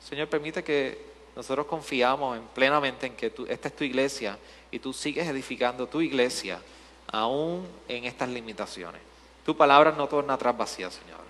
Señor, 0.07 0.29
permite 0.29 0.63
que 0.63 1.12
nosotros 1.35 1.67
confiamos 1.67 2.37
en, 2.37 2.45
plenamente 2.49 3.07
en 3.07 3.17
que 3.17 3.31
tú, 3.31 3.47
esta 3.49 3.69
es 3.69 3.77
tu 3.77 3.85
iglesia 3.85 4.39
y 4.71 4.79
tú 4.79 4.93
sigues 4.93 5.27
edificando 5.27 5.87
tu 5.87 6.01
iglesia 6.01 6.61
aún 7.11 7.67
en 7.89 8.05
estas 8.05 8.29
limitaciones. 8.29 9.01
Tu 9.45 9.57
palabra 9.57 9.93
no 9.93 10.07
torna 10.09 10.35
atrás 10.35 10.57
vacía, 10.57 10.91
Señor. 10.91 11.21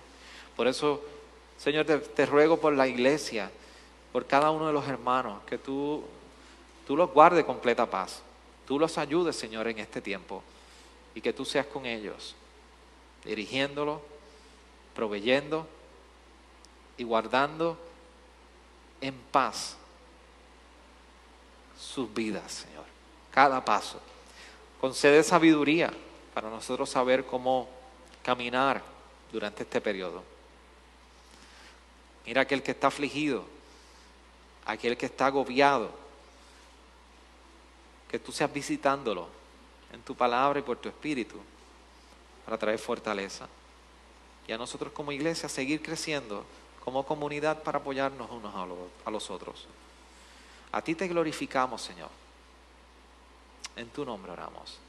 Por 0.55 0.67
eso, 0.67 1.01
Señor, 1.57 1.85
te, 1.85 2.25
ruego 2.25 2.59
por 2.59 2.73
la 2.73 2.87
iglesia, 2.87 3.49
por 4.11 4.27
cada 4.27 4.51
uno 4.51 4.67
de 4.67 4.73
los 4.73 4.87
hermanos, 4.87 5.41
que 5.47 5.57
tú, 5.57 6.03
tú 6.85 6.95
los 6.95 7.11
guardes 7.11 7.45
completa 7.45 7.89
paz. 7.89 8.21
Tú 8.67 8.79
los 8.79 8.97
ayudes, 8.97 9.35
Señor, 9.35 9.67
en 9.67 9.79
este 9.79 10.01
tiempo 10.01 10.43
y 11.15 11.21
que 11.21 11.33
tú 11.33 11.45
seas 11.45 11.65
con 11.65 11.85
ellos, 11.85 12.35
dirigiéndolo, 13.23 14.01
proveyendo 14.95 15.67
y 16.97 17.03
guardando 17.03 17.77
en 19.01 19.13
paz 19.31 19.77
sus 21.83 22.11
vidas, 22.13 22.51
Señor. 22.51 22.85
Cada 23.31 23.63
paso. 23.63 23.99
Concede 24.79 25.23
sabiduría 25.23 25.91
para 26.33 26.49
nosotros 26.49 26.89
saber 26.89 27.25
cómo 27.25 27.67
caminar 28.23 28.81
durante 29.31 29.63
este 29.63 29.81
periodo. 29.81 30.23
Mira 32.25 32.41
aquel 32.41 32.63
que 32.63 32.71
está 32.71 32.87
afligido, 32.87 33.43
aquel 34.65 34.97
que 34.97 35.05
está 35.05 35.27
agobiado, 35.27 35.91
que 38.09 38.19
tú 38.19 38.31
seas 38.31 38.51
visitándolo 38.51 39.27
en 39.91 40.01
tu 40.01 40.15
palabra 40.15 40.59
y 40.59 40.63
por 40.63 40.77
tu 40.77 40.87
espíritu 40.87 41.35
para 42.45 42.57
traer 42.57 42.79
fortaleza. 42.79 43.47
Y 44.47 44.51
a 44.51 44.57
nosotros 44.57 44.93
como 44.93 45.11
iglesia 45.11 45.49
seguir 45.49 45.81
creciendo 45.81 46.45
como 46.83 47.05
comunidad 47.05 47.63
para 47.63 47.79
apoyarnos 47.79 48.29
unos 48.29 48.53
a 48.55 48.65
los, 48.65 48.77
a 49.05 49.11
los 49.11 49.29
otros. 49.29 49.67
A 50.73 50.81
ti 50.81 50.95
te 50.95 51.07
glorificamos, 51.07 51.81
Señor. 51.81 52.09
En 53.75 53.89
tu 53.89 54.03
nombre 54.03 54.31
oramos. 54.31 54.79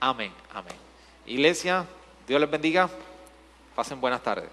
Amén, 0.00 0.32
amén. 0.52 0.76
Iglesia, 1.24 1.86
Dios 2.26 2.40
les 2.40 2.50
bendiga. 2.50 2.90
Pasen 3.74 4.00
buenas 4.00 4.22
tardes. 4.22 4.50